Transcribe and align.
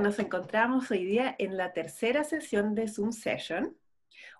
Nos 0.00 0.20
encontramos 0.20 0.92
hoy 0.92 1.04
día 1.04 1.34
en 1.38 1.56
la 1.56 1.72
tercera 1.72 2.22
sesión 2.22 2.76
de 2.76 2.86
Zoom 2.86 3.10
Session, 3.10 3.76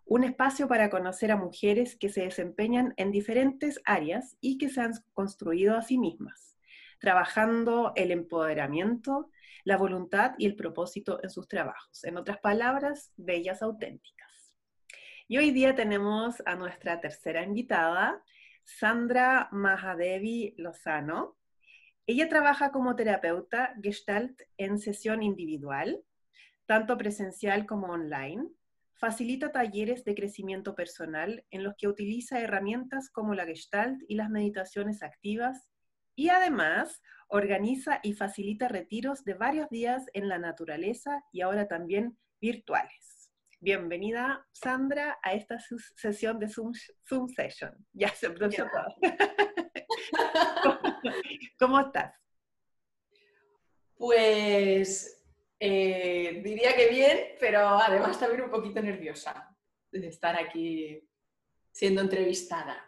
un 0.04 0.22
espacio 0.22 0.68
para 0.68 0.88
conocer 0.88 1.32
a 1.32 1.36
mujeres 1.36 1.96
que 1.96 2.10
se 2.10 2.22
desempeñan 2.22 2.94
en 2.96 3.10
diferentes 3.10 3.80
áreas 3.84 4.36
y 4.40 4.56
que 4.58 4.68
se 4.68 4.82
han 4.82 4.92
construido 5.14 5.76
a 5.76 5.82
sí 5.82 5.98
mismas, 5.98 6.56
trabajando 7.00 7.92
el 7.96 8.12
empoderamiento, 8.12 9.30
la 9.64 9.76
voluntad 9.76 10.34
y 10.38 10.46
el 10.46 10.54
propósito 10.54 11.18
en 11.24 11.30
sus 11.30 11.48
trabajos. 11.48 12.04
En 12.04 12.18
otras 12.18 12.38
palabras, 12.38 13.12
bellas 13.16 13.60
auténticas. 13.60 14.54
Y 15.26 15.38
hoy 15.38 15.50
día 15.50 15.74
tenemos 15.74 16.40
a 16.46 16.54
nuestra 16.54 17.00
tercera 17.00 17.42
invitada, 17.42 18.22
Sandra 18.62 19.48
Mahadevi 19.50 20.54
Lozano. 20.56 21.37
Ella 22.08 22.26
trabaja 22.26 22.72
como 22.72 22.96
terapeuta 22.96 23.74
gestalt 23.82 24.40
en 24.56 24.78
sesión 24.78 25.22
individual, 25.22 26.02
tanto 26.64 26.96
presencial 26.96 27.66
como 27.66 27.88
online. 27.88 28.48
Facilita 28.94 29.52
talleres 29.52 30.06
de 30.06 30.14
crecimiento 30.14 30.74
personal 30.74 31.44
en 31.50 31.64
los 31.64 31.74
que 31.76 31.86
utiliza 31.86 32.40
herramientas 32.40 33.10
como 33.10 33.34
la 33.34 33.44
gestalt 33.44 34.00
y 34.08 34.14
las 34.14 34.30
meditaciones 34.30 35.02
activas 35.02 35.68
y 36.14 36.30
además 36.30 37.02
organiza 37.28 38.00
y 38.02 38.14
facilita 38.14 38.68
retiros 38.68 39.22
de 39.24 39.34
varios 39.34 39.68
días 39.68 40.06
en 40.14 40.30
la 40.30 40.38
naturaleza 40.38 41.22
y 41.30 41.42
ahora 41.42 41.68
también 41.68 42.16
virtuales. 42.40 43.30
Bienvenida, 43.60 44.46
Sandra, 44.52 45.18
a 45.22 45.34
esta 45.34 45.58
sesión 45.94 46.38
de 46.38 46.48
Zoom, 46.48 46.72
Session. 47.36 47.86
Ya 47.92 48.08
se 48.14 48.30
pronunció 48.30 48.66
¿Cómo 51.58 51.80
estás? 51.80 52.14
Pues 53.96 55.24
eh, 55.58 56.40
diría 56.44 56.74
que 56.76 56.88
bien, 56.88 57.18
pero 57.40 57.60
además 57.60 58.18
también 58.18 58.42
un 58.42 58.50
poquito 58.50 58.80
nerviosa 58.80 59.56
de 59.90 60.06
estar 60.06 60.38
aquí 60.40 61.02
siendo 61.72 62.00
entrevistada. 62.00 62.84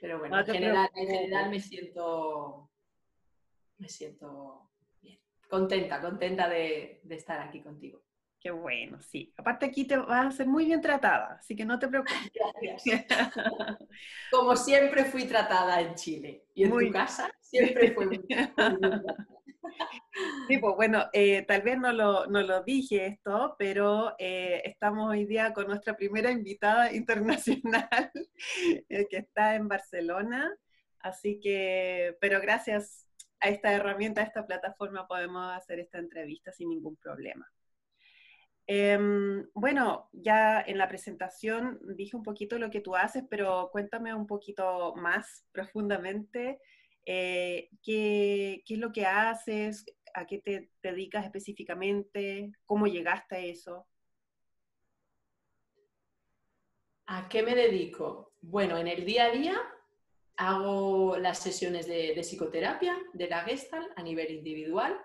Pero 0.00 0.18
bueno, 0.18 0.38
en, 0.40 0.46
general, 0.46 1.50
me 1.50 1.60
siento 1.60 2.70
me 3.78 3.88
siento 3.88 4.70
bien. 5.00 5.18
Contenta, 5.48 6.00
contenta 6.00 6.48
de, 6.48 7.00
de 7.02 7.14
estar 7.14 7.40
aquí 7.40 7.62
contigo. 7.62 8.02
Qué 8.42 8.50
bueno, 8.50 9.00
sí. 9.00 9.32
Aparte 9.36 9.66
aquí 9.66 9.84
te 9.84 9.96
vas 9.96 10.26
a 10.26 10.36
ser 10.36 10.48
muy 10.48 10.64
bien 10.64 10.80
tratada, 10.80 11.36
así 11.38 11.54
que 11.54 11.64
no 11.64 11.78
te 11.78 11.86
preocupes. 11.86 12.16
Gracias. 12.60 13.06
Como 14.32 14.56
siempre 14.56 15.04
fui 15.04 15.26
tratada 15.26 15.80
en 15.80 15.94
Chile 15.94 16.46
y 16.52 16.64
en 16.64 16.70
tu 16.70 16.90
casa 16.90 17.30
siempre 17.40 17.92
fue 17.92 18.06
muy, 18.06 18.20
Sí, 20.48 20.58
pues 20.58 20.74
bueno, 20.74 21.04
eh, 21.12 21.42
tal 21.42 21.62
vez 21.62 21.78
no 21.78 21.92
lo, 21.92 22.26
no 22.26 22.42
lo, 22.42 22.64
dije 22.64 23.06
esto, 23.06 23.54
pero 23.56 24.16
eh, 24.18 24.60
estamos 24.64 25.08
hoy 25.10 25.24
día 25.24 25.52
con 25.52 25.68
nuestra 25.68 25.96
primera 25.96 26.32
invitada 26.32 26.92
internacional 26.92 28.10
eh, 28.88 29.06
que 29.08 29.18
está 29.18 29.54
en 29.54 29.68
Barcelona. 29.68 30.52
Así 30.98 31.38
que, 31.40 32.16
pero 32.20 32.40
gracias 32.40 33.06
a 33.38 33.50
esta 33.50 33.72
herramienta, 33.72 34.20
a 34.20 34.24
esta 34.24 34.44
plataforma, 34.44 35.06
podemos 35.06 35.52
hacer 35.56 35.78
esta 35.78 35.98
entrevista 35.98 36.50
sin 36.50 36.70
ningún 36.70 36.96
problema. 36.96 37.48
Em, 38.66 39.48
bueno, 39.54 40.08
ya 40.12 40.60
en 40.60 40.78
la 40.78 40.88
presentación 40.88 41.80
dije 41.96 42.16
un 42.16 42.22
poquito 42.22 42.58
lo 42.58 42.70
que 42.70 42.80
tú 42.80 42.94
haces, 42.94 43.24
pero 43.28 43.70
cuéntame 43.72 44.14
un 44.14 44.26
poquito 44.26 44.94
más 44.96 45.44
profundamente 45.52 46.60
eh, 47.04 47.70
¿qué, 47.82 48.62
es 48.66 48.78
lo 48.78 48.92
que 48.92 49.06
haces, 49.06 49.84
a 50.14 50.26
qué 50.26 50.38
te, 50.38 50.70
dedicas 50.82 51.24
específicamente, 51.24 52.52
cómo 52.64 52.86
llegaste 52.86 53.36
a 53.36 53.40
eso. 53.40 53.86
¿A 57.06 57.28
qué 57.28 57.42
me 57.42 57.54
dedico? 57.54 58.32
Bueno, 58.40 58.78
en 58.78 58.86
el 58.86 59.04
día 59.04 59.26
a 59.26 59.30
día 59.30 59.56
hago 60.36 61.16
las 61.18 61.38
sesiones 61.38 61.86
de, 61.86 62.14
psicoterapia 62.22 62.96
de 63.12 63.28
la 63.28 63.40
Gestalt 63.42 63.90
a 63.96 64.02
nivel 64.02 64.30
individual. 64.30 64.96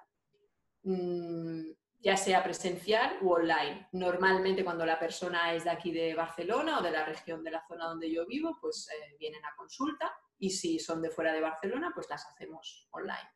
Mm, 0.83 1.71
ya 1.99 2.15
sea 2.15 2.43
presencial 2.43 3.17
u 3.21 3.31
online. 3.31 3.87
Normalmente 3.93 4.63
cuando 4.63 4.85
la 4.85 4.99
persona 4.99 5.53
es 5.53 5.63
de 5.63 5.71
aquí 5.71 5.91
de 5.91 6.13
Barcelona 6.13 6.79
o 6.79 6.81
de 6.81 6.91
la 6.91 7.05
región 7.05 7.43
de 7.43 7.51
la 7.51 7.65
zona 7.67 7.85
donde 7.85 8.11
yo 8.11 8.25
vivo, 8.25 8.57
pues 8.61 8.87
eh, 8.89 9.15
vienen 9.19 9.43
a 9.45 9.55
consulta 9.55 10.13
y 10.37 10.51
si 10.51 10.79
son 10.79 11.01
de 11.01 11.09
fuera 11.09 11.33
de 11.33 11.41
Barcelona, 11.41 11.91
pues 11.93 12.07
las 12.09 12.25
hacemos 12.27 12.87
online. 12.91 13.29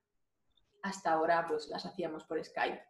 Hasta 0.84 1.14
ahora 1.14 1.46
pues 1.48 1.68
las 1.68 1.86
hacíamos 1.86 2.24
por 2.26 2.44
Skype. 2.44 2.82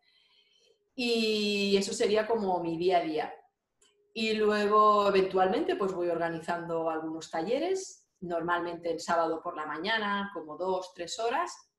Y 0.94 1.76
eso 1.78 1.94
sería 1.94 2.28
como 2.28 2.62
mi 2.62 2.78
día 2.78 2.98
a 2.98 3.02
día. 3.02 3.34
Y 4.14 4.34
luego 4.34 5.08
eventualmente 5.08 5.78
pues 5.78 5.94
voy 5.94 6.10
organizando 6.10 6.90
algunos 6.90 7.32
talleres, 7.32 8.10
normalmente 8.20 8.92
el 8.92 9.00
sábado 9.00 9.42
por 9.42 9.56
la 9.56 9.66
mañana, 9.66 10.32
como 10.34 10.58
dos, 10.58 10.94
tres 10.94 11.18
horas, 11.18 11.71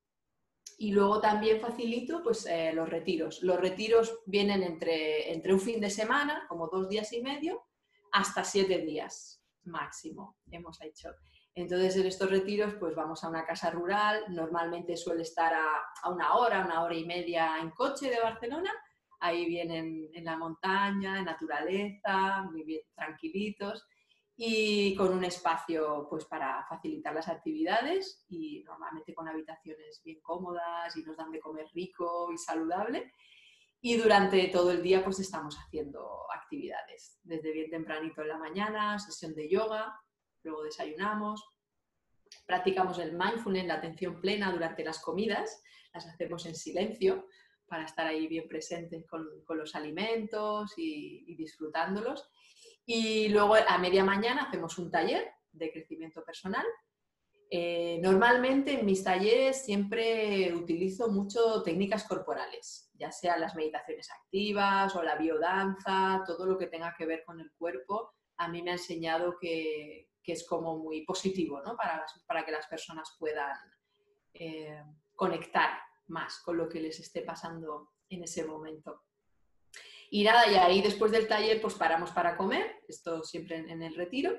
y 0.77 0.91
luego 0.91 1.21
también 1.21 1.61
facilito 1.61 2.21
pues, 2.23 2.45
eh, 2.45 2.71
los 2.73 2.89
retiros. 2.89 3.41
Los 3.43 3.59
retiros 3.59 4.19
vienen 4.25 4.63
entre, 4.63 5.31
entre 5.31 5.53
un 5.53 5.59
fin 5.59 5.79
de 5.79 5.89
semana, 5.89 6.45
como 6.49 6.67
dos 6.67 6.89
días 6.89 7.13
y 7.13 7.21
medio, 7.21 7.63
hasta 8.11 8.43
siete 8.43 8.79
días 8.79 9.41
máximo 9.63 10.37
hemos 10.51 10.81
hecho. 10.81 11.09
Entonces, 11.55 11.95
en 11.95 12.07
estos 12.07 12.29
retiros, 12.29 12.73
pues 12.75 12.95
vamos 12.95 13.23
a 13.23 13.29
una 13.29 13.45
casa 13.45 13.69
rural, 13.69 14.23
normalmente 14.29 14.97
suele 14.97 15.21
estar 15.21 15.53
a, 15.53 15.67
a, 16.01 16.09
una 16.09 16.35
hora, 16.35 16.65
una 16.65 16.83
hora 16.83 16.95
y 16.95 17.05
media 17.05 17.57
en 17.61 17.69
coche 17.71 18.09
de 18.09 18.19
Barcelona. 18.19 18.71
Ahí 19.19 19.45
vienen 19.45 20.09
en 20.13 20.25
la 20.25 20.35
montaña, 20.35 21.19
en 21.19 21.25
naturaleza, 21.25 22.41
muy 22.51 22.63
bien 22.63 22.81
tranquilitos 22.95 23.85
y 24.35 24.95
con 24.95 25.13
un 25.13 25.23
espacio 25.23 26.07
pues 26.09 26.25
para 26.25 26.65
facilitar 26.67 27.13
las 27.13 27.27
actividades 27.27 28.25
y 28.29 28.63
normalmente 28.63 29.13
con 29.13 29.27
habitaciones 29.27 30.01
bien 30.03 30.19
cómodas 30.21 30.95
y 30.97 31.03
nos 31.03 31.17
dan 31.17 31.31
de 31.31 31.39
comer 31.39 31.67
rico 31.73 32.31
y 32.31 32.37
saludable. 32.37 33.11
Y 33.81 33.97
durante 33.97 34.47
todo 34.47 34.71
el 34.71 34.81
día 34.81 35.03
pues 35.03 35.19
estamos 35.19 35.57
haciendo 35.57 36.25
actividades, 36.33 37.19
desde 37.23 37.51
bien 37.51 37.69
tempranito 37.69 38.21
en 38.21 38.29
la 38.29 38.37
mañana, 38.37 38.97
sesión 38.97 39.35
de 39.35 39.49
yoga, 39.49 39.93
luego 40.41 40.63
desayunamos, 40.63 41.43
practicamos 42.45 42.97
el 42.99 43.13
mindfulness, 43.13 43.67
la 43.67 43.75
atención 43.75 44.19
plena 44.19 44.51
durante 44.51 44.83
las 44.83 44.99
comidas, 44.99 45.61
las 45.93 46.07
hacemos 46.07 46.45
en 46.45 46.55
silencio 46.55 47.27
para 47.67 47.85
estar 47.85 48.07
ahí 48.07 48.27
bien 48.27 48.47
presentes 48.47 49.05
con, 49.07 49.27
con 49.45 49.57
los 49.57 49.75
alimentos 49.75 50.73
y, 50.77 51.23
y 51.27 51.35
disfrutándolos. 51.35 52.29
Y 52.85 53.29
luego 53.29 53.55
a 53.55 53.77
media 53.77 54.03
mañana 54.03 54.43
hacemos 54.43 54.77
un 54.77 54.91
taller 54.91 55.31
de 55.51 55.71
crecimiento 55.71 56.23
personal. 56.23 56.65
Eh, 57.49 57.99
normalmente 58.01 58.79
en 58.79 58.85
mis 58.85 59.03
talleres 59.03 59.63
siempre 59.63 60.51
utilizo 60.53 61.09
mucho 61.09 61.61
técnicas 61.61 62.03
corporales, 62.05 62.89
ya 62.95 63.11
sean 63.11 63.41
las 63.41 63.55
meditaciones 63.55 64.09
activas 64.09 64.95
o 64.95 65.03
la 65.03 65.15
biodanza, 65.17 66.23
todo 66.25 66.47
lo 66.47 66.57
que 66.57 66.65
tenga 66.65 66.95
que 66.97 67.05
ver 67.05 67.23
con 67.23 67.39
el 67.39 67.51
cuerpo. 67.55 68.13
A 68.37 68.47
mí 68.47 68.63
me 68.63 68.71
ha 68.71 68.73
enseñado 68.73 69.37
que, 69.39 70.09
que 70.23 70.31
es 70.31 70.47
como 70.47 70.79
muy 70.79 71.05
positivo 71.05 71.61
¿no? 71.61 71.75
para, 71.77 72.03
para, 72.25 72.43
que 72.43 72.51
las 72.51 72.65
personas 72.65 73.15
puedan 73.19 73.55
eh, 74.33 74.81
conectar 75.15 75.77
más 76.07 76.39
con 76.39 76.57
lo 76.57 76.67
que 76.67 76.79
les 76.79 76.99
esté 76.99 77.21
pasando 77.21 77.91
en 78.09 78.23
ese 78.23 78.45
momento. 78.45 79.03
Y 80.13 80.23
nada, 80.23 80.47
y 80.47 80.53
ahí 80.53 80.79
después 80.83 81.11
del 81.11 81.27
taller 81.27 81.59
pues 81.59 81.73
paramos 81.73 82.11
para 82.11 82.37
comer, 82.37 82.83
esto 82.87 83.23
siempre 83.23 83.57
en, 83.57 83.81
el 83.81 83.95
retiro, 83.95 84.31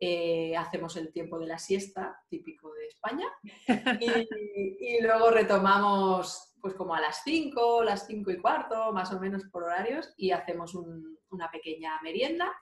eh, 0.00 0.56
hacemos 0.56 0.96
el 0.96 1.12
tiempo 1.12 1.38
de 1.38 1.46
la 1.46 1.60
siesta, 1.60 2.20
típico 2.28 2.72
de 2.74 2.88
España, 2.88 3.28
y, 4.00 5.00
luego 5.00 5.30
retomamos 5.30 6.56
pues 6.60 6.74
como 6.74 6.96
a 6.96 7.00
las 7.00 7.22
5, 7.22 7.84
las 7.84 8.04
5 8.08 8.32
y 8.32 8.40
cuarto, 8.40 8.92
más 8.92 9.12
o 9.12 9.20
menos 9.20 9.44
por 9.44 9.62
horarios, 9.62 10.12
y 10.16 10.32
hacemos 10.32 10.74
una 10.74 11.48
pequeña 11.52 12.00
merienda, 12.02 12.52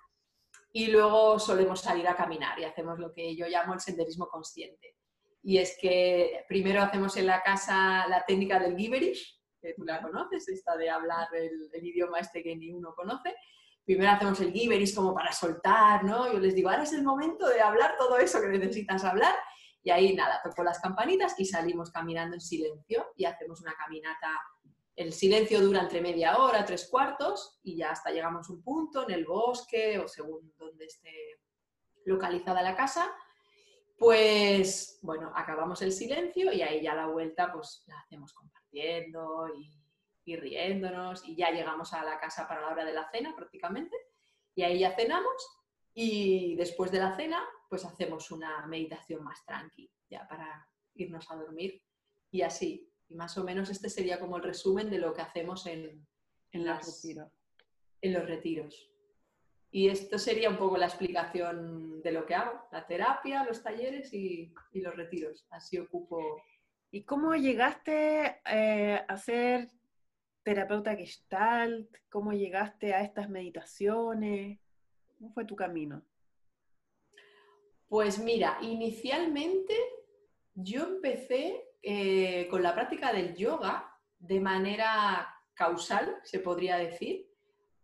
y 0.71 0.89
luego 0.89 1.39
solemos 1.39 1.81
salir 1.81 2.07
a 2.09 2.15
caminar 2.15 2.59
y 2.59 2.65
hacemos 2.65 2.99
lo 2.99 3.11
que 3.11 3.35
yo 3.35 3.47
llamo 3.47 3.73
el 3.73 3.81
senderismo 3.81 4.29
consciente. 4.29 4.97
Y 5.43 5.57
es 5.57 5.79
que 5.81 6.45
primero 6.47 6.83
hacemos 6.83 7.17
en 7.17 7.27
la 7.27 7.43
casa 7.43 8.07
la 8.07 8.23
técnica 8.27 8.59
del 8.59 8.77
gibberish, 8.77 9.40
tú 9.77 9.85
la 9.85 10.03
conoces, 10.03 10.49
esta 10.49 10.77
de 10.77 10.91
hablar 10.91 11.29
el, 11.35 11.69
idioma 11.85 12.19
este 12.19 12.43
que 12.43 12.57
ni 12.57 12.73
uno 12.73 12.95
conoce. 12.95 13.35
Primero 13.85 14.11
hacemos 14.11 14.41
el 14.41 14.53
gibberish 14.53 14.95
como 14.95 15.15
para 15.15 15.33
soltar, 15.33 16.05
¿no? 16.05 16.33
Yo 16.33 16.39
les 16.39 16.55
digo, 16.55 16.71
ahora 16.71 16.83
es 16.83 16.93
el 16.93 17.03
momento 17.03 17.49
de 17.49 17.61
hablar 17.61 17.97
todo 17.99 18.19
eso 18.19 18.41
que 18.41 18.49
necesitas 18.49 19.05
hablar. 19.05 19.35
Y 19.83 19.91
ahí 19.91 20.15
nada, 20.15 20.41
toco 20.45 20.63
las 20.63 20.79
campanitas 20.79 21.35
y 21.39 21.47
salimos 21.47 21.91
caminando 21.91 22.35
en 22.35 22.41
silencio 22.41 23.07
y 23.17 23.25
hacemos 23.25 23.61
una 23.63 23.75
caminata. 23.75 24.29
El 24.95 25.13
silencio 25.13 25.61
dura 25.61 25.81
entre 25.81 26.03
media 26.03 26.37
hora, 26.37 26.65
tres 26.65 26.89
cuartos 26.91 27.59
y 27.63 27.77
ya 27.77 27.91
hasta 27.91 28.11
llegamos 28.11 28.49
a 28.49 28.53
un 28.53 28.63
punto 28.63 29.09
en 29.09 29.15
el 29.15 29.25
bosque 29.25 29.99
o 29.99 30.07
según 30.07 30.53
donde 30.59 30.85
esté 30.85 31.41
localizada 32.05 32.63
la 32.63 32.77
casa. 32.77 33.11
Pues 34.01 34.99
bueno, 35.03 35.31
acabamos 35.37 35.83
el 35.83 35.93
silencio 35.93 36.51
y 36.55 36.63
ahí 36.63 36.81
ya 36.81 36.95
la 36.95 37.09
vuelta 37.09 37.53
pues 37.53 37.85
la 37.87 37.99
hacemos 37.99 38.33
con 38.33 38.51
y, 38.73 39.71
y 40.25 40.37
riéndonos 40.37 41.23
y 41.29 41.37
ya 41.37 41.51
llegamos 41.51 41.93
a 41.93 42.03
la 42.03 42.19
casa 42.19 42.49
para 42.49 42.63
la 42.63 42.69
hora 42.69 42.87
de 42.87 42.95
la 42.95 43.11
cena 43.11 43.37
prácticamente 43.37 43.95
y 44.55 44.63
ahí 44.63 44.79
ya 44.79 44.97
cenamos 44.97 45.47
y 45.93 46.57
después 46.57 46.91
de 46.91 46.99
la 46.99 47.15
cena 47.15 47.45
pues 47.69 47.85
hacemos 47.85 48.31
una 48.31 48.67
meditación 48.67 49.23
más 49.23 49.45
tranqui 49.45 49.93
ya 50.09 50.27
para 50.27 50.67
irnos 50.95 51.31
a 51.31 51.37
dormir 51.37 51.83
y 52.31 52.41
así. 52.41 52.91
Y 53.07 53.17
más 53.17 53.37
o 53.37 53.45
menos 53.45 53.69
este 53.69 53.91
sería 53.91 54.19
como 54.19 54.39
el 54.39 54.45
resumen 54.45 54.89
de 54.89 54.97
lo 54.97 55.13
que 55.13 55.21
hacemos 55.21 55.67
en, 55.67 56.09
en, 56.53 56.67
en 58.01 58.13
los 58.15 58.27
retiros. 58.27 58.90
Y 59.73 59.89
esto 59.89 60.19
sería 60.19 60.51
un 60.51 60.57
poco 60.57 60.77
la 60.77 60.87
explicación 60.87 62.03
de 62.03 62.11
lo 62.11 62.27
que 62.27 62.35
hago, 62.35 62.67
la 62.73 62.87
terapia, 62.87 63.45
los 63.45 63.63
talleres 63.63 64.13
y, 64.13 64.53
los 64.75 64.97
retiros. 64.97 65.47
Así 65.51 65.79
ocupo. 65.79 66.43
¿Y 66.91 67.05
cómo 67.05 67.37
llegaste 67.37 68.41
eh, 68.45 69.01
a 69.07 69.17
ser 69.17 69.71
terapeuta 70.43 70.97
gestalt? 70.97 71.89
¿Cómo 72.09 72.33
llegaste 72.33 72.95
a 72.95 73.03
estas 73.03 73.29
meditaciones? 73.29 74.59
¿Cómo 75.19 75.33
fue 75.33 75.45
tu 75.45 75.55
camino? 75.55 76.03
Pues 77.87 78.19
mira, 78.19 78.59
inicialmente 78.63 79.75
yo 80.55 80.83
empecé 80.83 81.65
eh, 81.83 82.49
con 82.49 82.63
la 82.63 82.75
práctica 82.75 83.13
del 83.13 83.37
yoga 83.37 83.97
de 84.19 84.41
manera 84.41 85.33
causal, 85.55 86.17
se 86.25 86.41
podría 86.41 86.77
decir 86.77 87.30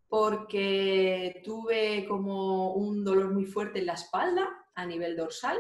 porque 0.09 1.43
tuve 1.45 2.07
como 2.07 2.75
un 2.75 3.05
dolor 3.05 3.33
muy 3.33 3.45
fuerte 3.45 3.81
en 3.81 3.87
la 3.87 3.95
espalda 3.95 4.49
a 4.75 4.87
nivel 4.87 5.17
dorsal 5.17 5.59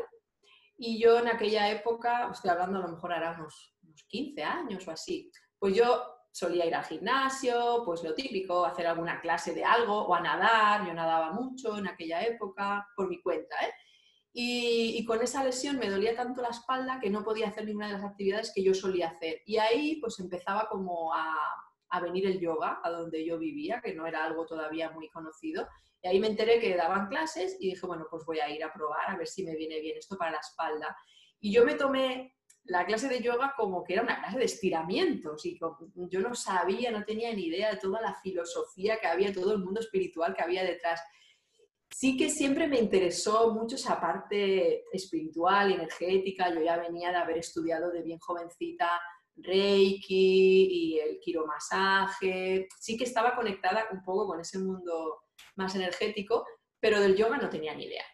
y 0.78 1.00
yo 1.00 1.18
en 1.18 1.28
aquella 1.28 1.70
época, 1.70 2.30
estoy 2.32 2.50
hablando 2.50 2.78
a 2.78 2.82
lo 2.82 2.88
mejor 2.88 3.12
hará 3.12 3.32
unos, 3.38 3.72
15 4.08 4.42
años 4.42 4.86
o 4.86 4.90
así, 4.90 5.32
pues 5.58 5.74
yo 5.74 6.04
solía 6.30 6.66
ir 6.66 6.74
al 6.74 6.84
gimnasio, 6.84 7.82
pues 7.84 8.02
lo 8.04 8.14
típico, 8.14 8.66
hacer 8.66 8.86
alguna 8.86 9.20
clase 9.22 9.54
de 9.54 9.64
algo 9.64 10.02
o 10.02 10.14
a 10.14 10.20
nadar, 10.20 10.86
yo 10.86 10.92
nadaba 10.92 11.32
mucho 11.32 11.78
en 11.78 11.88
aquella 11.88 12.22
época 12.22 12.86
por 12.94 13.08
mi 13.08 13.22
cuenta, 13.22 13.56
¿eh? 13.64 13.72
Y, 14.38 15.02
con 15.06 15.22
esa 15.22 15.42
lesión 15.42 15.78
me 15.78 15.88
dolía 15.88 16.14
tanto 16.14 16.42
la 16.42 16.50
espalda 16.50 17.00
que 17.00 17.08
no 17.08 17.24
podía 17.24 17.48
hacer 17.48 17.64
ninguna 17.64 17.86
de 17.86 17.94
las 17.94 18.04
actividades 18.04 18.52
que 18.54 18.62
yo 18.62 18.74
solía 18.74 19.08
hacer. 19.08 19.40
Y 19.46 19.56
ahí 19.56 19.98
pues 19.98 20.20
empezaba 20.20 20.68
como 20.68 21.14
a, 21.14 21.34
a 21.90 22.00
venir 22.00 22.26
el 22.26 22.40
yoga 22.40 22.80
a 22.82 22.90
donde 22.90 23.24
yo 23.24 23.38
vivía, 23.38 23.80
que 23.80 23.94
no 23.94 24.06
era 24.06 24.24
algo 24.24 24.46
todavía 24.46 24.90
muy 24.90 25.08
conocido. 25.08 25.68
Y 26.02 26.08
ahí 26.08 26.20
me 26.20 26.28
enteré 26.28 26.60
que 26.60 26.76
daban 26.76 27.08
clases 27.08 27.56
y 27.60 27.70
dije, 27.70 27.86
bueno, 27.86 28.06
pues 28.10 28.24
voy 28.24 28.40
a 28.40 28.50
ir 28.50 28.62
a 28.64 28.72
probar 28.72 29.08
a 29.10 29.16
ver 29.16 29.26
si 29.26 29.44
me 29.44 29.56
viene 29.56 29.80
bien 29.80 29.96
esto 29.96 30.16
para 30.16 30.32
la 30.32 30.38
espalda. 30.38 30.96
Y 31.40 31.52
yo 31.52 31.64
me 31.64 31.74
tomé 31.74 32.36
la 32.64 32.84
clase 32.84 33.08
de 33.08 33.20
yoga 33.20 33.54
como 33.56 33.84
que 33.84 33.94
era 33.94 34.02
una 34.02 34.18
clase 34.18 34.38
de 34.38 34.44
estiramientos 34.44 35.46
y 35.46 35.58
yo 35.58 36.20
no 36.20 36.34
sabía, 36.34 36.90
no 36.90 37.04
tenía 37.04 37.32
ni 37.32 37.46
idea 37.46 37.70
de 37.70 37.78
toda 37.78 38.00
la 38.00 38.14
filosofía 38.14 38.98
que 38.98 39.06
había, 39.06 39.32
todo 39.32 39.52
el 39.52 39.58
mundo 39.58 39.80
espiritual 39.80 40.34
que 40.34 40.42
había 40.42 40.64
detrás. 40.64 41.00
Sí 41.88 42.16
que 42.16 42.28
siempre 42.28 42.66
me 42.66 42.78
interesó 42.78 43.54
mucho 43.54 43.76
esa 43.76 44.00
parte 44.00 44.84
espiritual, 44.92 45.72
energética. 45.72 46.52
Yo 46.52 46.60
ya 46.60 46.76
venía 46.76 47.10
de 47.10 47.16
haber 47.16 47.38
estudiado 47.38 47.92
de 47.92 48.02
bien 48.02 48.18
jovencita 48.18 49.00
Reiki 49.36 50.68
y 50.70 50.98
el 50.98 51.20
quiromasaje. 51.20 52.68
Sí 52.78 52.96
que 52.96 53.04
estaba 53.04 53.34
conectada 53.34 53.86
un 53.92 54.02
poco 54.02 54.26
con 54.26 54.40
ese 54.40 54.58
mundo 54.58 55.22
más 55.56 55.74
energético, 55.74 56.46
pero 56.80 57.00
del 57.00 57.16
yoga 57.16 57.36
no 57.38 57.48
tenía 57.48 57.74
ni 57.74 57.84
idea. 57.84 58.04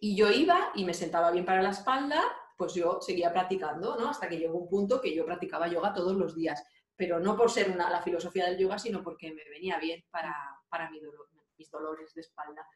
Y 0.00 0.16
yo 0.16 0.30
iba 0.30 0.72
y 0.74 0.84
me 0.84 0.94
sentaba 0.94 1.30
bien 1.30 1.44
para 1.44 1.62
la 1.62 1.70
espalda, 1.70 2.22
pues 2.56 2.74
yo 2.74 3.00
seguía 3.00 3.32
practicando, 3.32 3.96
¿no? 3.96 4.08
Hasta 4.08 4.28
que 4.28 4.38
llegó 4.38 4.58
un 4.58 4.68
punto 4.68 5.00
que 5.00 5.14
yo 5.14 5.24
practicaba 5.26 5.68
yoga 5.68 5.92
todos 5.92 6.16
los 6.16 6.34
días, 6.34 6.64
pero 6.96 7.20
no 7.20 7.36
por 7.36 7.50
ser 7.50 7.70
una, 7.70 7.90
la 7.90 8.02
filosofía 8.02 8.46
del 8.46 8.58
yoga, 8.58 8.78
sino 8.78 9.02
porque 9.02 9.32
me 9.32 9.44
venía 9.50 9.78
bien 9.78 10.04
para, 10.10 10.34
para 10.68 10.90
mi 10.90 11.00
dolor, 11.00 11.28
mis 11.58 11.70
dolores 11.70 12.14
de 12.14 12.22
espalda. 12.22 12.66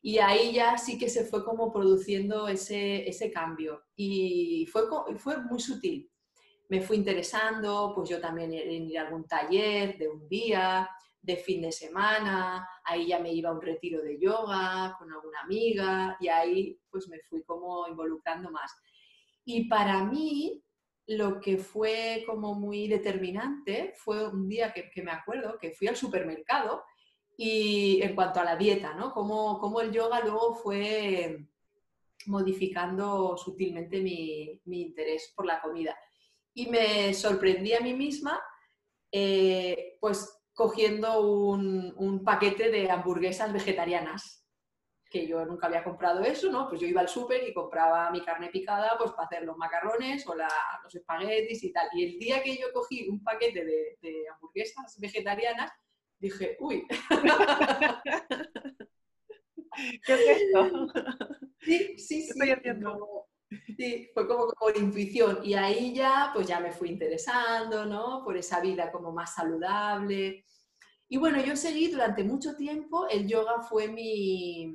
Y 0.00 0.18
ahí 0.18 0.52
ya 0.52 0.76
sí 0.76 0.98
que 0.98 1.08
se 1.08 1.24
fue 1.24 1.44
como 1.44 1.72
produciendo 1.72 2.48
ese, 2.48 3.08
ese 3.08 3.30
cambio. 3.30 3.84
Y 3.96 4.66
fue, 4.70 4.82
fue 5.18 5.38
muy 5.38 5.60
sutil 5.60 6.10
me 6.68 6.80
fui 6.80 6.96
interesando, 6.96 7.92
pues 7.94 8.08
yo 8.08 8.20
también 8.20 8.52
en 8.52 8.90
ir 8.90 8.98
a 8.98 9.02
algún 9.02 9.26
taller 9.26 9.98
de 9.98 10.08
un 10.08 10.28
día, 10.28 10.88
de 11.24 11.36
fin 11.36 11.62
de 11.62 11.72
semana, 11.72 12.68
ahí 12.84 13.06
ya 13.08 13.18
me 13.18 13.32
iba 13.32 13.48
a 13.48 13.54
un 13.54 13.62
retiro 13.62 14.02
de 14.02 14.18
yoga 14.18 14.94
con 14.98 15.10
alguna 15.10 15.40
amiga 15.40 16.18
y 16.20 16.28
ahí 16.28 16.78
pues 16.90 17.08
me 17.08 17.18
fui 17.20 17.42
como 17.44 17.88
involucrando 17.88 18.50
más. 18.50 18.70
Y 19.44 19.66
para 19.66 20.04
mí 20.04 20.62
lo 21.06 21.40
que 21.40 21.56
fue 21.56 22.24
como 22.26 22.54
muy 22.54 22.88
determinante 22.88 23.94
fue 23.96 24.28
un 24.28 24.48
día 24.48 24.72
que, 24.72 25.02
me 25.02 25.12
acuerdo 25.12 25.58
que 25.58 25.72
fui 25.72 25.88
al 25.88 25.96
supermercado 25.96 26.84
y 27.38 28.02
en 28.02 28.14
cuanto 28.14 28.40
a 28.40 28.44
la 28.44 28.56
dieta, 28.56 28.94
¿no? 28.94 29.12
Cómo, 29.12 29.58
cómo 29.58 29.80
el 29.80 29.92
yoga 29.92 30.20
luego 30.20 30.54
fue 30.54 31.46
modificando 32.26 33.36
sutilmente 33.38 34.00
mi, 34.00 34.60
mi 34.66 34.82
interés 34.82 35.32
por 35.34 35.46
la 35.46 35.60
comida 35.60 35.96
y 36.54 36.66
me 36.66 37.12
sorprendí 37.12 37.74
a 37.74 37.80
mí 37.80 37.92
misma, 37.92 38.40
eh, 39.10 39.98
pues 40.00 40.40
cogiendo 40.54 41.20
un, 41.20 42.22
paquete 42.24 42.70
de 42.70 42.90
hamburguesas 42.90 43.52
vegetarianas, 43.52 44.46
que 45.10 45.26
yo 45.26 45.44
nunca 45.44 45.66
había 45.66 45.84
comprado 45.84 46.22
eso, 46.22 46.50
¿no? 46.50 46.68
Pues 46.68 46.80
yo 46.80 46.86
iba 46.86 47.00
al 47.00 47.08
súper 47.08 47.46
y 47.46 47.52
compraba 47.52 48.10
mi 48.10 48.24
carne 48.24 48.48
picada 48.48 48.96
pues 48.98 49.12
para 49.12 49.26
hacer 49.26 49.44
los 49.44 49.56
macarrones 49.56 50.26
o 50.26 50.34
los 50.34 50.94
espaguetis 50.94 51.62
y 51.62 51.72
tal. 51.72 51.88
Y 51.92 52.04
el 52.04 52.18
día 52.18 52.42
que 52.42 52.56
yo 52.56 52.72
cogí 52.72 53.08
un 53.08 53.22
paquete 53.22 53.64
de, 53.64 54.24
hamburguesas 54.32 54.98
vegetarianas, 54.98 55.70
dije, 56.18 56.56
uy. 56.60 56.86
¿Qué 60.06 60.14
es 60.14 60.40
esto? 60.40 60.86
Sí, 61.60 61.98
sí, 61.98 62.22
sí. 62.22 62.30
Estoy 62.30 62.50
haciendo? 62.50 63.28
Fue 64.14 64.28
como 64.28 64.48
por 64.48 64.76
intuición 64.76 65.40
y 65.44 65.54
ahí 65.54 65.94
ya 65.94 66.30
pues 66.34 66.46
ya 66.46 66.60
me 66.60 66.72
fui 66.72 66.90
interesando, 66.90 67.84
¿no? 67.86 68.22
Por 68.24 68.36
esa 68.36 68.60
vida 68.60 68.90
como 68.92 69.12
más 69.12 69.34
saludable. 69.34 70.44
Y 71.08 71.16
bueno, 71.16 71.42
yo 71.42 71.56
seguí 71.56 71.88
durante 71.88 72.24
mucho 72.24 72.56
tiempo, 72.56 73.06
el 73.08 73.28
yoga 73.28 73.62
fue 73.62 73.88
mi, 73.88 74.74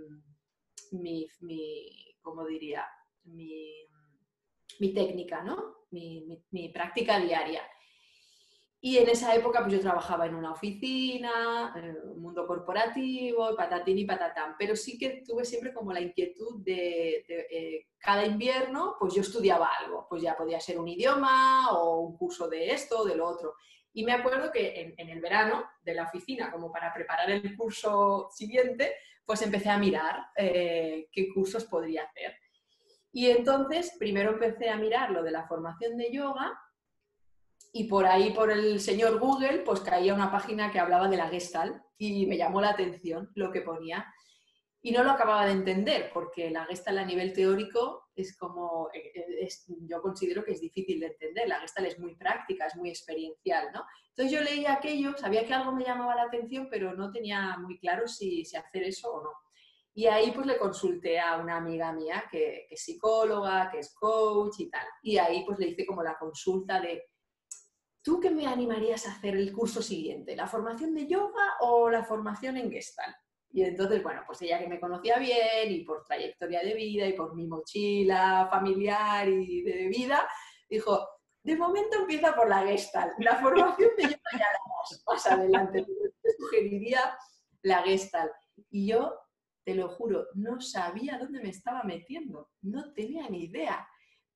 mi, 0.91 1.27
mi 1.41 2.15
¿cómo 2.21 2.45
diría? 2.45 2.85
Mi, 3.23 3.87
mi 4.79 4.93
técnica, 4.93 5.43
¿no? 5.43 5.75
Mi, 5.91 6.25
mi, 6.51 6.69
práctica 6.69 7.19
diaria. 7.19 7.61
Y 8.81 8.97
en 8.97 9.09
esa 9.09 9.35
época 9.35 9.59
pues 9.59 9.73
yo 9.73 9.81
trabajaba 9.81 10.25
en 10.25 10.35
una 10.35 10.53
oficina, 10.53 11.73
en 11.75 11.97
un 12.01 12.21
mundo 12.21 12.47
corporativo, 12.47 13.53
patatín 13.55 13.97
y 13.97 14.05
patatán, 14.05 14.55
pero 14.57 14.73
sí 14.75 14.97
que 14.97 15.21
tuve 15.27 15.43
siempre 15.43 15.73
como 15.73 15.91
la 15.91 15.99
inquietud 15.99 16.63
de, 16.63 17.25
eh, 17.27 17.87
cada 17.97 18.25
invierno 18.25 18.95
pues 18.97 19.13
yo 19.13 19.21
estudiaba 19.21 19.69
algo, 19.81 20.07
pues 20.09 20.21
ya 20.21 20.37
podía 20.37 20.61
ser 20.61 20.79
un 20.79 20.87
idioma 20.87 21.71
o 21.73 21.99
un 21.99 22.17
curso 22.17 22.47
de 22.47 22.71
esto 22.71 22.99
o 22.99 23.05
de 23.05 23.17
lo 23.17 23.27
otro. 23.27 23.55
Y 23.91 24.05
me 24.05 24.13
acuerdo 24.13 24.49
que 24.49 24.93
en, 24.97 25.09
el 25.09 25.19
verano 25.19 25.65
de 25.81 25.95
la 25.95 26.03
oficina, 26.03 26.49
como 26.49 26.71
para 26.71 26.93
preparar 26.93 27.29
el 27.31 27.57
curso 27.57 28.29
siguiente, 28.31 28.93
pues 29.25 29.41
empecé 29.41 29.69
a 29.69 29.77
mirar 29.77 30.27
eh, 30.37 31.09
qué 31.11 31.33
cursos 31.33 31.65
podría 31.65 32.03
hacer. 32.03 32.33
Y 33.11 33.27
entonces 33.27 33.93
primero 33.99 34.31
empecé 34.31 34.69
a 34.69 34.77
mirar 34.77 35.11
lo 35.11 35.21
de 35.21 35.31
la 35.31 35.47
formación 35.47 35.97
de 35.97 36.13
yoga 36.13 36.57
y 37.71 37.83
por 37.85 38.05
ahí, 38.05 38.31
por 38.31 38.51
el 38.51 38.79
señor 38.79 39.19
Google, 39.19 39.59
pues 39.59 39.81
caía 39.81 40.13
una 40.13 40.31
página 40.31 40.71
que 40.71 40.79
hablaba 40.79 41.07
de 41.07 41.17
la 41.17 41.29
Gestalt 41.29 41.81
y 41.97 42.25
me 42.25 42.37
llamó 42.37 42.61
la 42.61 42.71
atención 42.71 43.29
lo 43.35 43.51
que 43.51 43.61
ponía. 43.61 44.11
Y 44.81 44.91
no 44.91 45.03
lo 45.03 45.11
acababa 45.11 45.45
de 45.45 45.51
entender, 45.51 46.09
porque 46.13 46.49
la 46.49 46.65
Gestalt 46.65 46.99
a 46.99 47.05
nivel 47.05 47.33
teórico 47.33 48.07
es 48.15 48.37
como, 48.37 48.89
eh, 48.93 49.11
eh, 49.13 49.49
yo 49.81 50.01
considero 50.01 50.43
que 50.43 50.53
es 50.53 50.61
difícil 50.61 51.01
de 51.01 51.07
entender. 51.07 51.47
La 51.47 51.59
Gestalt 51.59 51.89
es 51.89 51.99
muy 51.99 52.15
práctica, 52.15 52.65
es 52.65 52.75
muy 52.75 52.89
experiencial, 52.89 53.67
¿no? 53.73 53.83
Entonces 54.09 54.31
yo 54.31 54.41
leía 54.41 54.73
aquello, 54.73 55.15
sabía 55.17 55.45
que 55.45 55.53
algo 55.53 55.73
me 55.73 55.83
llamaba 55.83 56.15
la 56.15 56.23
atención, 56.23 56.69
pero 56.71 56.93
no 56.93 57.11
tenía 57.11 57.57
muy 57.57 57.77
claro 57.77 58.07
si, 58.07 58.45
si 58.45 58.55
hacer 58.55 58.83
eso 58.83 59.13
o 59.13 59.23
no. 59.23 59.31
Y 59.93 60.07
ahí 60.07 60.31
pues 60.31 60.47
le 60.47 60.57
consulté 60.57 61.19
a 61.19 61.37
una 61.37 61.57
amiga 61.57 61.91
mía 61.91 62.23
que, 62.31 62.65
que 62.69 62.75
es 62.75 62.81
psicóloga, 62.81 63.69
que 63.69 63.79
es 63.79 63.93
coach 63.93 64.59
y 64.59 64.69
tal. 64.69 64.87
Y 65.03 65.17
ahí 65.17 65.43
pues 65.45 65.59
le 65.59 65.67
hice 65.67 65.85
como 65.85 66.01
la 66.01 66.17
consulta 66.17 66.79
de 66.79 67.03
¿tú 68.09 68.19
qué 68.19 68.31
me 68.31 68.47
animarías 68.47 69.05
a 69.05 69.11
hacer 69.11 69.35
el 69.35 69.53
curso 69.53 69.83
siguiente? 69.83 70.35
¿La 70.35 70.47
formación 70.47 70.95
de 70.95 71.05
yoga 71.05 71.57
o 71.59 71.91
la 71.91 72.03
formación 72.03 72.57
en 72.57 72.71
Gestalt? 72.71 73.15
Y 73.51 73.61
entonces, 73.61 74.01
bueno, 74.01 74.23
pues 74.25 74.41
ella 74.41 74.57
que 74.57 74.67
me 74.67 74.79
conocía 74.79 75.19
bien 75.19 75.69
y 75.69 75.83
por 75.83 76.03
trayectoria 76.03 76.61
de 76.61 76.73
vida 76.73 77.05
y 77.05 77.13
por 77.13 77.35
mi 77.35 77.45
mochila 77.45 78.47
familiar 78.49 79.29
y 79.29 79.61
de 79.61 79.89
vida, 79.89 80.27
dijo, 80.67 81.07
de 81.43 81.55
momento 81.55 81.99
empieza 81.99 82.35
por 82.35 82.49
la 82.49 82.65
Gestalt. 82.65 83.13
La 83.19 83.35
formación 83.35 83.91
de 83.95 84.03
yoga 84.05 84.31
ya 84.31 84.39
la 84.39 85.13
más 85.13 85.27
adelante. 85.27 85.85
Te 86.23 86.31
sugeriría 86.35 87.15
la 87.61 87.83
Gestalt. 87.83 88.33
Y 88.71 88.87
yo, 88.87 89.19
te 89.63 89.75
lo 89.75 89.87
juro, 89.89 90.25
no 90.33 90.61
sabía 90.61 91.19
dónde 91.19 91.43
me 91.43 91.49
estaba 91.49 91.83
metiendo. 91.83 92.49
No 92.63 92.91
tenía 92.91 93.29
ni 93.29 93.43
idea 93.43 93.87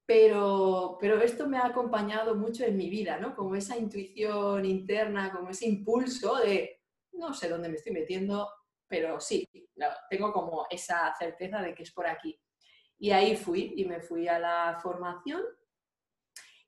pero, 0.05 0.97
pero 0.99 1.21
esto 1.21 1.47
me 1.47 1.57
ha 1.57 1.67
acompañado 1.67 2.35
mucho 2.35 2.65
en 2.65 2.75
mi 2.75 2.89
vida, 2.89 3.17
¿no? 3.19 3.35
Como 3.35 3.55
esa 3.55 3.77
intuición 3.77 4.65
interna, 4.65 5.31
como 5.31 5.49
ese 5.49 5.67
impulso 5.67 6.35
de, 6.37 6.81
no 7.13 7.33
sé 7.33 7.47
dónde 7.47 7.69
me 7.69 7.75
estoy 7.75 7.93
metiendo, 7.93 8.49
pero 8.87 9.19
sí, 9.19 9.49
tengo 10.09 10.33
como 10.33 10.67
esa 10.69 11.13
certeza 11.17 11.61
de 11.61 11.73
que 11.73 11.83
es 11.83 11.91
por 11.91 12.07
aquí. 12.07 12.39
Y 12.99 13.11
ahí 13.11 13.35
fui 13.35 13.73
y 13.77 13.85
me 13.85 14.01
fui 14.01 14.27
a 14.27 14.39
la 14.39 14.77
formación. 14.81 15.41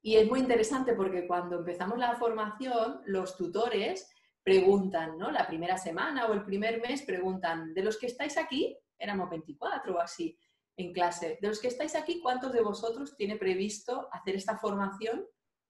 Y 0.02 0.16
es 0.16 0.28
muy 0.28 0.40
interesante 0.40 0.94
porque 0.94 1.28
cuando 1.28 1.60
empezamos 1.60 1.98
la 1.98 2.16
formación, 2.16 3.02
los 3.06 3.36
tutores 3.36 4.10
preguntan, 4.44 5.18
¿no? 5.18 5.32
La 5.32 5.48
primera 5.48 5.78
semana 5.78 6.28
o 6.28 6.34
el 6.34 6.46
primer 6.46 6.80
mes 6.80 7.02
preguntan, 7.02 7.74
de 7.74 7.84
los 7.84 7.98
que 7.98 8.06
estáis 8.06 8.38
aquí, 8.38 8.78
éramos 8.98 9.30
24 9.30 9.96
o 9.96 10.00
así 10.00 10.38
en 10.78 10.94
clase, 10.94 11.38
de 11.42 11.48
los 11.48 11.60
que 11.60 11.70
estáis 11.70 11.96
aquí, 11.96 12.20
¿cuántos 12.22 12.52
de 12.52 12.62
vosotros 12.62 13.16
tiene 13.16 13.38
previsto 13.38 14.10
hacer 14.12 14.36
esta 14.36 14.58
formación 14.58 15.26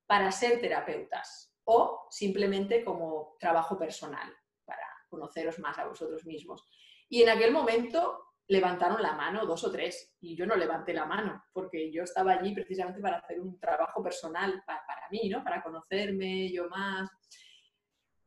para 0.08 0.32
ser 0.32 0.60
terapeutas? 0.60 1.56
O 1.66 2.08
simplemente 2.10 2.84
como 2.84 3.36
trabajo 3.40 3.78
personal, 3.78 4.34
para 4.66 4.88
conoceros 5.10 5.60
más 5.60 5.78
a 5.78 5.88
vosotros 5.88 6.26
mismos. 6.26 6.64
Y 7.10 7.22
en 7.22 7.30
aquel 7.30 7.52
momento 7.52 8.26
levantaron 8.48 9.02
la 9.02 9.14
mano 9.14 9.46
dos 9.46 9.64
o 9.64 9.72
tres 9.72 10.16
y 10.20 10.36
yo 10.36 10.46
no 10.46 10.56
levanté 10.56 10.94
la 10.94 11.06
mano 11.06 11.46
porque 11.52 11.92
yo 11.92 12.04
estaba 12.04 12.34
allí 12.34 12.54
precisamente 12.54 13.02
para 13.02 13.18
hacer 13.18 13.40
un 13.40 13.60
trabajo 13.60 14.04
personal 14.04 14.64
para, 14.66 14.82
mí, 15.10 15.30
¿no? 15.30 15.44
Para 15.44 15.64
conocerme 15.64 16.52
yo 16.52 16.68
más. 16.70 17.10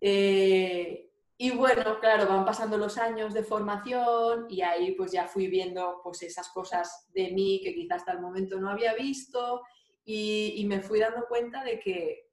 Eh, 0.00 1.07
y 1.40 1.52
bueno, 1.52 2.00
claro, 2.00 2.26
van 2.26 2.44
pasando 2.44 2.76
los 2.76 2.98
años 2.98 3.32
de 3.32 3.44
formación 3.44 4.46
y 4.50 4.60
ahí 4.60 4.92
pues 4.96 5.12
ya 5.12 5.28
fui 5.28 5.46
viendo 5.46 6.00
pues 6.02 6.22
esas 6.22 6.48
cosas 6.48 7.08
de 7.12 7.30
mí 7.30 7.60
que 7.62 7.76
quizás 7.76 7.98
hasta 7.98 8.12
el 8.12 8.20
momento 8.20 8.58
no 8.58 8.68
había 8.68 8.92
visto 8.94 9.62
y, 10.04 10.64
me 10.66 10.80
fui 10.80 10.98
dando 10.98 11.26
cuenta 11.28 11.62
de 11.62 11.78
que, 11.78 12.30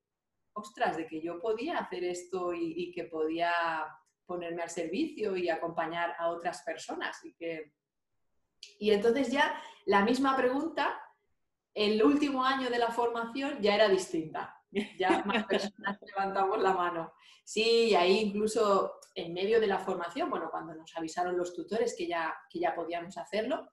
ostras, 0.54 0.98
de 0.98 1.06
que 1.06 1.22
yo 1.22 1.40
podía 1.40 1.78
hacer 1.78 2.04
esto 2.04 2.54
y, 2.54 2.74
y 2.76 2.92
que 2.92 3.04
podía 3.04 3.54
ponerme 4.26 4.64
al 4.64 4.70
servicio 4.70 5.38
y 5.38 5.50
acompañar 5.50 6.16
a 6.18 6.30
otras 6.30 6.64
personas. 6.64 7.24
Y, 7.24 7.34
que... 7.34 7.74
y 8.80 8.92
entonces 8.92 9.32
ya 9.32 9.62
la 9.86 10.04
misma 10.04 10.36
pregunta, 10.36 11.00
el 11.74 12.02
último 12.02 12.44
año 12.44 12.70
de 12.70 12.80
la 12.80 12.90
formación 12.90 13.62
ya 13.62 13.76
era 13.76 13.88
distinta. 13.88 14.55
Ya 14.98 15.24
más 15.26 15.46
personas 15.46 16.00
levantamos 16.02 16.62
la 16.62 16.74
mano. 16.74 17.14
Sí, 17.44 17.90
y 17.90 17.96
ahí 17.96 18.20
incluso 18.20 19.00
en 19.14 19.34
medio 19.34 19.60
de 19.60 19.68
la 19.68 19.80
formación, 19.80 20.30
bueno, 20.30 20.50
cuando 20.52 20.74
nos 20.74 20.96
avisaron 20.96 21.38
los 21.38 21.54
tutores 21.54 21.96
que 21.98 22.08
ya, 22.08 22.36
que 22.50 22.60
ya 22.60 22.76
podíamos 22.76 23.18
hacerlo, 23.18 23.70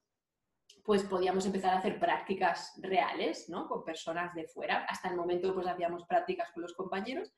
pues 0.85 1.05
podíamos 1.05 1.47
empezar 1.47 1.75
a 1.75 1.79
hacer 1.79 1.99
prácticas 1.99 2.73
reales, 2.79 3.49
¿no? 3.49 3.69
Con 3.69 3.85
personas 3.85 4.35
de 4.35 4.47
fuera. 4.47 4.85
Hasta 4.89 5.09
el 5.09 5.17
momento 5.17 5.55
pues 5.55 5.67
hacíamos 5.67 6.05
prácticas 6.05 6.51
con 6.53 6.63
los 6.63 6.75
compañeros, 6.75 7.33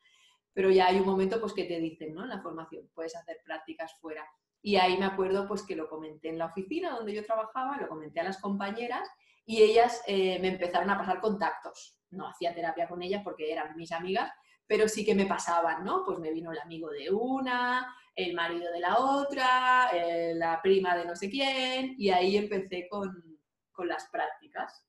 pero 0.52 0.70
ya 0.70 0.86
hay 0.86 0.98
un 0.98 1.06
momento 1.06 1.40
pues 1.40 1.52
que 1.52 1.64
te 1.64 1.78
dicen, 1.78 2.14
¿no? 2.14 2.22
En 2.24 2.30
la 2.30 2.42
formación, 2.42 2.90
puedes 2.94 3.16
hacer 3.16 3.38
prácticas 3.44 3.94
fuera. 4.00 4.26
Y 4.62 4.76
ahí 4.76 4.96
me 4.96 5.04
acuerdo 5.04 5.46
pues 5.46 5.62
que 5.62 5.76
lo 5.76 5.88
comenté 5.88 6.30
en 6.30 6.38
la 6.38 6.46
oficina 6.46 6.90
donde 6.90 7.12
yo 7.12 7.24
trabajaba, 7.24 7.76
lo 7.76 7.88
comenté 7.88 8.20
a 8.20 8.24
las 8.24 8.40
compañeras 8.40 9.08
y 9.44 9.62
ellas 9.62 10.02
eh, 10.06 10.38
me 10.40 10.48
empezaron 10.48 10.88
a 10.90 10.96
pasar 10.96 11.20
contactos. 11.20 12.00
No 12.14 12.28
hacía 12.28 12.54
terapia 12.54 12.88
con 12.88 13.02
ellas 13.02 13.22
porque 13.22 13.52
eran 13.52 13.76
mis 13.76 13.92
amigas, 13.92 14.32
pero 14.66 14.88
sí 14.88 15.04
que 15.04 15.14
me 15.14 15.26
pasaban, 15.26 15.84
¿no? 15.84 16.04
Pues 16.04 16.18
me 16.18 16.32
vino 16.32 16.52
el 16.52 16.58
amigo 16.58 16.90
de 16.90 17.10
una, 17.10 17.94
el 18.14 18.34
marido 18.34 18.72
de 18.72 18.80
la 18.80 18.98
otra, 18.98 19.90
eh, 19.92 20.34
la 20.34 20.60
prima 20.62 20.96
de 20.96 21.04
no 21.04 21.16
sé 21.16 21.28
quién, 21.30 21.94
y 21.98 22.10
ahí 22.10 22.36
empecé 22.36 22.88
con, 22.88 23.38
con 23.72 23.88
las 23.88 24.08
prácticas. 24.10 24.86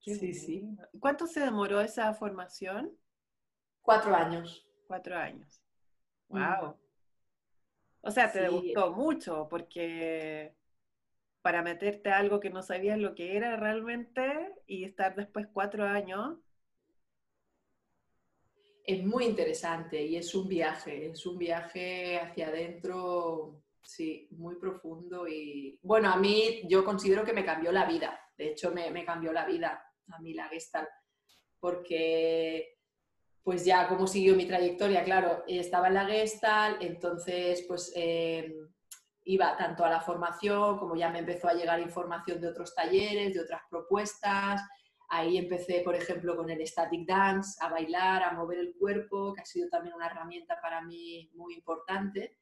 sí, 0.00 0.34
sí. 0.34 0.76
¿Cuánto 1.00 1.26
se 1.26 1.40
demoró 1.40 1.80
esa 1.80 2.12
formación? 2.14 2.96
Cuatro 3.80 4.14
años. 4.14 4.68
Cuatro 4.86 5.16
años. 5.16 5.62
Wow. 6.28 6.76
O 8.00 8.10
sea, 8.10 8.30
te 8.30 8.48
gustó 8.48 8.92
mucho 8.92 9.48
porque 9.48 10.54
para 11.42 11.62
meterte 11.62 12.10
a 12.10 12.18
algo 12.18 12.40
que 12.40 12.50
no 12.50 12.62
sabías 12.62 12.98
lo 12.98 13.14
que 13.14 13.36
era 13.36 13.56
realmente 13.56 14.54
y 14.66 14.84
estar 14.84 15.14
después 15.14 15.46
cuatro 15.52 15.84
años. 15.84 16.38
Es 18.88 19.04
muy 19.04 19.26
interesante 19.26 20.02
y 20.02 20.16
es 20.16 20.34
un 20.34 20.48
viaje, 20.48 21.10
es 21.10 21.26
un 21.26 21.36
viaje 21.36 22.18
hacia 22.18 22.48
adentro, 22.48 23.60
sí, 23.82 24.26
muy 24.30 24.56
profundo 24.56 25.28
y 25.28 25.78
bueno, 25.82 26.08
a 26.08 26.16
mí 26.16 26.62
yo 26.66 26.82
considero 26.86 27.22
que 27.22 27.34
me 27.34 27.44
cambió 27.44 27.70
la 27.70 27.84
vida, 27.84 28.18
de 28.38 28.52
hecho 28.52 28.70
me, 28.70 28.90
me 28.90 29.04
cambió 29.04 29.30
la 29.30 29.44
vida 29.44 29.84
a 30.10 30.18
mí 30.20 30.32
la 30.32 30.48
Gestalt, 30.48 30.88
porque 31.60 32.78
pues 33.42 33.62
ya 33.66 33.88
como 33.88 34.06
siguió 34.06 34.34
mi 34.34 34.46
trayectoria, 34.46 35.04
claro, 35.04 35.44
estaba 35.46 35.88
en 35.88 35.94
la 35.94 36.06
Gestalt, 36.06 36.80
entonces 36.80 37.66
pues 37.68 37.92
eh, 37.94 38.54
iba 39.24 39.54
tanto 39.58 39.84
a 39.84 39.90
la 39.90 40.00
formación 40.00 40.78
como 40.78 40.96
ya 40.96 41.10
me 41.10 41.18
empezó 41.18 41.48
a 41.48 41.52
llegar 41.52 41.78
información 41.80 42.40
de 42.40 42.48
otros 42.48 42.74
talleres, 42.74 43.34
de 43.34 43.40
otras 43.40 43.60
propuestas. 43.68 44.62
Ahí 45.08 45.38
empecé, 45.38 45.80
por 45.80 45.94
ejemplo, 45.94 46.36
con 46.36 46.50
el 46.50 46.66
static 46.66 47.06
dance, 47.06 47.58
a 47.60 47.68
bailar, 47.68 48.22
a 48.22 48.32
mover 48.32 48.58
el 48.58 48.74
cuerpo, 48.74 49.32
que 49.32 49.40
ha 49.40 49.46
sido 49.46 49.68
también 49.68 49.94
una 49.94 50.06
herramienta 50.06 50.60
para 50.60 50.82
mí 50.82 51.30
muy 51.34 51.54
importante. 51.54 52.38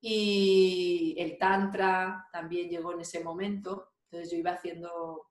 Y 0.00 1.16
el 1.18 1.36
tantra 1.38 2.28
también 2.32 2.68
llegó 2.68 2.92
en 2.92 3.00
ese 3.00 3.24
momento. 3.24 3.92
Entonces 4.04 4.30
yo 4.30 4.38
iba 4.38 4.52
haciendo 4.52 5.26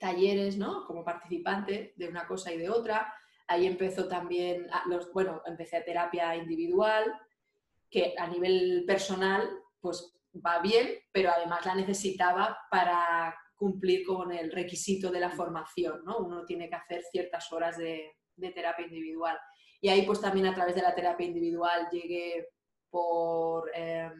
talleres, 0.00 0.56
¿no? 0.56 0.86
Como 0.86 1.04
participante 1.04 1.92
de 1.96 2.08
una 2.08 2.26
cosa 2.26 2.52
y 2.52 2.58
de 2.58 2.70
otra 2.70 3.14
Ahí 3.52 3.66
empezó 3.66 4.08
también, 4.08 4.66
bueno, 5.12 5.42
empecé 5.44 5.76
a 5.76 5.84
terapia 5.84 6.34
individual, 6.36 7.04
que 7.90 8.14
a 8.16 8.26
nivel 8.26 8.84
personal, 8.86 9.46
pues 9.78 10.18
va 10.34 10.60
bien, 10.60 10.88
pero 11.12 11.30
además 11.30 11.66
la 11.66 11.74
necesitaba 11.74 12.58
para 12.70 13.36
cumplir 13.62 14.04
con 14.04 14.32
el 14.32 14.50
requisito 14.50 15.12
de 15.12 15.20
la 15.20 15.30
formación, 15.30 16.04
¿no? 16.04 16.18
Uno 16.18 16.44
tiene 16.44 16.68
que 16.68 16.74
hacer 16.74 17.00
ciertas 17.04 17.52
horas 17.52 17.78
de, 17.78 18.10
terapia 18.36 18.86
individual. 18.86 19.38
Y 19.80 19.88
ahí 19.88 20.02
pues 20.02 20.20
también 20.20 20.46
a 20.46 20.54
través 20.54 20.74
de 20.74 20.82
la 20.82 20.92
terapia 20.92 21.24
individual 21.24 21.88
llegué 21.92 22.48
por... 22.90 23.70
Em, 23.72 24.12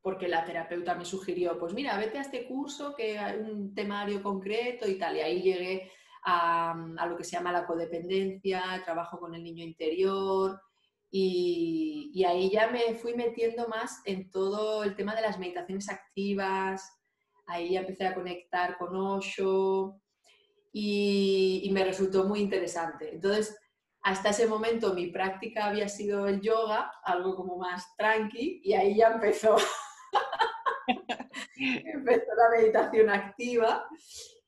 porque 0.00 0.28
la 0.28 0.44
terapeuta 0.44 0.94
me 0.94 1.04
sugirió, 1.04 1.58
pues 1.58 1.74
mira, 1.74 1.98
vete 1.98 2.18
a 2.18 2.22
este 2.22 2.46
curso 2.46 2.94
que 2.94 3.18
hay 3.18 3.38
un 3.38 3.74
temario 3.74 4.22
concreto 4.22 4.88
y 4.88 4.96
tal. 4.96 5.16
Y 5.16 5.20
ahí 5.20 5.42
llegué 5.42 5.90
a, 6.22 6.76
lo 7.08 7.16
que 7.16 7.24
se 7.24 7.32
llama 7.32 7.50
la 7.50 7.66
codependencia, 7.66 8.80
trabajo 8.84 9.18
con 9.18 9.34
el 9.34 9.42
niño 9.42 9.64
interior 9.64 10.60
y, 11.10 12.24
ahí 12.24 12.50
ya 12.50 12.68
me 12.68 12.94
fui 12.94 13.14
metiendo 13.14 13.66
más 13.66 14.00
en 14.04 14.30
todo 14.30 14.84
el 14.84 14.94
tema 14.94 15.16
de 15.16 15.22
las 15.22 15.38
meditaciones 15.38 15.88
activas, 15.88 16.99
ahí 17.50 17.72
ya 17.72 17.80
empecé 17.80 18.06
a 18.06 18.14
conectar 18.14 18.78
con 18.78 18.94
Osho 18.96 20.00
y, 20.72 21.62
y 21.64 21.70
me 21.70 21.84
resultó 21.84 22.24
muy 22.24 22.40
interesante. 22.40 23.14
Entonces, 23.14 23.56
hasta 24.02 24.30
ese 24.30 24.46
momento 24.46 24.94
mi 24.94 25.08
práctica 25.08 25.66
había 25.66 25.88
sido 25.88 26.26
el 26.26 26.40
yoga, 26.40 26.90
algo 27.04 27.36
como 27.36 27.58
más 27.58 27.84
tranqui, 27.96 28.62
y 28.64 28.72
ahí 28.72 28.96
ya 28.96 29.08
empezó, 29.08 29.56
empezó 31.56 32.34
la 32.36 32.58
meditación 32.58 33.10
activa. 33.10 33.86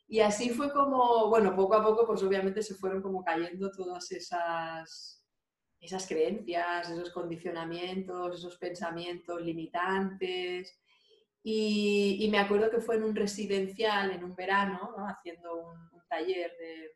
Y 0.08 0.20
así 0.20 0.50
fue 0.50 0.72
como, 0.72 1.28
bueno, 1.28 1.54
poco 1.54 1.74
a 1.74 1.82
poco, 1.82 2.06
pues 2.06 2.22
obviamente 2.22 2.62
se 2.62 2.74
fueron 2.74 3.02
como 3.02 3.24
cayendo 3.24 3.70
todas 3.70 4.10
esas, 4.12 5.22
esas 5.80 6.06
creencias, 6.06 6.90
esos 6.90 7.10
condicionamientos, 7.10 8.38
esos 8.38 8.56
pensamientos 8.56 9.40
limitantes. 9.42 10.78
Y, 11.42 12.28
me 12.30 12.38
acuerdo 12.38 12.70
que 12.70 12.80
fue 12.80 12.96
en 12.96 13.04
un 13.04 13.16
residencial, 13.16 14.12
en 14.12 14.24
un 14.24 14.34
verano, 14.34 14.94
haciendo 15.08 15.56
un, 15.56 15.92
taller 16.08 16.54
de, 16.58 16.90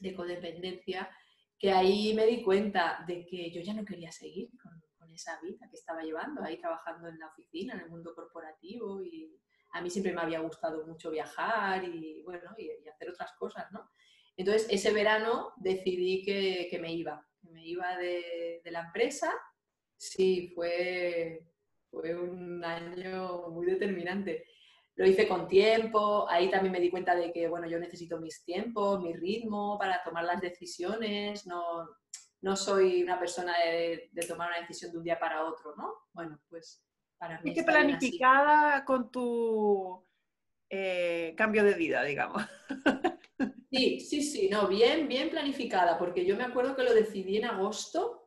de, 0.00 0.14
codependencia, 0.14 1.10
que 1.58 1.70
ahí 1.70 2.14
me 2.14 2.24
di 2.24 2.42
cuenta 2.42 3.04
de 3.06 3.26
que 3.26 3.50
yo 3.50 3.60
ya 3.60 3.74
no 3.74 3.84
quería 3.84 4.10
seguir 4.10 4.48
con, 4.60 4.72
con 4.98 5.12
esa 5.12 5.38
vida 5.42 5.68
que 5.68 5.76
estaba 5.76 6.02
llevando, 6.02 6.42
ahí 6.42 6.58
trabajando 6.58 7.08
en 7.08 7.18
la 7.18 7.26
oficina, 7.28 7.74
en 7.74 7.80
el 7.80 7.90
mundo 7.90 8.14
corporativo 8.14 9.02
y, 9.02 9.38
a 9.72 9.80
mí 9.80 9.90
siempre 9.90 10.12
me 10.12 10.20
había 10.20 10.40
gustado 10.40 10.86
mucho 10.86 11.10
viajar 11.10 11.84
y, 11.84 12.22
bueno, 12.22 12.54
y, 12.58 12.70
hacer 12.88 13.10
otras 13.10 13.32
cosas, 13.38 13.70
¿no? 13.72 13.90
Entonces, 14.36 14.66
ese 14.70 14.92
verano 14.92 15.52
decidí 15.56 16.22
que, 16.22 16.78
me 16.80 16.92
iba, 16.92 17.26
que 17.40 17.50
me 17.50 17.66
iba 17.66 17.96
de, 17.96 18.62
la 18.66 18.80
empresa. 18.80 19.32
Sí, 19.96 20.52
fue, 20.54 21.51
fue 21.92 22.16
un 22.16 22.64
año 22.64 23.50
muy 23.50 23.66
determinante. 23.66 24.44
Lo 24.96 25.06
hice 25.06 25.28
con 25.28 25.46
tiempo, 25.46 26.28
ahí 26.28 26.50
también 26.50 26.72
me 26.72 26.80
di 26.80 26.90
cuenta 26.90 27.14
de 27.14 27.32
que, 27.32 27.46
bueno, 27.46 27.68
yo 27.68 27.78
necesito 27.78 28.18
mis 28.18 28.44
tiempos, 28.44 29.00
mi 29.00 29.12
ritmo 29.12 29.78
para 29.78 30.02
tomar 30.02 30.24
las 30.24 30.40
decisiones, 30.40 31.46
no, 31.46 31.88
no 32.40 32.56
soy 32.56 33.04
una 33.04 33.18
persona 33.18 33.54
de, 33.64 34.10
de 34.10 34.26
tomar 34.26 34.48
una 34.48 34.60
decisión 34.60 34.90
de 34.90 34.98
un 34.98 35.04
día 35.04 35.20
para 35.20 35.44
otro, 35.44 35.76
¿no? 35.76 35.94
Bueno, 36.12 36.40
pues 36.48 36.84
es 37.44 37.54
que 37.54 37.62
planificada 37.62 38.84
con 38.84 39.10
tu 39.10 40.04
eh, 40.68 41.34
cambio 41.36 41.62
de 41.62 41.74
vida, 41.74 42.02
digamos. 42.02 42.42
Sí, 43.70 44.00
sí, 44.00 44.22
sí, 44.22 44.48
no, 44.50 44.68
bien, 44.68 45.08
bien 45.08 45.30
planificada, 45.30 45.98
porque 45.98 46.26
yo 46.26 46.36
me 46.36 46.44
acuerdo 46.44 46.76
que 46.76 46.82
lo 46.82 46.92
decidí 46.92 47.38
en 47.38 47.46
agosto, 47.46 48.21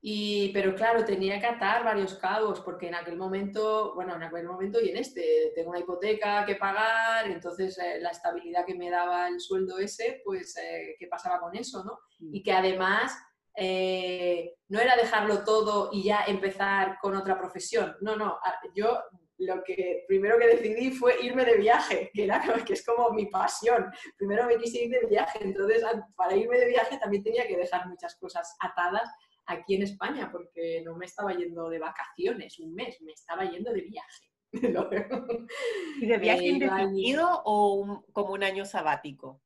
y, 0.00 0.52
pero 0.52 0.76
claro, 0.76 1.04
tenía 1.04 1.40
que 1.40 1.46
atar 1.46 1.82
varios 1.82 2.14
cabos, 2.14 2.60
porque 2.60 2.86
en 2.86 2.94
aquel 2.94 3.16
momento, 3.16 3.94
bueno, 3.94 4.14
en 4.14 4.22
aquel 4.22 4.46
momento 4.46 4.80
y 4.80 4.90
en 4.90 4.96
este, 4.96 5.52
tengo 5.56 5.70
una 5.70 5.80
hipoteca 5.80 6.46
que 6.46 6.54
pagar, 6.54 7.26
entonces 7.26 7.76
eh, 7.78 7.98
la 8.00 8.10
estabilidad 8.10 8.64
que 8.64 8.76
me 8.76 8.90
daba 8.90 9.26
el 9.26 9.40
sueldo 9.40 9.78
ese, 9.78 10.22
pues, 10.24 10.56
eh, 10.56 10.94
¿qué 10.98 11.08
pasaba 11.08 11.40
con 11.40 11.56
eso, 11.56 11.82
no? 11.84 11.98
Mm. 12.20 12.34
Y 12.34 12.42
que 12.44 12.52
además 12.52 13.12
eh, 13.56 14.54
no 14.68 14.78
era 14.78 14.94
dejarlo 14.94 15.42
todo 15.42 15.90
y 15.92 16.04
ya 16.04 16.22
empezar 16.28 16.98
con 17.00 17.16
otra 17.16 17.36
profesión, 17.36 17.96
no, 18.00 18.14
no, 18.14 18.38
yo 18.76 19.00
lo 19.38 19.62
que 19.62 20.04
primero 20.06 20.38
que 20.38 20.48
decidí 20.48 20.90
fue 20.90 21.20
irme 21.22 21.44
de 21.44 21.56
viaje, 21.56 22.10
que, 22.12 22.24
era, 22.24 22.40
que 22.66 22.72
es 22.72 22.84
como 22.84 23.10
mi 23.10 23.26
pasión. 23.26 23.90
Primero 24.16 24.46
me 24.46 24.56
quise 24.56 24.84
ir 24.84 24.90
de 24.90 25.06
viaje, 25.06 25.38
entonces 25.42 25.82
para 26.16 26.36
irme 26.36 26.58
de 26.58 26.66
viaje 26.66 26.98
también 26.98 27.22
tenía 27.22 27.46
que 27.46 27.56
dejar 27.56 27.86
muchas 27.86 28.16
cosas 28.16 28.56
atadas 28.60 29.08
aquí 29.48 29.74
en 29.74 29.82
España, 29.82 30.30
porque 30.30 30.82
no 30.84 30.96
me 30.96 31.06
estaba 31.06 31.34
yendo 31.34 31.68
de 31.68 31.78
vacaciones 31.78 32.58
un 32.60 32.74
mes, 32.74 33.00
me 33.02 33.12
estaba 33.12 33.44
yendo 33.50 33.72
de 33.72 33.82
viaje. 33.82 34.30
¿Y 36.00 36.06
de 36.06 36.18
viaje 36.18 36.46
indefinido 36.46 37.42
o 37.44 38.04
como 38.12 38.32
un 38.32 38.44
año 38.44 38.64
sabático? 38.64 39.42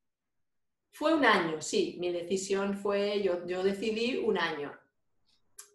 Fue 0.91 1.15
un 1.15 1.25
año, 1.25 1.63
sí. 1.63 1.97
Mi 1.99 2.13
decisión 2.13 2.75
fue, 2.75 3.23
yo, 3.23 3.47
yo 3.47 3.63
decidí 3.63 4.19
un 4.19 4.39
año. 4.39 4.73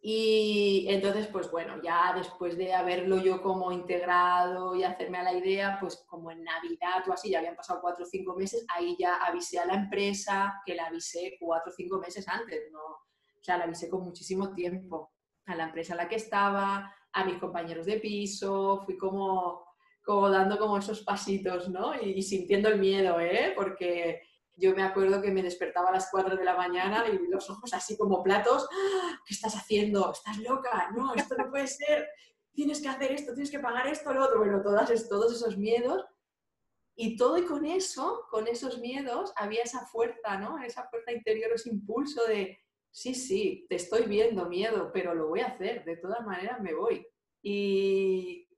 Y 0.01 0.85
entonces, 0.89 1.27
pues 1.27 1.49
bueno, 1.49 1.81
ya 1.81 2.13
después 2.15 2.55
de 2.55 2.73
haberlo 2.73 3.17
yo 3.17 3.41
como 3.41 3.71
integrado 3.71 4.75
y 4.75 4.83
hacerme 4.83 5.17
a 5.17 5.23
la 5.23 5.33
idea, 5.33 5.77
pues 5.79 6.05
como 6.07 6.31
en 6.31 6.43
Navidad 6.43 7.03
o 7.07 7.13
así, 7.13 7.29
ya 7.29 7.39
habían 7.39 7.55
pasado 7.55 7.81
cuatro 7.81 8.05
o 8.05 8.07
cinco 8.07 8.35
meses, 8.35 8.65
ahí 8.69 8.95
ya 8.97 9.15
avisé 9.15 9.59
a 9.59 9.65
la 9.65 9.73
empresa, 9.73 10.61
que 10.65 10.75
la 10.75 10.85
avisé 10.85 11.35
cuatro 11.39 11.71
o 11.71 11.75
cinco 11.75 11.97
meses 11.97 12.27
antes, 12.27 12.71
¿no? 12.71 13.06
Sea, 13.47 13.57
la 13.57 13.63
avisé 13.63 13.89
con 13.89 14.03
muchísimo 14.03 14.53
tiempo 14.53 15.13
a 15.45 15.55
la 15.55 15.65
empresa 15.65 15.93
en 15.93 15.97
la 15.97 16.09
que 16.09 16.17
estaba, 16.17 16.93
a 17.13 17.25
mis 17.25 17.37
compañeros 17.37 17.85
de 17.85 17.99
piso, 17.99 18.83
fui 18.85 18.97
como, 18.97 19.65
como 20.03 20.29
dando 20.29 20.59
como 20.59 20.77
esos 20.77 21.01
pasitos, 21.01 21.69
¿no? 21.69 21.95
Y, 22.01 22.11
y 22.11 22.21
sintiendo 22.21 22.69
el 22.69 22.79
miedo, 22.79 23.19
¿eh? 23.19 23.53
Porque 23.55 24.21
yo 24.57 24.75
me 24.75 24.83
acuerdo 24.83 25.21
que 25.21 25.31
me 25.31 25.43
despertaba 25.43 25.89
a 25.89 25.93
las 25.93 26.09
4 26.11 26.35
de 26.35 26.43
la 26.43 26.57
mañana 26.57 27.05
y 27.07 27.17
los 27.29 27.49
ojos 27.49 27.73
así 27.73 27.95
como 27.95 28.23
platos. 28.23 28.67
¡Ah! 28.71 29.19
¿Qué 29.25 29.33
estás 29.33 29.55
haciendo? 29.55 30.11
¿Estás 30.11 30.37
loca? 30.39 30.89
No, 30.95 31.13
esto 31.13 31.35
no 31.37 31.49
puede 31.49 31.67
ser. 31.67 32.07
Tienes 32.53 32.81
que 32.81 32.89
hacer 32.89 33.11
esto, 33.11 33.33
tienes 33.33 33.51
que 33.51 33.59
pagar 33.59 33.87
esto, 33.87 34.11
lo 34.13 34.25
otro. 34.25 34.39
Bueno, 34.39 34.61
todas, 34.63 35.07
todos 35.07 35.33
esos 35.33 35.57
miedos. 35.57 36.03
Y 36.95 37.15
todo 37.15 37.37
y 37.37 37.45
con 37.45 37.65
eso, 37.67 38.25
con 38.31 38.47
esos 38.47 38.79
miedos, 38.79 39.31
había 39.35 39.61
esa 39.61 39.85
fuerza, 39.85 40.37
¿no? 40.39 40.57
Esa 40.57 40.89
fuerza 40.89 41.11
interior, 41.11 41.51
ese 41.53 41.69
impulso 41.69 42.25
de, 42.25 42.57
sí, 42.97 43.13
sí, 43.13 43.67
te 43.69 43.75
estoy 43.75 44.07
viendo 44.07 44.49
miedo, 44.49 44.89
pero 44.91 45.13
lo 45.13 45.27
voy 45.27 45.41
a 45.41 45.49
hacer, 45.49 45.85
de 45.85 45.97
todas 45.97 46.25
maneras 46.25 46.59
me 46.61 46.73
voy. 46.73 47.05
Y 47.43 48.49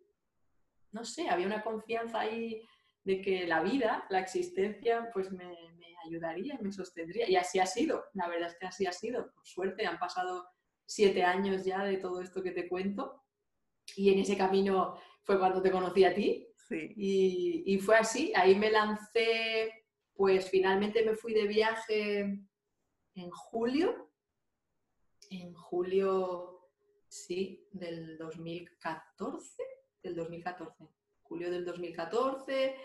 no 0.94 1.04
sé, 1.04 1.28
había 1.28 1.46
una 1.46 1.62
confianza 1.62 2.22
ahí 2.22 2.66
de 3.04 3.20
que 3.22 3.46
la 3.46 3.62
vida, 3.62 4.06
la 4.10 4.22
existencia, 4.22 5.10
pues 5.14 5.30
me, 5.34 5.58
ayudaría 6.06 6.56
y 6.56 6.64
me 6.64 6.72
sostendría. 6.72 7.30
Y 7.30 7.36
así 7.36 7.60
ha 7.60 7.66
sido, 7.66 8.06
la 8.14 8.30
verdad 8.30 8.48
es 8.48 8.58
que 8.58 8.66
así 8.66 8.86
ha 8.86 8.94
sido. 8.94 9.30
Por 9.34 9.46
suerte 9.46 9.86
han 9.86 10.00
pasado 10.00 10.48
siete 10.86 11.24
años 11.24 11.66
ya 11.66 11.84
de 11.84 11.98
todo 11.98 12.22
esto 12.22 12.42
que 12.42 12.52
te 12.52 12.70
cuento. 12.70 13.22
Y 13.98 14.14
en 14.14 14.20
ese 14.20 14.38
camino 14.38 14.96
fue 15.24 15.38
cuando 15.38 15.62
te 15.62 15.70
conocí 15.70 16.06
a 16.06 16.16
ti. 16.16 16.48
Y, 16.70 17.64
y, 17.66 17.80
fue 17.80 17.98
así, 17.98 18.32
ahí 18.36 18.56
me 18.56 18.72
lancé, 18.72 19.86
pues 20.14 20.50
finalmente 20.50 21.04
me 21.04 21.16
fui 21.16 21.34
de 21.34 21.48
viaje 21.48 22.20
en 23.16 23.30
julio, 23.32 24.09
en 25.30 25.54
julio, 25.54 26.70
sí, 27.08 27.68
del 27.72 28.18
2014, 28.18 29.64
del 30.02 30.16
2014, 30.16 30.88
julio 31.24 31.52
del 31.52 31.66
2014, 31.66 32.76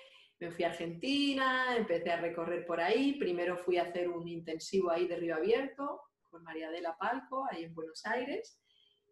me 0.40 0.50
fui 0.50 0.64
a 0.64 0.68
Argentina, 0.68 1.76
empecé 1.76 2.11
a 2.11 2.20
recorrer 2.20 2.66
por 2.66 2.80
ahí. 2.80 3.14
Primero 3.14 3.57
fui 3.57 3.78
a 3.78 3.85
hacer 3.85 4.09
un 4.09 4.28
intensivo 4.28 4.90
ahí 4.90 5.07
de 5.07 5.16
Río 5.16 5.37
Abierto 5.37 6.00
con 6.28 6.42
María 6.42 6.70
de 6.70 6.80
la 6.80 6.96
Palco, 6.96 7.46
ahí 7.50 7.64
en 7.64 7.74
Buenos 7.74 8.04
Aires. 8.04 8.61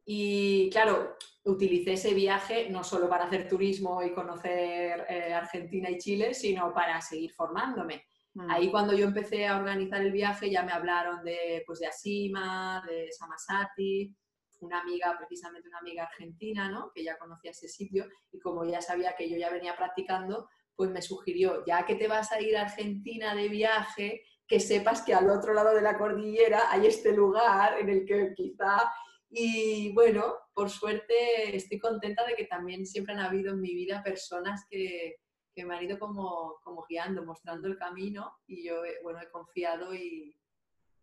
Y 0.04 0.68
claro, 0.70 1.16
utilicé 1.44 1.92
ese 1.92 2.12
viaje 2.12 2.68
no 2.68 2.82
solo 2.82 3.08
para 3.08 3.24
hacer 3.24 3.48
turismo 3.48 4.02
y 4.02 4.12
conocer 4.12 5.06
eh, 5.08 5.32
Argentina 5.32 5.88
y 5.88 5.98
Chile, 5.98 6.34
sino 6.34 6.74
para 6.74 7.00
seguir 7.00 7.32
formándome. 7.32 8.04
Mm. 8.34 8.50
Ahí 8.50 8.70
cuando 8.70 8.94
yo 8.94 9.06
empecé 9.06 9.46
a 9.46 9.58
organizar 9.58 10.00
el 10.00 10.12
viaje 10.12 10.50
ya 10.50 10.62
me 10.62 10.72
hablaron 10.72 11.22
de, 11.24 11.62
pues, 11.66 11.80
de 11.80 11.86
Asima, 11.86 12.82
de 12.86 13.10
Samasati, 13.12 14.14
una 14.60 14.80
amiga, 14.80 15.14
precisamente 15.18 15.68
una 15.68 15.78
amiga 15.78 16.04
argentina, 16.04 16.70
¿no? 16.70 16.90
que 16.94 17.04
ya 17.04 17.18
conocía 17.18 17.50
ese 17.50 17.68
sitio 17.68 18.06
y 18.30 18.38
como 18.38 18.64
ya 18.64 18.80
sabía 18.80 19.14
que 19.16 19.28
yo 19.28 19.36
ya 19.36 19.50
venía 19.50 19.76
practicando, 19.76 20.48
pues 20.74 20.90
me 20.90 21.02
sugirió, 21.02 21.64
ya 21.66 21.84
que 21.84 21.96
te 21.96 22.08
vas 22.08 22.32
a 22.32 22.40
ir 22.40 22.56
a 22.56 22.62
Argentina 22.62 23.34
de 23.34 23.48
viaje, 23.48 24.22
que 24.46 24.60
sepas 24.60 25.02
que 25.02 25.14
al 25.14 25.28
otro 25.30 25.52
lado 25.52 25.74
de 25.74 25.82
la 25.82 25.98
cordillera 25.98 26.70
hay 26.70 26.86
este 26.86 27.12
lugar 27.12 27.78
en 27.78 27.88
el 27.88 28.06
que 28.06 28.32
quizá... 28.34 28.90
Y 29.34 29.94
bueno, 29.94 30.34
por 30.52 30.68
suerte 30.68 31.56
estoy 31.56 31.78
contenta 31.78 32.26
de 32.26 32.34
que 32.34 32.44
también 32.44 32.84
siempre 32.84 33.14
han 33.14 33.20
habido 33.20 33.54
en 33.54 33.62
mi 33.62 33.74
vida 33.74 34.02
personas 34.02 34.66
que, 34.68 35.21
que 35.54 35.64
me 35.64 35.76
han 35.76 35.84
ido 35.84 35.98
como, 35.98 36.60
como 36.62 36.84
guiando, 36.88 37.24
mostrando 37.24 37.68
el 37.68 37.76
camino 37.76 38.38
y 38.46 38.64
yo, 38.64 38.82
bueno, 39.02 39.20
he 39.20 39.30
confiado 39.30 39.94
y, 39.94 40.36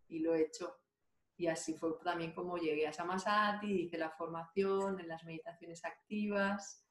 y 0.07 0.19
lo 0.19 0.33
he 0.33 0.41
hecho. 0.41 0.75
Y 1.37 1.47
así 1.47 1.73
fue 1.73 1.91
también 2.03 2.33
como 2.33 2.57
llegué 2.57 2.87
a 2.87 2.93
Samasati, 2.93 3.67
hice 3.67 3.97
la 3.97 4.09
formación 4.09 4.99
en 4.99 5.07
las 5.07 5.23
meditaciones 5.23 5.85
activas 5.85 6.85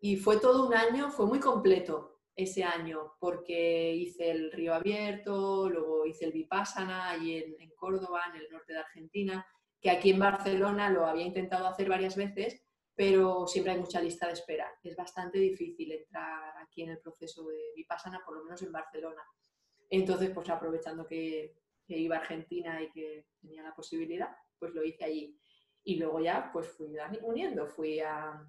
y 0.00 0.16
fue 0.16 0.38
todo 0.38 0.66
un 0.66 0.74
año, 0.74 1.10
fue 1.10 1.26
muy 1.26 1.40
completo 1.40 2.20
ese 2.34 2.64
año, 2.64 3.14
porque 3.18 3.92
hice 3.94 4.30
el 4.30 4.50
Río 4.50 4.74
Abierto, 4.74 5.68
luego 5.68 6.06
hice 6.06 6.24
el 6.24 6.32
Vipassana 6.32 7.10
allí 7.10 7.36
en, 7.36 7.70
Córdoba, 7.76 8.22
en 8.30 8.40
el 8.40 8.50
norte 8.50 8.72
de 8.72 8.78
Argentina, 8.78 9.46
que 9.80 9.90
aquí 9.90 10.10
en 10.10 10.18
Barcelona 10.18 10.90
lo 10.90 11.06
había 11.06 11.24
intentado 11.24 11.66
hacer 11.66 11.88
varias 11.88 12.16
veces, 12.16 12.62
pero 12.94 13.46
siempre 13.46 13.72
hay 13.72 13.78
mucha 13.78 14.00
lista 14.00 14.26
de 14.26 14.34
espera. 14.34 14.70
Es 14.82 14.96
bastante 14.96 15.38
difícil 15.38 15.92
entrar 15.92 16.56
aquí 16.58 16.82
en 16.82 16.90
el 16.90 16.98
proceso 16.98 17.46
de 17.46 17.72
Vipassana, 17.74 18.20
por 18.24 18.36
lo 18.36 18.44
menos 18.44 18.62
en 18.62 18.72
Barcelona. 18.72 19.22
Entonces, 19.88 20.30
pues 20.30 20.48
aprovechando 20.48 21.06
que, 21.06 21.56
que 21.86 21.98
iba 21.98 22.16
a 22.16 22.20
Argentina 22.20 22.80
y 22.82 22.90
que 22.90 23.26
tenía 23.40 23.62
la 23.62 23.74
posibilidad, 23.74 24.36
pues 24.58 24.74
lo 24.74 24.84
hice 24.84 25.04
allí. 25.04 25.38
Y 25.82 25.96
luego 25.96 26.20
ya, 26.20 26.50
pues 26.52 26.68
fui 26.68 26.96
uniendo, 27.22 27.66
fui 27.66 28.00
a, 28.00 28.46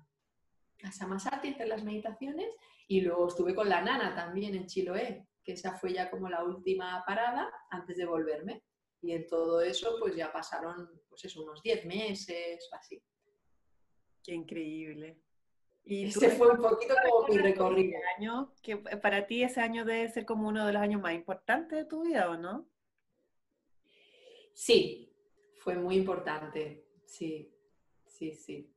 a 0.83 0.91
Samasati 0.91 1.49
hacer 1.49 1.67
las 1.67 1.83
meditaciones 1.83 2.49
y 2.87 3.01
luego 3.01 3.27
estuve 3.27 3.55
con 3.55 3.69
la 3.69 3.81
nana 3.81 4.13
también 4.13 4.53
en 4.55 4.67
Chiloé, 4.67 5.27
que 5.43 5.53
esa 5.53 5.73
fue 5.73 5.93
ya 5.93 6.11
como 6.11 6.29
la 6.29 6.43
última 6.43 7.03
parada 7.05 7.51
antes 7.69 7.97
de 7.97 8.05
volverme. 8.05 8.63
Y 9.01 9.13
en 9.13 9.25
todo 9.27 9.61
eso 9.61 9.95
pues 9.99 10.15
ya 10.15 10.31
pasaron 10.31 11.01
pues 11.09 11.25
eso, 11.25 11.41
unos 11.41 11.63
10 11.63 11.85
meses 11.85 12.69
o 12.71 12.75
así. 12.75 13.01
Qué 14.23 14.33
increíble. 14.33 15.17
Y 15.83 16.05
ese 16.05 16.29
fue 16.29 16.51
un 16.51 16.61
poquito 16.61 16.93
como 17.03 17.27
mi 17.27 17.37
recorrido. 17.37 17.99
Año, 18.17 18.53
que 18.61 18.77
para 18.77 19.25
ti 19.25 19.43
ese 19.43 19.61
año 19.61 19.83
debe 19.83 20.09
ser 20.09 20.25
como 20.25 20.47
uno 20.47 20.65
de 20.65 20.73
los 20.73 20.81
años 20.81 21.01
más 21.01 21.13
importantes 21.13 21.77
de 21.77 21.85
tu 21.85 22.03
vida, 22.03 22.29
¿o 22.29 22.37
no? 22.37 22.67
Sí, 24.53 25.11
fue 25.55 25.75
muy 25.75 25.95
importante. 25.95 26.85
Sí, 27.05 27.51
sí, 28.05 28.33
sí. 28.33 28.71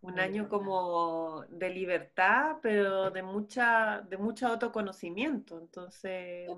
Un 0.00 0.20
año 0.20 0.48
como 0.48 1.44
de 1.48 1.70
libertad, 1.70 2.58
pero 2.62 3.10
de 3.10 3.22
mucha, 3.24 4.00
de 4.08 4.16
mucho 4.16 4.46
autoconocimiento. 4.46 5.58
Entonces, 5.58 6.48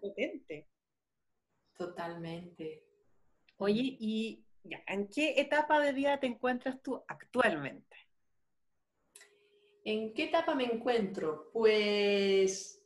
potente. 0.00 0.68
Totalmente. 1.76 2.84
Oye, 3.58 3.96
y 4.00 4.43
¿en 4.64 5.08
qué 5.08 5.40
etapa 5.40 5.80
de 5.80 5.92
vida 5.92 6.18
te 6.18 6.26
encuentras 6.26 6.82
tú 6.82 7.02
actualmente? 7.06 7.96
¿En 9.84 10.14
qué 10.14 10.24
etapa 10.24 10.54
me 10.54 10.64
encuentro? 10.64 11.50
Pues 11.52 12.84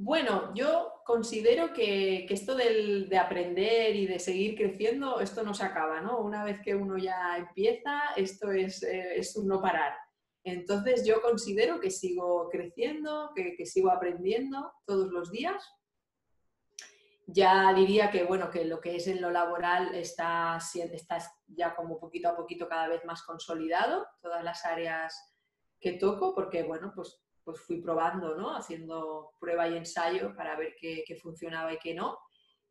bueno, 0.00 0.54
yo 0.54 1.02
considero 1.04 1.72
que, 1.72 2.24
esto 2.30 2.54
de 2.54 3.18
aprender 3.18 3.96
y 3.96 4.06
de 4.06 4.20
seguir 4.20 4.56
creciendo, 4.56 5.18
esto 5.18 5.42
no 5.42 5.54
se 5.54 5.64
acaba, 5.64 6.00
¿no? 6.00 6.20
Una 6.20 6.44
vez 6.44 6.60
que 6.60 6.76
uno 6.76 6.96
ya 6.98 7.36
empieza, 7.36 8.12
esto 8.16 8.52
es, 8.52 8.84
eh, 8.84 9.20
un 9.34 9.48
no 9.48 9.60
parar. 9.60 9.94
Entonces 10.44 11.04
yo 11.04 11.20
considero 11.20 11.80
que 11.80 11.90
sigo 11.90 12.48
creciendo, 12.48 13.32
que, 13.34 13.66
sigo 13.66 13.90
aprendiendo 13.90 14.72
todos 14.86 15.10
los 15.10 15.32
días. 15.32 15.64
Ya 17.30 17.72
diría 17.74 18.10
que, 18.10 18.24
bueno, 18.24 18.50
que 18.50 18.64
lo 18.64 18.80
que 18.80 18.96
es 18.96 19.06
en 19.06 19.20
lo 19.20 19.30
laboral 19.30 19.94
está, 19.94 20.58
está 20.74 21.18
ya 21.46 21.74
como 21.74 22.00
poquito 22.00 22.28
a 22.30 22.36
poquito 22.36 22.68
cada 22.68 22.88
vez 22.88 23.04
más 23.04 23.22
consolidado, 23.22 24.06
todas 24.22 24.42
las 24.42 24.64
áreas 24.64 25.36
que 25.78 25.92
toco, 25.92 26.34
porque, 26.34 26.62
bueno, 26.62 26.92
pues 26.94 27.22
pues 27.48 27.62
fui 27.62 27.80
probando, 27.80 28.34
¿no? 28.36 28.54
Haciendo 28.54 29.32
prueba 29.40 29.66
y 29.66 29.78
ensayo 29.78 30.36
para 30.36 30.54
ver 30.54 30.74
qué, 30.78 31.18
funcionaba 31.18 31.72
y 31.72 31.78
qué 31.78 31.94
no. 31.94 32.18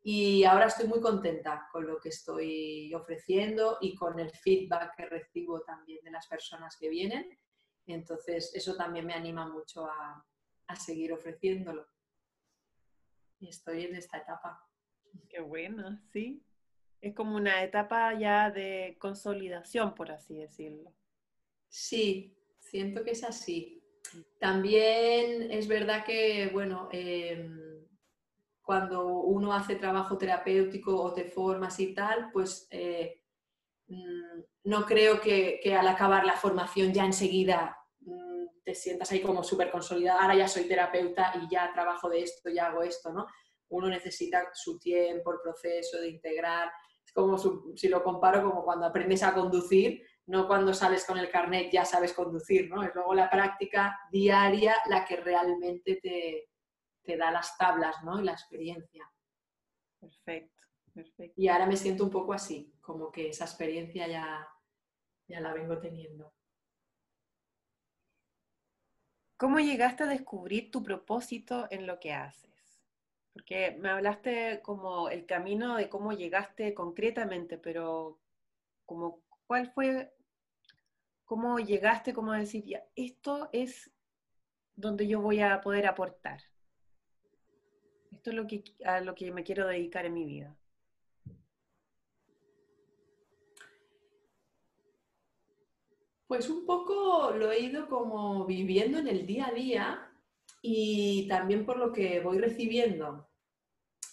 Y 0.00 0.44
ahora 0.44 0.66
estoy 0.66 0.86
muy 0.86 1.00
contenta 1.00 1.66
con 1.72 1.84
lo 1.84 1.98
que 1.98 2.10
estoy 2.10 2.94
ofreciendo 2.94 3.78
y 3.80 3.96
con 3.96 4.20
el 4.20 4.30
feedback 4.30 4.94
que 4.96 5.06
recibo 5.06 5.62
también 5.62 5.98
de 6.04 6.12
las 6.12 6.28
personas 6.28 6.76
que 6.78 6.88
vienen. 6.88 7.28
Entonces, 7.86 8.54
eso 8.54 8.76
también 8.76 9.04
me 9.04 9.14
anima 9.14 9.48
mucho 9.48 9.84
a, 9.84 10.24
a 10.68 10.76
seguir 10.76 11.12
ofreciéndolo. 11.12 11.84
Y 13.40 13.48
estoy 13.48 13.84
en 13.84 13.94
esta 13.94 14.18
etapa. 14.18 14.66
Qué 15.28 15.40
bueno, 15.40 16.00
sí. 16.12 16.42
Es 17.00 17.14
como 17.14 17.36
una 17.36 17.62
etapa 17.62 18.18
ya 18.18 18.50
de 18.50 18.96
consolidación, 18.98 19.94
por 19.94 20.10
así 20.10 20.36
decirlo. 20.36 20.92
Sí, 21.68 22.36
siento 22.58 23.04
que 23.04 23.12
es 23.12 23.22
así. 23.22 23.82
También 24.40 25.50
es 25.50 25.68
verdad 25.68 26.04
que, 26.04 26.48
bueno, 26.52 26.88
em, 26.92 27.86
cuando 28.62 29.06
uno 29.06 29.52
hace 29.52 29.76
trabajo 29.76 30.18
terapéutico 30.18 31.00
o 31.00 31.12
te 31.12 31.24
formas 31.24 31.78
y 31.80 31.94
tal, 31.94 32.30
pues 32.32 32.66
eh, 32.70 33.22
mm, 33.86 34.40
no 34.64 34.84
creo 34.84 35.20
que, 35.20 35.60
que, 35.62 35.74
al 35.74 35.88
acabar 35.88 36.24
la 36.24 36.36
formación 36.36 36.92
ya 36.92 37.04
enseguida 37.04 37.77
te 38.68 38.74
sientas 38.74 39.10
ahí 39.10 39.22
como 39.22 39.42
súper 39.42 39.70
consolidada, 39.70 40.20
ahora 40.20 40.34
ya 40.34 40.46
soy 40.46 40.68
terapeuta 40.68 41.32
y 41.40 41.50
ya 41.50 41.72
trabajo 41.72 42.06
de 42.10 42.20
esto, 42.20 42.50
ya 42.50 42.66
hago 42.66 42.82
esto, 42.82 43.10
¿no? 43.10 43.26
Uno 43.70 43.88
necesita 43.88 44.50
su 44.52 44.78
tiempo, 44.78 45.32
el 45.32 45.40
proceso 45.42 45.98
de 45.98 46.10
integrar. 46.10 46.70
Es 47.02 47.10
como 47.14 47.38
si 47.38 47.88
lo 47.88 48.04
comparo 48.04 48.42
como 48.42 48.62
cuando 48.62 48.84
aprendes 48.84 49.22
a 49.22 49.32
conducir, 49.32 50.02
no 50.26 50.46
cuando 50.46 50.74
sales 50.74 51.06
con 51.06 51.16
el 51.16 51.30
carnet 51.30 51.72
ya 51.72 51.86
sabes 51.86 52.12
conducir, 52.12 52.68
¿no? 52.68 52.82
Es 52.82 52.94
luego 52.94 53.14
la 53.14 53.30
práctica 53.30 53.98
diaria 54.12 54.76
la 54.90 55.02
que 55.06 55.16
realmente 55.16 55.98
te, 56.02 56.50
te 57.02 57.16
da 57.16 57.30
las 57.30 57.56
tablas, 57.56 58.04
¿no? 58.04 58.20
Y 58.20 58.24
la 58.24 58.32
experiencia. 58.32 59.10
Perfecto, 59.98 60.62
perfecto. 60.92 61.40
Y 61.40 61.48
ahora 61.48 61.64
me 61.64 61.78
siento 61.78 62.04
un 62.04 62.10
poco 62.10 62.34
así, 62.34 62.74
como 62.82 63.10
que 63.10 63.30
esa 63.30 63.46
experiencia 63.46 64.06
ya, 64.06 64.46
ya 65.26 65.40
la 65.40 65.54
vengo 65.54 65.78
teniendo. 65.78 66.34
¿Cómo 69.38 69.60
llegaste 69.60 70.02
a 70.02 70.08
descubrir 70.08 70.72
tu 70.72 70.82
propósito 70.82 71.68
en 71.70 71.86
lo 71.86 72.00
que 72.00 72.12
haces? 72.12 72.82
Porque 73.32 73.76
me 73.78 73.88
hablaste 73.88 74.60
como 74.62 75.10
el 75.10 75.26
camino 75.26 75.76
de 75.76 75.88
cómo 75.88 76.12
llegaste 76.12 76.74
concretamente, 76.74 77.56
pero 77.56 78.18
como 78.84 79.22
cuál 79.46 79.70
fue, 79.70 80.12
cómo 81.24 81.60
llegaste, 81.60 82.12
como 82.12 82.32
decir, 82.32 82.64
ya, 82.64 82.82
esto 82.96 83.48
es 83.52 83.92
donde 84.74 85.06
yo 85.06 85.20
voy 85.20 85.38
a 85.40 85.60
poder 85.60 85.86
aportar. 85.86 86.40
Esto 88.10 88.30
es 88.30 88.36
lo 88.36 88.48
que, 88.48 88.64
a 88.84 89.00
lo 89.00 89.14
que 89.14 89.30
me 89.30 89.44
quiero 89.44 89.68
dedicar 89.68 90.04
en 90.04 90.14
mi 90.14 90.24
vida. 90.24 90.56
Pues 96.28 96.50
un 96.50 96.66
poco 96.66 97.32
lo 97.32 97.50
he 97.50 97.58
ido 97.58 97.88
como 97.88 98.44
viviendo 98.44 98.98
en 98.98 99.08
el 99.08 99.26
día 99.26 99.46
a 99.46 99.52
día 99.52 100.12
y 100.60 101.26
también 101.26 101.64
por 101.64 101.78
lo 101.78 101.90
que 101.90 102.20
voy 102.20 102.38
recibiendo 102.38 103.28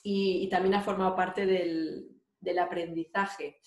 y, 0.01 0.47
también 0.49 0.75
ha 0.75 0.81
formado 0.81 1.15
parte 1.15 1.45
del, 1.45 2.59
aprendizaje. 2.59 3.59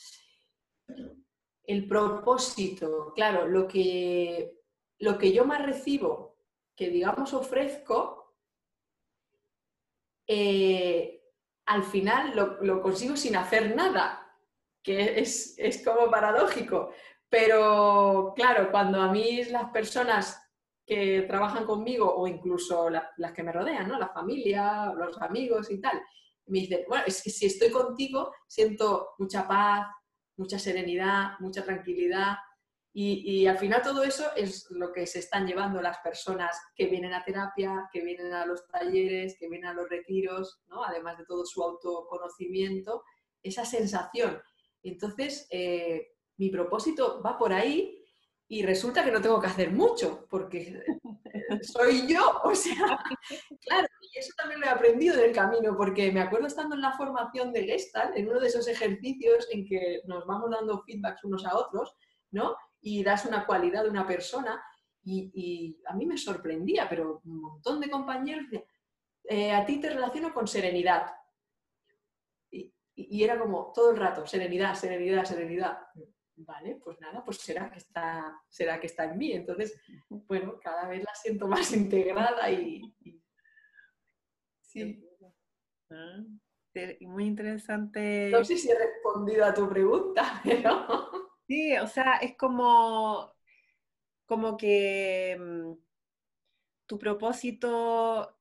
El 1.64 1.86
propósito, 1.86 3.12
claro, 3.14 3.46
lo 3.46 3.66
que, 3.66 4.62
lo 5.00 5.18
que 5.18 5.32
yo 5.32 5.44
más 5.44 5.66
recibo, 5.66 6.38
que 6.74 6.88
digamos 6.88 7.34
ofrezco, 7.34 8.36
eh, 10.26 11.22
al 11.66 11.82
final 11.82 12.34
lo, 12.62 12.80
consigo 12.80 13.16
sin 13.16 13.36
hacer 13.36 13.74
nada, 13.74 14.32
que 14.82 15.18
es, 15.20 15.82
como 15.84 16.10
paradójico. 16.10 16.92
Pero 17.28 18.32
claro, 18.34 18.70
cuando 18.70 19.00
a 19.00 19.12
mí 19.12 19.44
las 19.44 19.70
personas 19.70 20.42
que 20.86 21.22
trabajan 21.28 21.66
conmigo 21.66 22.12
o 22.14 22.26
incluso 22.26 22.88
las 22.88 23.32
que 23.34 23.42
me 23.42 23.52
rodean, 23.52 23.88
¿no? 23.88 23.98
la 23.98 24.08
familia, 24.08 24.92
los 24.96 25.20
amigos 25.20 25.70
y 25.70 25.80
tal, 25.80 26.00
me 26.46 26.60
dice, 26.60 26.86
bueno, 26.88 27.04
es 27.06 27.22
que 27.22 27.30
si 27.30 27.46
estoy 27.46 27.70
contigo 27.70 28.32
siento 28.46 29.10
mucha 29.18 29.46
paz, 29.46 29.86
mucha 30.36 30.58
serenidad, 30.58 31.38
mucha 31.40 31.62
tranquilidad. 31.62 32.36
Y, 33.00 33.46
al 33.46 33.58
final 33.58 33.82
todo 33.82 34.02
eso 34.02 34.24
es 34.34 34.66
lo 34.70 34.92
que 34.92 35.06
se 35.06 35.20
están 35.20 35.46
llevando 35.46 35.80
las 35.80 35.98
personas 35.98 36.58
que 36.74 36.86
vienen 36.86 37.12
a 37.12 37.22
terapia, 37.24 37.88
que 37.92 38.02
vienen 38.02 38.32
a 38.32 38.44
los 38.44 38.66
talleres, 38.66 39.36
que 39.38 39.48
vienen 39.48 39.68
a 39.68 39.74
los 39.74 39.88
retiros, 39.88 40.62
¿no? 40.66 40.82
además 40.82 41.16
de 41.16 41.24
todo 41.24 41.44
su 41.44 41.62
autoconocimiento, 41.62 43.04
esa 43.40 43.64
sensación. 43.64 44.40
Entonces, 44.82 45.46
eh, 45.50 46.08
mi 46.38 46.48
propósito 46.50 47.20
va 47.22 47.36
por 47.36 47.52
ahí 47.52 47.98
y 48.50 48.62
resulta 48.62 49.04
que 49.04 49.10
no 49.10 49.20
tengo 49.20 49.38
que 49.40 49.46
hacer 49.46 49.70
mucho, 49.70 50.26
porque 50.30 50.82
soy 51.62 52.06
yo, 52.06 52.40
o 52.42 52.54
sea, 52.54 52.98
claro, 53.60 53.88
y 54.00 54.18
eso 54.18 54.32
también 54.38 54.60
lo 54.60 54.66
he 54.66 54.70
aprendido 54.70 55.16
en 55.16 55.28
el 55.28 55.34
camino, 55.34 55.76
porque 55.76 56.10
me 56.10 56.20
acuerdo 56.20 56.46
estando 56.46 56.74
en 56.74 56.80
la 56.80 56.96
formación 56.96 57.52
de 57.52 57.64
Gestalt, 57.64 58.16
en 58.16 58.28
uno 58.28 58.40
de 58.40 58.46
esos 58.46 58.66
ejercicios 58.66 59.46
en 59.50 59.66
que 59.66 60.00
nos 60.06 60.24
vamos 60.26 60.50
dando 60.50 60.82
feedbacks 60.82 61.24
unos 61.24 61.44
a 61.44 61.58
otros, 61.58 61.94
¿no? 62.30 62.56
Y 62.80 63.04
das 63.04 63.26
una 63.26 63.44
cualidad 63.44 63.82
de 63.82 63.90
una 63.90 64.06
persona, 64.06 64.62
y, 65.04 65.78
a 65.86 65.94
mí 65.94 66.06
me 66.06 66.18
sorprendía, 66.18 66.86
pero 66.88 67.22
un 67.24 67.40
montón 67.40 67.80
de 67.80 67.90
compañeros 67.90 68.46
eh, 69.24 69.52
a 69.52 69.64
ti 69.64 69.80
te 69.80 69.88
relaciono 69.90 70.34
con 70.34 70.46
serenidad. 70.46 71.12
y 72.50 73.22
era 73.22 73.38
como 73.38 73.72
todo 73.74 73.90
el 73.90 73.96
rato, 73.96 74.26
serenidad, 74.26 74.74
serenidad, 74.74 75.24
serenidad 75.24 75.78
vale, 76.38 76.80
pues 76.82 77.00
nada, 77.00 77.24
pues 77.24 77.38
será 77.38 77.70
que 77.70 77.78
está, 77.78 78.40
será 78.48 78.80
que 78.80 78.86
está 78.86 79.04
en 79.04 79.18
mí. 79.18 79.32
Entonces, 79.32 79.80
bueno, 80.08 80.58
cada 80.60 80.88
vez 80.88 81.02
la 81.04 81.14
siento 81.14 81.46
más 81.48 81.72
integrada 81.74 82.50
y, 82.50 82.94
sí. 84.62 85.04
Ah, 85.90 86.22
muy 87.00 87.24
interesante. 87.24 88.30
No 88.30 88.44
sé 88.44 88.56
si 88.56 88.70
he 88.70 88.78
respondido 88.78 89.44
a 89.44 89.54
tu 89.54 89.68
pregunta, 89.68 90.40
pero. 90.44 91.10
Sí, 91.46 91.76
o 91.78 91.86
sea, 91.86 92.18
es 92.18 92.36
como, 92.36 93.32
como 94.26 94.56
que 94.56 95.36
mm, 95.38 95.72
tu 96.86 96.98
propósito 96.98 98.37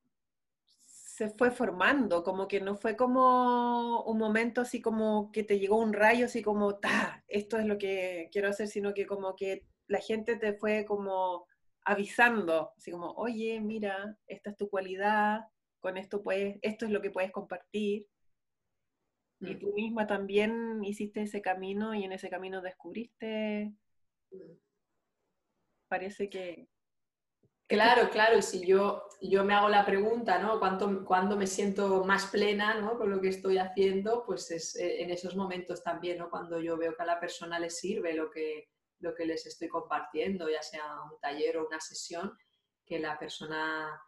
se 1.18 1.30
fue 1.30 1.50
formando, 1.50 2.22
como 2.22 2.46
que 2.46 2.60
no 2.60 2.76
fue 2.76 2.94
como 2.96 4.04
un 4.04 4.18
momento 4.18 4.60
así 4.60 4.80
como 4.80 5.32
que 5.32 5.42
te 5.42 5.58
llegó 5.58 5.76
un 5.76 5.92
rayo 5.92 6.26
así 6.26 6.42
como, 6.42 6.78
ta, 6.78 7.24
esto 7.26 7.58
es 7.58 7.66
lo 7.66 7.76
que 7.76 8.28
quiero 8.30 8.48
hacer, 8.48 8.68
sino 8.68 8.94
que 8.94 9.04
como 9.04 9.34
que 9.34 9.66
la 9.88 9.98
gente 9.98 10.36
te 10.36 10.52
fue 10.52 10.84
como 10.84 11.44
avisando, 11.84 12.70
así 12.76 12.92
como, 12.92 13.10
oye, 13.14 13.60
mira, 13.60 14.16
esta 14.28 14.50
es 14.50 14.56
tu 14.56 14.70
cualidad, 14.70 15.40
con 15.80 15.96
esto 15.96 16.22
puedes, 16.22 16.60
esto 16.62 16.84
es 16.84 16.92
lo 16.92 17.02
que 17.02 17.10
puedes 17.10 17.32
compartir. 17.32 18.06
Y 19.40 19.56
tú 19.56 19.72
misma 19.74 20.06
también 20.06 20.84
hiciste 20.84 21.22
ese 21.22 21.42
camino 21.42 21.96
y 21.96 22.04
en 22.04 22.12
ese 22.12 22.30
camino 22.30 22.62
descubriste, 22.62 23.72
parece 25.88 26.30
que, 26.30 26.68
Claro, 27.68 28.08
claro, 28.08 28.38
y 28.38 28.42
si 28.42 28.66
yo, 28.66 29.04
yo 29.20 29.44
me 29.44 29.52
hago 29.52 29.68
la 29.68 29.84
pregunta, 29.84 30.38
¿no? 30.38 30.58
¿Cuándo, 30.58 31.36
me 31.36 31.46
siento 31.46 32.02
más 32.02 32.26
plena 32.28 32.80
¿no? 32.80 32.96
con 32.96 33.10
lo 33.10 33.20
que 33.20 33.28
estoy 33.28 33.58
haciendo? 33.58 34.24
Pues 34.24 34.50
es 34.50 34.74
eh, 34.76 35.02
en 35.02 35.10
esos 35.10 35.36
momentos 35.36 35.82
también, 35.82 36.16
¿no? 36.16 36.30
Cuando 36.30 36.58
yo 36.60 36.78
veo 36.78 36.96
que 36.96 37.02
a 37.02 37.06
la 37.06 37.20
persona 37.20 37.58
le 37.58 37.68
sirve 37.68 38.14
lo 38.14 38.30
que, 38.30 38.70
lo 39.00 39.14
que 39.14 39.26
les 39.26 39.44
estoy 39.44 39.68
compartiendo, 39.68 40.48
ya 40.48 40.62
sea 40.62 40.82
un 41.12 41.20
taller 41.20 41.58
o 41.58 41.66
una 41.66 41.78
sesión, 41.78 42.34
que 42.86 42.98
la 42.98 43.18
persona, 43.18 44.00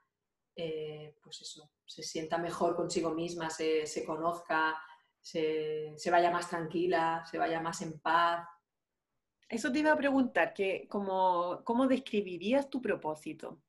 eh, 0.57 1.14
pues 1.23 1.42
eso, 1.42 1.70
se 1.85 2.03
sienta 2.03 2.38
mejor 2.38 2.75
consigo 2.75 3.11
misma, 3.11 3.51
se, 3.51 3.85
conozca, 4.07 4.75
se, 5.20 5.92
se 5.99 6.11
vaya 6.11 6.31
más 6.31 6.49
tranquila, 6.49 7.27
se 7.31 7.37
vaya 7.37 7.61
más 7.61 7.83
en 7.83 8.01
paz, 8.01 8.49
eso 9.50 9.72
te 9.72 9.80
iba 9.80 9.92
a 9.92 9.96
preguntar, 9.96 10.54
que 10.54 10.86
como, 10.88 11.62
¿cómo 11.64 11.88
describirías 11.88 12.70
tu 12.70 12.80
propósito? 12.80 13.60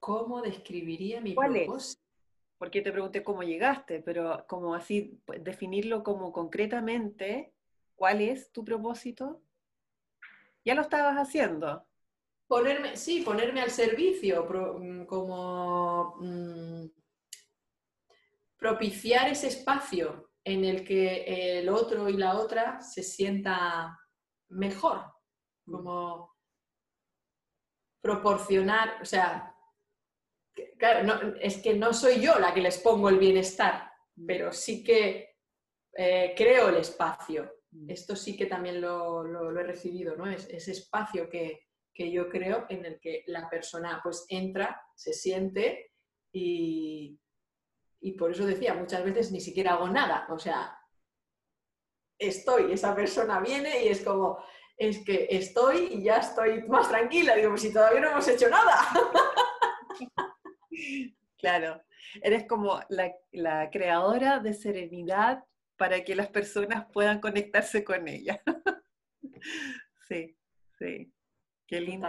¿Cómo 0.00 0.40
describiría 0.40 1.20
mi 1.20 1.34
propósito? 1.34 2.02
Porque 2.56 2.80
te 2.80 2.90
pregunté 2.90 3.22
cómo 3.22 3.42
llegaste, 3.42 4.00
pero 4.00 4.46
como 4.48 4.74
así, 4.74 5.20
pues, 5.26 5.44
definirlo 5.44 6.02
como 6.02 6.32
concretamente, 6.32 7.52
¿cuál 7.94 8.22
es 8.22 8.50
tu 8.50 8.64
propósito? 8.64 9.42
Ya 10.64 10.74
lo 10.74 10.80
estabas 10.80 11.16
haciendo. 11.16 11.86
Ponerme, 12.46 12.96
sí, 12.96 13.20
ponerme 13.20 13.60
al 13.60 13.70
servicio, 13.70 14.48
mm, 14.80 15.04
como 15.04 16.16
mm, 16.18 16.86
propiciar 18.56 19.28
ese 19.28 19.48
espacio 19.48 20.27
en 20.48 20.64
el 20.64 20.84
que 20.84 21.58
el 21.58 21.68
otro 21.68 22.08
y 22.08 22.14
la 22.14 22.38
otra 22.38 22.80
se 22.80 23.02
sienta 23.02 23.98
mejor, 24.48 25.04
como 25.66 26.34
proporcionar, 28.00 29.02
o 29.02 29.04
sea, 29.04 29.54
claro, 30.78 31.34
es 31.40 31.58
que 31.58 31.74
no 31.74 31.92
soy 31.92 32.20
yo 32.20 32.38
la 32.38 32.54
que 32.54 32.62
les 32.62 32.78
pongo 32.78 33.10
el 33.10 33.18
bienestar, 33.18 33.92
pero 34.26 34.50
sí 34.52 34.82
que 34.82 35.36
eh, 35.94 36.34
creo 36.34 36.70
el 36.70 36.76
espacio. 36.76 37.52
Mm. 37.72 37.90
Esto 37.90 38.16
sí 38.16 38.34
que 38.34 38.46
también 38.46 38.80
lo, 38.80 39.60
he 39.60 39.64
recibido, 39.64 40.16
¿no? 40.16 40.26
Es, 40.26 40.48
ese 40.48 40.72
espacio 40.72 41.28
que, 41.28 41.66
yo 41.94 42.28
creo 42.28 42.64
en 42.68 42.84
el 42.86 43.00
que 43.00 43.24
la 43.26 43.50
persona 43.50 44.00
pues 44.04 44.24
entra, 44.28 44.80
se 44.94 45.12
siente 45.12 45.90
y, 46.32 47.18
y 48.00 48.12
por 48.12 48.30
eso 48.30 48.46
decía, 48.46 48.74
muchas 48.74 49.04
veces 49.04 49.32
ni 49.32 49.40
siquiera 49.40 49.74
hago 49.74 49.88
nada, 49.88 50.26
o 50.30 50.38
sea, 50.38 50.78
estoy, 52.18 52.72
esa 52.72 52.94
persona 52.94 53.40
viene 53.40 53.84
y 53.84 53.88
es 53.88 54.02
como, 54.02 54.42
es 54.76 55.04
que 55.04 55.26
estoy 55.30 55.88
y 55.92 56.04
ya 56.04 56.18
estoy 56.18 56.62
más 56.68 56.88
tranquila, 56.88 57.34
digo, 57.34 57.50
pues 57.50 57.62
si 57.62 57.72
todavía 57.72 58.00
no 58.00 58.10
hemos 58.10 58.28
hecho 58.28 58.48
nada. 58.48 58.76
Claro, 61.38 61.80
eres 62.20 62.48
como 62.48 62.80
la, 62.88 63.70
creadora 63.70 64.40
de 64.40 64.54
serenidad 64.54 65.44
para 65.76 66.02
que 66.02 66.16
las 66.16 66.28
personas 66.28 66.86
puedan 66.92 67.20
conectarse 67.20 67.84
con 67.84 68.08
ella. 68.08 68.42
Sí, 70.08 70.34
sí, 70.78 71.12
qué 71.66 71.82
lindo. 71.82 72.08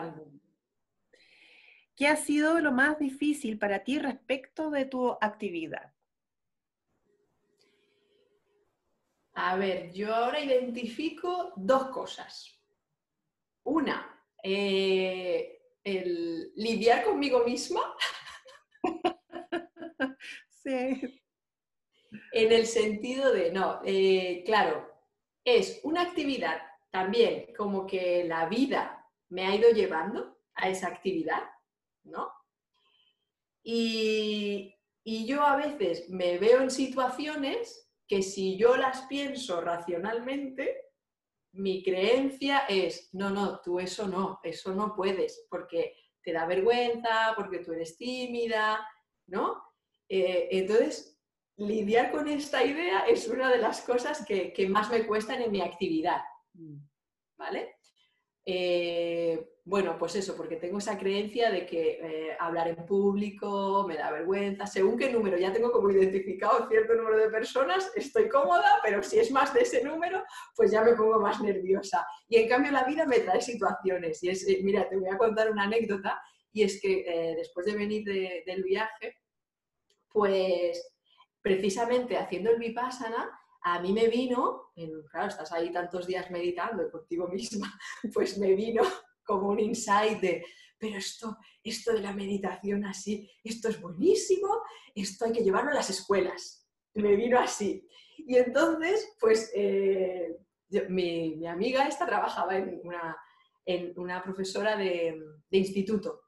¿Qué 1.99 2.07
ha 2.07 2.15
sido 2.15 2.61
lo 2.61 2.71
más 2.71 2.97
difícil 2.97 3.59
para 3.59 3.83
ti 3.83 3.99
respecto 3.99 4.69
de 4.69 4.85
tu 4.85 5.17
actividad? 5.19 5.93
A 9.33 9.57
ver, 9.57 9.91
yo 9.91 10.15
ahora 10.15 10.39
identifico 10.39 11.51
dos 11.57 11.89
cosas. 11.89 12.57
Una, 13.63 14.25
eh, 14.41 15.61
el 15.83 16.53
lidiar 16.55 17.03
conmigo 17.03 17.43
misma. 17.43 17.93
sí. 20.47 21.21
En 22.31 22.51
el 22.53 22.65
sentido 22.65 23.33
de, 23.33 23.51
no, 23.51 23.81
eh, 23.83 24.41
claro, 24.45 24.89
es 25.43 25.81
una 25.83 26.03
actividad 26.03 26.61
también 26.91 27.53
como 27.57 27.85
que 27.85 28.23
la 28.23 28.47
vida 28.47 29.05
me 29.27 29.45
ha 29.47 29.53
ido 29.53 29.69
llevando 29.71 30.39
a 30.53 30.69
esa 30.69 30.87
actividad, 30.87 31.43
¿no? 32.09 32.31
Y, 33.63 34.75
y 35.03 35.25
yo 35.25 35.43
a 35.43 35.55
veces 35.55 36.09
me 36.09 36.37
veo 36.37 36.61
en 36.61 36.71
situaciones 36.71 37.89
que 38.07 38.21
si 38.23 38.57
yo 38.57 38.75
las 38.75 39.03
pienso 39.03 39.61
racionalmente, 39.61 40.89
mi 41.53 41.83
creencia 41.83 42.59
es, 42.67 43.09
no, 43.13 43.29
no, 43.29 43.59
tú 43.61 43.79
eso 43.79 44.07
no, 44.07 44.39
eso 44.43 44.73
no 44.73 44.95
puedes, 44.95 45.45
porque 45.49 45.95
te 46.23 46.33
da 46.33 46.45
vergüenza, 46.45 47.33
porque 47.35 47.59
tú 47.59 47.73
eres 47.73 47.97
tímida, 47.97 48.85
¿no? 49.27 49.63
Eh, 50.07 50.47
entonces, 50.51 51.19
lidiar 51.57 52.11
con 52.11 52.27
esta 52.27 52.63
idea 52.63 53.01
es 53.01 53.27
una 53.27 53.49
de 53.51 53.57
las 53.57 53.81
cosas 53.81 54.25
que, 54.25 54.53
que 54.53 54.67
más 54.67 54.89
me 54.89 55.05
cuestan 55.05 55.41
en 55.41 55.51
mi 55.51 55.61
actividad, 55.61 56.21
mm. 56.53 56.77
¿vale? 57.37 57.75
Eh, 58.51 59.57
bueno, 59.63 59.95
pues 59.99 60.15
eso, 60.15 60.35
porque 60.35 60.55
tengo 60.55 60.79
esa 60.79 60.97
creencia 60.97 61.51
de 61.51 61.67
que 61.67 61.99
eh, 62.01 62.37
hablar 62.39 62.67
en 62.67 62.83
público 62.83 63.85
me 63.87 63.95
da 63.95 64.09
vergüenza, 64.09 64.65
según 64.65 64.97
qué 64.97 65.11
número, 65.11 65.37
ya 65.37 65.53
tengo 65.53 65.71
como 65.71 65.91
identificado 65.91 66.67
cierto 66.67 66.95
número 66.95 67.19
de 67.19 67.29
personas, 67.29 67.91
estoy 67.95 68.27
cómoda, 68.27 68.79
pero 68.83 69.03
si 69.03 69.19
es 69.19 69.29
más 69.29 69.53
de 69.53 69.61
ese 69.61 69.83
número, 69.83 70.23
pues 70.55 70.71
ya 70.71 70.81
me 70.81 70.93
pongo 70.93 71.19
más 71.19 71.39
nerviosa. 71.41 72.07
Y 72.27 72.37
en 72.37 72.49
cambio 72.49 72.71
la 72.71 72.85
vida 72.85 73.05
me 73.05 73.19
trae 73.19 73.39
situaciones. 73.39 74.23
Y 74.23 74.29
es, 74.29 74.47
eh, 74.47 74.61
mira, 74.63 74.89
te 74.89 74.97
voy 74.97 75.09
a 75.09 75.17
contar 75.19 75.51
una 75.51 75.65
anécdota, 75.65 76.19
y 76.51 76.63
es 76.63 76.81
que 76.81 77.35
después 77.37 77.67
de 77.67 77.75
venir 77.75 78.03
del 78.03 78.63
viaje, 78.63 79.17
pues 80.11 80.95
precisamente 81.43 82.17
haciendo 82.17 82.49
el 82.49 82.57
Vipassana, 82.57 83.38
a 83.61 83.81
mí 83.81 83.93
me 83.93 84.07
vino, 84.07 84.71
claro, 85.11 85.27
estás 85.27 85.51
ahí 85.51 85.71
tantos 85.71 86.07
días 86.07 86.29
meditando 86.31 86.89
contigo 86.89 87.27
misma, 87.27 87.77
pues 88.13 88.37
me 88.37 88.53
vino 88.53 88.83
como 89.23 89.49
un 89.49 89.59
insight 89.59 90.19
de, 90.19 90.43
pero 90.79 90.97
esto, 90.97 91.37
esto 91.63 91.93
de 91.93 92.01
la 92.01 92.13
meditación 92.13 92.85
así, 92.85 93.29
esto 93.43 93.69
es 93.69 93.79
buenísimo, 93.79 94.61
esto 94.95 95.25
hay 95.25 95.33
que 95.33 95.43
llevarlo 95.43 95.71
a 95.71 95.75
las 95.75 95.89
escuelas. 95.89 96.67
Me 96.95 97.15
vino 97.15 97.37
así. 97.37 97.87
Y 98.17 98.35
entonces, 98.37 99.15
pues 99.19 99.51
eh, 99.53 100.37
mi, 100.87 101.45
amiga 101.45 101.87
esta 101.87 102.05
trabajaba 102.05 102.57
en 102.57 102.81
una, 102.83 103.17
en 103.65 103.93
una 103.99 104.23
profesora 104.23 104.75
de, 104.77 105.21
de 105.49 105.57
instituto. 105.57 106.21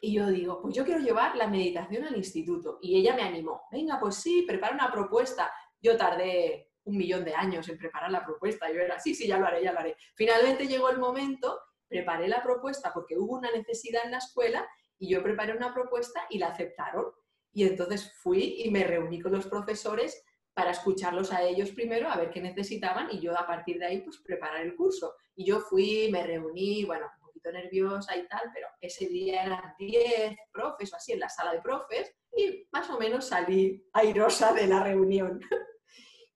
Y 0.00 0.14
yo 0.14 0.26
digo, 0.28 0.60
pues 0.60 0.74
yo 0.74 0.84
quiero 0.84 1.00
llevar 1.00 1.36
la 1.36 1.46
meditación 1.46 2.04
al 2.04 2.16
instituto. 2.16 2.78
Y 2.82 2.96
ella 2.96 3.14
me 3.14 3.22
animó, 3.22 3.62
venga, 3.70 3.98
pues 4.00 4.16
sí, 4.16 4.44
prepara 4.46 4.74
una 4.74 4.90
propuesta. 4.90 5.50
Yo 5.84 5.98
tardé 5.98 6.70
un 6.84 6.96
millón 6.96 7.26
de 7.26 7.34
años 7.34 7.68
en 7.68 7.76
preparar 7.76 8.10
la 8.10 8.24
propuesta. 8.24 8.72
Yo 8.72 8.80
era, 8.80 8.98
sí, 8.98 9.14
sí, 9.14 9.26
ya 9.26 9.38
lo 9.38 9.46
haré, 9.46 9.62
ya 9.62 9.72
lo 9.72 9.80
haré. 9.80 9.96
Finalmente 10.14 10.66
llegó 10.66 10.88
el 10.88 10.98
momento, 10.98 11.60
preparé 11.86 12.26
la 12.26 12.42
propuesta 12.42 12.90
porque 12.94 13.18
hubo 13.18 13.34
una 13.34 13.50
necesidad 13.50 14.02
en 14.06 14.12
la 14.12 14.18
escuela 14.18 14.66
y 14.98 15.10
yo 15.10 15.22
preparé 15.22 15.54
una 15.54 15.74
propuesta 15.74 16.22
y 16.30 16.38
la 16.38 16.48
aceptaron. 16.48 17.04
Y 17.52 17.64
entonces 17.64 18.14
fui 18.22 18.62
y 18.64 18.70
me 18.70 18.84
reuní 18.84 19.20
con 19.20 19.32
los 19.32 19.46
profesores 19.46 20.24
para 20.54 20.70
escucharlos 20.70 21.32
a 21.32 21.42
ellos 21.42 21.72
primero, 21.72 22.08
a 22.08 22.16
ver 22.16 22.30
qué 22.30 22.40
necesitaban 22.40 23.08
y 23.10 23.20
yo 23.20 23.36
a 23.38 23.46
partir 23.46 23.78
de 23.78 23.84
ahí 23.84 24.00
pues 24.00 24.16
preparar 24.24 24.62
el 24.62 24.74
curso. 24.74 25.14
Y 25.34 25.44
yo 25.44 25.60
fui, 25.60 26.08
me 26.10 26.26
reuní, 26.26 26.84
bueno, 26.86 27.10
un 27.20 27.26
poquito 27.26 27.52
nerviosa 27.52 28.16
y 28.16 28.26
tal, 28.26 28.50
pero 28.54 28.68
ese 28.80 29.06
día 29.06 29.44
eran 29.44 29.74
10 29.78 30.34
profes 30.50 30.94
o 30.94 30.96
así 30.96 31.12
en 31.12 31.20
la 31.20 31.28
sala 31.28 31.52
de 31.52 31.60
profes 31.60 32.10
y 32.34 32.66
más 32.72 32.88
o 32.88 32.98
menos 32.98 33.26
salí 33.26 33.86
airosa 33.92 34.54
de 34.54 34.66
la 34.66 34.82
reunión. 34.82 35.40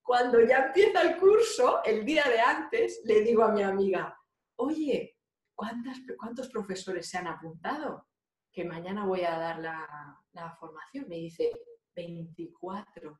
Cuando 0.09 0.43
ya 0.43 0.65
empieza 0.65 1.03
el 1.03 1.17
curso, 1.17 1.83
el 1.83 2.03
día 2.03 2.23
de 2.23 2.39
antes, 2.39 2.99
le 3.05 3.21
digo 3.21 3.43
a 3.43 3.51
mi 3.51 3.61
amiga, 3.61 4.19
oye, 4.55 5.15
¿cuántos 5.53 6.49
profesores 6.49 7.07
se 7.07 7.19
han 7.19 7.27
apuntado? 7.27 8.07
Que 8.51 8.65
mañana 8.65 9.05
voy 9.05 9.21
a 9.21 9.37
dar 9.37 9.59
la, 9.59 10.57
formación. 10.59 11.07
Me 11.07 11.17
dice, 11.17 11.51
24 11.95 13.19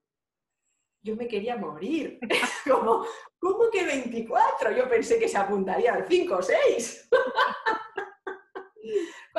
yo 1.02 1.16
me 1.16 1.28
quería 1.28 1.58
morir. 1.58 2.18
Como, 2.68 3.06
¿cómo 3.38 3.70
que 3.72 3.86
24? 3.86 4.72
Yo 4.72 4.90
pensé 4.90 5.20
que 5.20 5.30
se 5.30 5.38
apuntarían 5.38 6.08
5 6.10 6.36
o 6.38 6.42
6. 6.42 7.10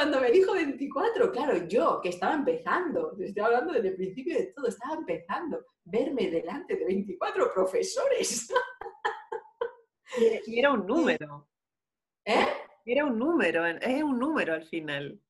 Cuando 0.01 0.19
me 0.19 0.31
dijo 0.31 0.55
24, 0.55 1.31
claro, 1.31 1.69
yo 1.69 2.01
que 2.03 2.09
estaba 2.09 2.33
empezando, 2.33 3.15
estoy 3.21 3.45
hablando 3.45 3.75
desde 3.75 3.89
el 3.89 3.97
principio 3.97 4.35
de 4.35 4.47
todo, 4.47 4.67
estaba 4.67 4.95
empezando, 4.95 5.63
verme 5.85 6.31
delante 6.31 6.75
de 6.75 6.87
24 6.87 7.53
profesores. 7.53 8.51
Y 10.47 10.59
era 10.59 10.73
un 10.73 10.87
número. 10.87 11.51
¿Eh? 12.25 12.47
Era 12.87 13.05
un 13.05 13.19
número, 13.19 13.67
es 13.67 14.03
un 14.03 14.19
número 14.19 14.55
al 14.55 14.65
final. 14.65 15.21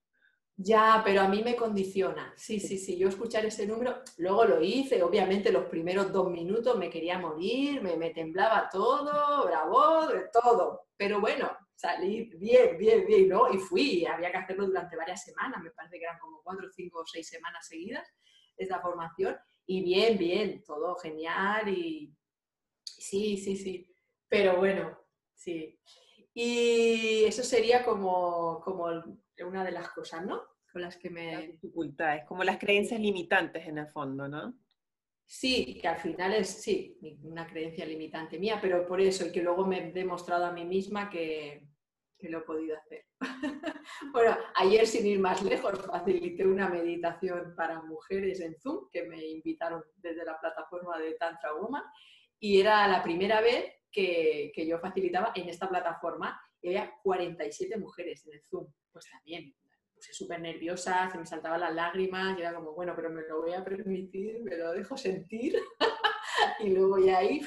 Ya, 0.55 1.03
pero 1.05 1.23
a 1.23 1.29
mí 1.29 1.43
me 1.43 1.57
condiciona. 1.57 2.33
Sí, 2.37 2.61
sí, 2.61 2.79
sí, 2.79 2.97
yo 2.97 3.09
escuchar 3.09 3.45
ese 3.45 3.67
número, 3.67 3.97
luego 4.19 4.45
lo 4.45 4.63
hice, 4.63 5.03
obviamente 5.03 5.51
los 5.51 5.65
primeros 5.65 6.13
dos 6.13 6.31
minutos 6.31 6.79
me 6.79 6.91
quería 6.91 7.19
morir, 7.19 7.83
me, 7.83 7.97
me 7.97 8.11
temblaba 8.11 8.69
todo, 8.71 9.47
bravo, 9.47 10.07
de 10.07 10.29
todo. 10.33 10.87
Pero 10.97 11.21
bueno, 11.21 11.51
salí 11.81 12.31
bien, 12.37 12.77
bien, 12.77 13.07
bien, 13.07 13.29
¿no? 13.29 13.51
Y 13.51 13.59
fui, 13.59 14.05
había 14.05 14.31
que 14.31 14.37
hacerlo 14.37 14.67
durante 14.67 14.97
varias 14.97 15.25
semanas, 15.25 15.63
me 15.63 15.71
parece 15.71 15.99
que 15.99 16.05
eran 16.05 16.19
como 16.19 16.43
cuatro, 16.43 16.69
cinco 16.71 17.01
o 17.01 17.07
seis 17.07 17.27
semanas 17.27 17.67
seguidas 17.67 18.07
esta 18.57 18.81
formación. 18.81 19.37
Y 19.67 19.83
bien, 19.83 20.19
bien, 20.19 20.63
todo 20.63 20.97
genial 20.97 21.69
y 21.69 22.15
sí, 22.85 23.39
sí, 23.39 23.57
sí. 23.57 23.91
Pero 24.29 24.59
bueno, 24.59 24.99
sí. 25.35 25.81
Y 26.35 27.25
eso 27.25 27.43
sería 27.43 27.83
como, 27.83 28.61
como 28.61 28.87
una 29.47 29.65
de 29.65 29.73
las 29.73 29.89
cosas, 29.91 30.27
¿no? 30.27 30.43
Con 30.71 30.83
las 30.83 30.99
que 30.99 31.09
me... 31.09 31.47
dificultades, 31.47 32.25
como 32.27 32.45
las 32.45 32.59
creencias 32.59 33.01
limitantes 33.01 33.67
en 33.67 33.79
el 33.79 33.89
fondo, 33.89 34.29
¿no? 34.29 34.55
Sí, 35.25 35.79
que 35.81 35.89
al 35.89 35.99
final 35.99 36.35
es, 36.35 36.49
sí, 36.49 36.99
una 37.23 37.47
creencia 37.47 37.87
limitante 37.87 38.39
mía, 38.39 38.59
pero 38.61 38.87
por 38.87 39.01
eso, 39.01 39.27
y 39.27 39.33
que 39.33 39.43
luego 39.43 39.65
me 39.65 39.79
he 39.79 39.93
demostrado 39.93 40.45
a 40.45 40.53
mí 40.53 40.65
misma 40.65 41.09
que, 41.09 41.70
que 42.21 42.29
lo 42.29 42.39
he 42.39 42.43
podido 42.43 42.77
hacer. 42.77 43.07
bueno, 44.13 44.37
ayer 44.57 44.87
sin 44.87 45.07
ir 45.07 45.19
más 45.19 45.43
lejos, 45.43 45.79
facilité 45.87 46.47
una 46.47 46.69
meditación 46.69 47.55
para 47.57 47.83
mujeres 47.83 48.41
en 48.41 48.55
Zoom, 48.61 48.89
que 48.91 49.05
me 49.05 49.25
invitaron 49.27 49.83
desde 49.97 50.25
la 50.25 50.39
plataforma 50.39 50.99
de 50.99 51.15
Tantra 51.15 51.55
Woman, 51.55 51.83
y 52.39 52.61
era 52.61 52.87
la 52.87 53.03
primera 53.03 53.41
vez 53.41 53.73
que, 53.91 54.53
que 54.55 54.67
yo 54.67 54.79
facilitaba 54.79 55.33
en 55.35 55.49
esta 55.49 55.69
plataforma 55.69 56.41
y 56.63 56.69
había 56.69 56.93
47 57.03 57.77
mujeres 57.79 58.27
en 58.27 58.41
Zoom. 58.49 58.67
Pues 58.93 59.07
también 59.11 59.55
puse 59.95 60.13
súper 60.13 60.41
nerviosa, 60.41 61.11
se 61.11 61.19
me 61.19 61.27
saltaban 61.27 61.61
las 61.61 61.75
lágrimas 61.75 62.37
y 62.37 62.41
era 62.41 62.55
como, 62.55 62.73
bueno, 62.73 62.95
pero 62.97 63.11
me 63.11 63.23
lo 63.23 63.43
voy 63.43 63.53
a 63.53 63.65
permitir, 63.65 64.43
me 64.43 64.57
lo 64.57 64.73
dejo 64.73 64.97
sentir. 64.97 65.59
y 66.61 66.71
luego 66.71 66.99
ya 66.99 67.19
ahí 67.19 67.41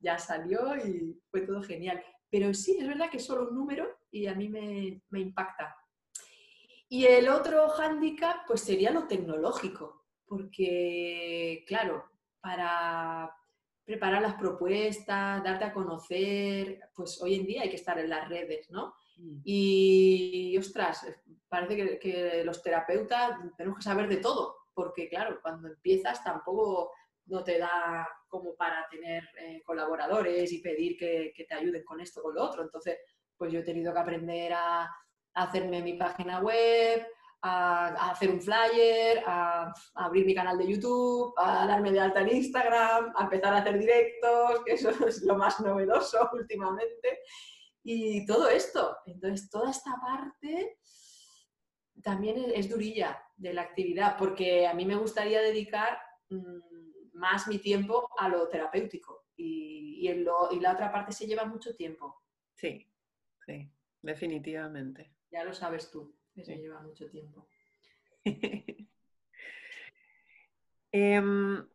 ya 0.00 0.18
salió 0.18 0.76
y 0.76 1.20
fue 1.30 1.42
todo 1.42 1.62
genial. 1.62 2.02
Pero 2.30 2.52
sí, 2.54 2.76
es 2.78 2.86
verdad 2.86 3.10
que 3.10 3.18
es 3.18 3.24
solo 3.24 3.48
un 3.48 3.54
número 3.54 3.98
y 4.10 4.26
a 4.26 4.34
mí 4.34 4.48
me, 4.48 5.02
me 5.10 5.20
impacta. 5.20 5.76
Y 6.88 7.04
el 7.04 7.28
otro 7.28 7.68
hándicap, 7.68 8.46
pues 8.46 8.62
sería 8.62 8.90
lo 8.90 9.06
tecnológico, 9.06 10.04
porque, 10.26 11.64
claro, 11.66 12.04
para 12.40 13.34
preparar 13.84 14.20
las 14.20 14.34
propuestas, 14.34 15.42
darte 15.42 15.64
a 15.64 15.72
conocer, 15.72 16.80
pues 16.94 17.20
hoy 17.22 17.36
en 17.36 17.46
día 17.46 17.62
hay 17.62 17.70
que 17.70 17.76
estar 17.76 17.98
en 17.98 18.10
las 18.10 18.28
redes, 18.28 18.70
¿no? 18.70 18.94
Mm. 19.16 19.40
Y, 19.44 20.56
ostras, 20.58 21.06
parece 21.48 21.98
que, 21.98 22.42
los 22.44 22.62
terapeutas 22.62 23.38
tenemos 23.56 23.78
que 23.78 23.84
saber 23.84 24.08
de 24.08 24.18
todo, 24.18 24.56
porque 24.74 25.08
claro, 25.08 25.38
cuando 25.40 25.68
empiezas 25.68 26.22
tampoco 26.22 26.92
no 27.28 27.44
te 27.44 27.58
da 27.58 28.08
como 28.28 28.54
para 28.56 28.86
tener 28.88 29.24
eh, 29.38 29.62
colaboradores 29.64 30.52
y 30.52 30.60
pedir 30.60 30.96
que, 30.96 31.32
te 31.48 31.54
ayuden 31.54 31.84
con 31.84 32.00
esto 32.00 32.22
con 32.22 32.34
lo 32.34 32.44
otro. 32.44 32.62
Entonces, 32.62 32.98
pues 33.36 33.52
yo 33.52 33.60
he 33.60 33.64
tenido 33.64 33.92
que 33.92 33.98
aprender 33.98 34.52
a, 34.54 34.90
hacerme 35.34 35.82
mi 35.82 35.92
página 35.94 36.40
web, 36.40 37.06
a, 37.42 38.10
hacer 38.10 38.30
un 38.30 38.40
flyer, 38.40 39.22
a, 39.26 39.72
abrir 39.94 40.26
mi 40.26 40.34
canal 40.34 40.58
de 40.58 40.68
YouTube, 40.68 41.32
a 41.36 41.66
darme 41.66 41.92
de 41.92 42.00
alta 42.00 42.22
en 42.22 42.36
Instagram, 42.36 43.12
a 43.16 43.24
empezar 43.24 43.54
a 43.54 43.58
hacer 43.58 43.78
directos, 43.78 44.64
que 44.64 44.72
eso 44.72 44.90
es 45.06 45.22
lo 45.22 45.36
más 45.36 45.60
novedoso 45.60 46.28
últimamente. 46.32 47.20
Y 47.82 48.26
todo 48.26 48.48
esto. 48.48 48.98
Entonces, 49.06 49.48
toda 49.48 49.70
esta 49.70 49.94
parte 50.00 50.78
también 52.02 52.52
es, 52.54 52.68
durilla 52.68 53.22
de 53.36 53.52
la 53.52 53.62
actividad, 53.62 54.16
porque 54.18 54.66
a 54.66 54.74
mí 54.74 54.84
me 54.84 54.96
gustaría 54.96 55.40
dedicar 55.40 55.98
mm, 56.28 56.67
más 57.18 57.48
mi 57.48 57.58
tiempo 57.58 58.08
a 58.18 58.28
lo 58.28 58.48
terapéutico 58.48 59.26
y, 59.36 60.08
y 60.08 60.60
la 60.60 60.72
otra 60.72 60.90
parte 60.90 61.12
se 61.12 61.26
lleva 61.26 61.44
mucho 61.44 61.74
tiempo. 61.74 62.22
Sí, 62.54 62.88
sí, 63.44 63.70
definitivamente. 64.02 65.12
Ya 65.30 65.44
lo 65.44 65.52
sabes 65.52 65.90
tú, 65.90 66.14
que 66.34 66.44
se 66.44 66.56
lleva 66.56 66.80
mucho 66.80 67.08
tiempo. 67.10 67.48
Em, 70.90 71.68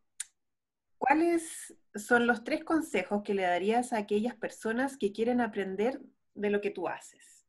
¿Cuáles 0.97 1.75
son 1.93 2.25
los 2.25 2.43
tres 2.43 2.63
consejos 2.63 3.21
que 3.23 3.35
le 3.35 3.43
darías 3.43 3.93
a 3.93 3.97
aquellas 3.97 4.35
personas 4.35 4.97
que 4.97 5.11
quieren 5.11 5.39
aprender 5.39 6.01
de 6.33 6.49
lo 6.49 6.61
que 6.61 6.71
tú 6.71 6.87
haces? 6.87 7.45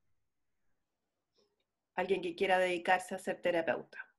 Alguien 1.94 2.20
que 2.20 2.34
quiera 2.34 2.58
dedicarse 2.58 3.14
a 3.14 3.18
ser 3.18 3.40
terapeuta. 3.40 4.13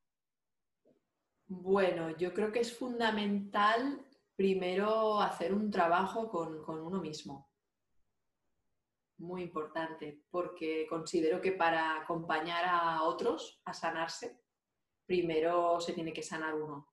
Bueno, 1.47 2.09
yo 2.17 2.33
creo 2.33 2.51
que 2.51 2.59
es 2.59 2.77
fundamental 2.77 4.05
primero 4.35 5.21
hacer 5.21 5.53
un 5.53 5.69
trabajo 5.71 6.29
con, 6.29 6.63
con 6.63 6.81
uno 6.81 6.99
mismo 6.99 7.49
muy 9.17 9.43
importante, 9.43 10.23
porque 10.29 10.85
considero 10.89 11.41
que 11.41 11.53
para 11.53 12.01
acompañar 12.01 12.65
a 12.65 13.03
otros 13.03 13.61
a 13.65 13.73
sanarse, 13.73 14.39
primero 15.05 15.79
se 15.79 15.93
tiene 15.93 16.13
que 16.13 16.23
sanar 16.23 16.55
uno. 16.55 16.89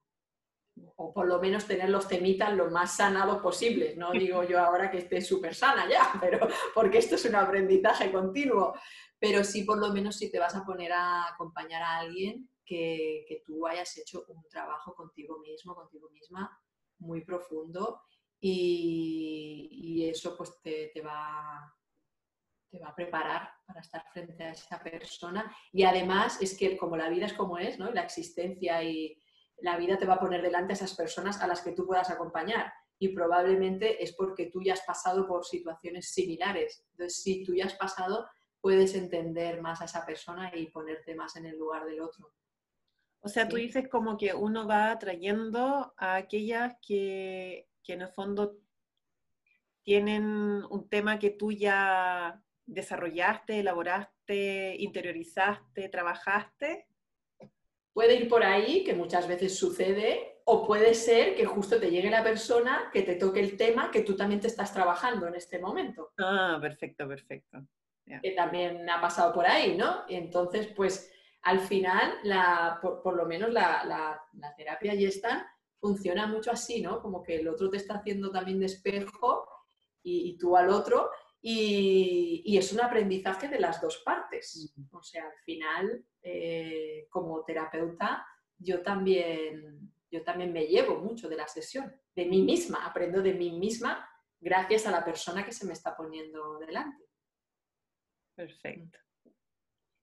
O 0.96 1.12
por 1.12 1.26
lo 1.26 1.38
menos 1.38 1.66
tener 1.66 1.90
los 1.90 2.08
temitas 2.08 2.54
lo 2.54 2.70
más 2.70 2.96
sanados 2.96 3.42
posible. 3.42 3.94
No 3.96 4.12
digo 4.12 4.42
yo 4.44 4.58
ahora 4.58 4.90
que 4.90 4.98
esté 4.98 5.20
súper 5.20 5.54
sana 5.54 5.88
ya, 5.88 6.12
pero 6.20 6.48
porque 6.74 6.98
esto 6.98 7.16
es 7.16 7.24
un 7.24 7.34
aprendizaje 7.34 8.10
continuo. 8.10 8.74
Pero 9.18 9.44
sí, 9.44 9.64
por 9.64 9.78
lo 9.78 9.92
menos, 9.92 10.16
si 10.16 10.30
te 10.30 10.38
vas 10.38 10.54
a 10.56 10.64
poner 10.64 10.92
a 10.92 11.28
acompañar 11.28 11.82
a 11.82 11.98
alguien, 11.98 12.48
que, 13.26 13.42
tú 13.44 13.66
hayas 13.66 13.96
hecho 13.98 14.24
un 14.28 14.42
trabajo 14.48 14.94
contigo 14.94 15.38
mismo, 15.38 15.74
contigo 15.74 16.08
misma, 16.10 16.50
muy 16.98 17.24
profundo. 17.24 18.02
Y, 18.40 20.08
eso 20.08 20.36
pues 20.36 20.60
te, 20.60 20.90
te 20.92 21.00
va 21.00 21.72
te 22.70 22.78
va 22.78 22.88
a 22.88 22.94
preparar 22.94 23.50
para 23.66 23.80
estar 23.80 24.02
frente 24.12 24.42
a 24.42 24.52
esa 24.52 24.82
persona. 24.82 25.54
Y 25.72 25.84
además 25.84 26.40
es 26.40 26.56
que 26.56 26.76
como 26.78 26.96
la 26.96 27.10
vida 27.10 27.26
es 27.26 27.34
como 27.34 27.58
es, 27.58 27.78
¿no? 27.78 27.90
la 27.92 28.02
existencia 28.02 28.82
y 28.82 29.22
la 29.58 29.76
vida 29.76 29.98
te 29.98 30.06
va 30.06 30.14
a 30.14 30.20
poner 30.20 30.40
delante 30.40 30.72
a 30.72 30.76
esas 30.76 30.94
personas 30.94 31.40
a 31.40 31.46
las 31.46 31.60
que 31.60 31.72
tú 31.72 31.86
puedas 31.86 32.10
acompañar. 32.10 32.72
Y 32.98 33.08
probablemente 33.08 34.02
es 34.02 34.14
porque 34.14 34.46
tú 34.46 34.62
ya 34.62 34.72
has 34.72 34.82
pasado 34.82 35.26
por 35.26 35.44
situaciones 35.44 36.12
similares. 36.12 36.84
Entonces, 36.92 37.22
si 37.22 37.44
tú 37.44 37.54
ya 37.54 37.66
has 37.66 37.74
pasado, 37.74 38.26
puedes 38.60 38.94
entender 38.94 39.60
más 39.60 39.82
a 39.82 39.84
esa 39.84 40.06
persona 40.06 40.50
y 40.54 40.70
ponerte 40.70 41.14
más 41.14 41.36
en 41.36 41.46
el 41.46 41.58
lugar 41.58 41.84
del 41.84 42.00
otro. 42.00 42.32
O 43.22 43.28
sea, 43.28 43.48
tú 43.48 43.56
dices 43.56 43.88
como 43.88 44.16
que 44.16 44.34
uno 44.34 44.66
va 44.66 44.90
atrayendo 44.90 45.94
a 45.96 46.16
aquellas 46.16 46.74
que, 46.86 47.68
que 47.82 47.92
en 47.94 48.02
el 48.02 48.08
fondo 48.08 48.58
tienen 49.84 50.24
un 50.70 50.88
tema 50.88 51.18
que 51.18 51.30
tú 51.30 51.52
ya 51.52 52.40
desarrollaste, 52.66 53.60
elaboraste, 53.60 54.76
interiorizaste, 54.78 55.88
trabajaste? 55.88 56.86
Puede 57.92 58.16
ir 58.16 58.28
por 58.28 58.42
ahí, 58.42 58.84
que 58.84 58.94
muchas 58.94 59.28
veces 59.28 59.56
sucede, 59.56 60.40
o 60.44 60.66
puede 60.66 60.94
ser 60.94 61.34
que 61.34 61.44
justo 61.44 61.78
te 61.78 61.90
llegue 61.90 62.10
la 62.10 62.22
persona 62.22 62.90
que 62.92 63.02
te 63.02 63.16
toque 63.16 63.40
el 63.40 63.56
tema 63.56 63.90
que 63.90 64.02
tú 64.02 64.16
también 64.16 64.40
te 64.40 64.46
estás 64.46 64.72
trabajando 64.72 65.26
en 65.26 65.34
este 65.34 65.58
momento. 65.58 66.12
Ah, 66.18 66.58
perfecto, 66.60 67.06
perfecto. 67.06 67.58
Que 68.04 68.32
también 68.32 68.88
ha 68.90 69.00
pasado 69.00 69.32
por 69.32 69.46
ahí, 69.46 69.76
¿no? 69.76 70.02
Entonces, 70.08 70.66
pues 70.68 71.10
al 71.42 71.60
final, 71.60 72.18
la, 72.22 72.78
por, 72.80 73.16
lo 73.16 73.26
menos 73.26 73.50
la, 73.52 73.84
la, 73.84 74.54
terapia 74.56 74.94
y 74.94 75.04
esta 75.04 75.52
funciona 75.80 76.26
mucho 76.26 76.50
así, 76.52 76.80
¿no? 76.80 77.00
Como 77.00 77.22
que 77.22 77.36
el 77.36 77.48
otro 77.48 77.68
te 77.68 77.76
está 77.76 77.94
haciendo 77.94 78.30
también 78.30 78.60
de 78.60 78.66
espejo 78.66 79.48
y, 80.02 80.30
y 80.30 80.38
tú 80.38 80.56
al 80.56 80.70
otro, 80.70 81.10
y, 81.44 82.56
es 82.56 82.72
un 82.72 82.80
aprendizaje 82.80 83.48
de 83.48 83.58
las 83.58 83.80
dos 83.80 83.98
partes. 84.04 84.72
O 84.92 85.02
sea, 85.02 85.24
al 85.24 85.36
final, 85.44 86.06
eh, 86.22 87.08
como 87.10 87.44
terapeuta, 87.44 88.24
yo 88.56 88.80
también, 88.82 89.92
yo 90.08 90.22
también 90.22 90.52
me 90.52 90.66
llevo 90.66 90.98
mucho 90.98 91.28
de 91.28 91.36
la 91.36 91.48
sesión, 91.48 91.92
de 92.14 92.26
mí 92.26 92.42
misma, 92.42 92.86
aprendo 92.86 93.20
de 93.20 93.34
mí 93.34 93.58
misma 93.58 94.08
gracias 94.38 94.86
a 94.86 94.92
la 94.92 95.04
persona 95.04 95.44
que 95.44 95.52
se 95.52 95.66
me 95.66 95.72
está 95.72 95.96
poniendo 95.96 96.58
delante. 96.58 97.04
Perfecto. 98.36 98.98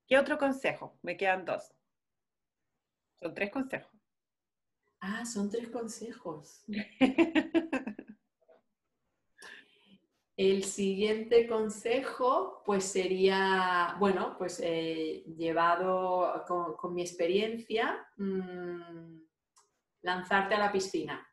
¿Qué 0.10 0.18
otro 0.18 0.40
consejo? 0.40 0.98
Me 1.04 1.16
quedan 1.16 1.46
dos. 1.46 1.72
Son 3.20 3.32
tres 3.36 3.52
consejos. 3.52 3.92
Ah, 5.02 5.24
son 5.24 5.52
tres 5.52 5.70
consejos. 5.70 6.64
El 10.36 10.64
siguiente 10.64 11.48
consejo, 11.48 12.64
pues 12.66 12.86
sería, 12.86 13.96
bueno, 14.00 14.36
pues 14.38 14.60
eh, 14.64 15.24
llevado 15.38 16.44
con, 16.48 16.96
mi 16.96 17.04
experiencia, 17.04 18.08
mm, 18.18 19.20
lanzarte 20.02 20.56
a 20.56 20.60
la 20.60 20.72
piscina. 20.72 21.24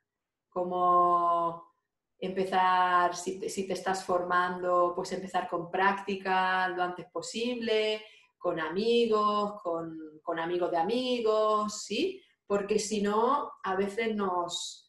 Como 0.50 1.72
empezar, 2.18 3.16
si 3.16 3.40
te, 3.40 3.48
si 3.48 3.66
te, 3.66 3.72
estás 3.72 4.04
formando, 4.04 4.92
pues 4.94 5.12
empezar 5.12 5.48
con 5.48 5.70
práctica 5.70 6.68
lo 6.68 6.82
antes 6.82 7.06
posible, 7.06 8.02
con 8.38 8.60
amigos, 8.60 9.60
con, 9.62 9.98
con 10.22 10.38
amigos 10.38 10.70
de 10.70 10.76
amigos, 10.76 11.82
¿sí? 11.84 12.22
Porque 12.46 12.78
si 12.78 13.02
no, 13.02 13.52
a 13.62 13.74
veces 13.74 14.14
nos, 14.14 14.86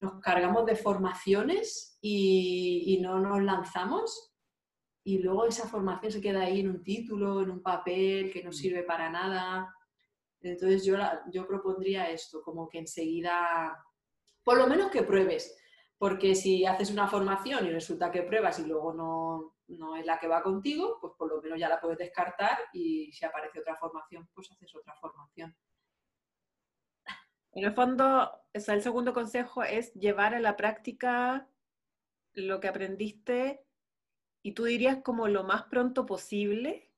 nos 0.00 0.20
cargamos 0.20 0.66
de 0.66 0.76
formaciones 0.76 1.98
y, 2.00 2.98
no 3.02 3.20
nos 3.20 3.42
lanzamos 3.42 4.32
y 5.04 5.18
luego 5.18 5.46
esa 5.46 5.68
formación 5.68 6.12
se 6.12 6.20
queda 6.20 6.42
ahí 6.42 6.60
en 6.60 6.70
un 6.70 6.82
título, 6.82 7.42
en 7.42 7.50
un 7.50 7.62
papel 7.62 8.32
que 8.32 8.42
no 8.42 8.50
mm. 8.50 8.54
sirve 8.54 8.82
para 8.82 9.10
nada. 9.10 9.72
Entonces 10.40 10.84
yo, 10.84 10.96
yo 11.32 11.46
propondría 11.46 12.10
esto, 12.10 12.42
como 12.42 12.68
que 12.68 12.78
enseguida, 12.78 13.84
por 14.42 14.58
lo 14.58 14.66
menos 14.66 14.90
que 14.90 15.02
pruebes, 15.02 15.56
porque 15.98 16.34
si 16.34 16.66
haces 16.66 16.90
una 16.90 17.08
formación 17.08 17.66
y 17.66 17.70
resulta 17.70 18.10
que 18.10 18.22
pruebas 18.22 18.58
y 18.58 18.66
luego 18.66 18.92
no, 18.92 19.55
no 19.68 19.96
es 19.96 20.06
la 20.06 20.18
que 20.18 20.28
va 20.28 20.42
contigo, 20.42 20.98
pues 21.00 21.14
por 21.16 21.28
lo 21.28 21.42
menos 21.42 21.58
ya 21.58 21.68
la 21.68 21.80
puedes 21.80 21.98
descartar 21.98 22.58
y 22.72 23.12
si 23.12 23.24
aparece 23.24 23.60
otra 23.60 23.76
formación, 23.76 24.28
pues 24.34 24.50
haces 24.50 24.74
otra 24.74 24.94
formación. 25.00 25.56
En 27.52 27.64
el 27.64 27.72
fondo, 27.72 28.30
el 28.52 28.82
segundo 28.82 29.14
consejo 29.14 29.62
es 29.62 29.94
llevar 29.94 30.34
a 30.34 30.40
la 30.40 30.56
práctica 30.56 31.48
lo 32.34 32.60
que 32.60 32.68
aprendiste 32.68 33.64
y 34.42 34.52
tú 34.52 34.64
dirías 34.64 34.98
como 35.02 35.26
lo 35.26 35.42
más 35.42 35.64
pronto 35.64 36.04
posible. 36.04 36.92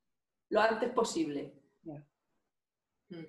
Lo 0.48 0.60
antes 0.60 0.90
posible. 0.90 1.54
Mm. 1.82 3.24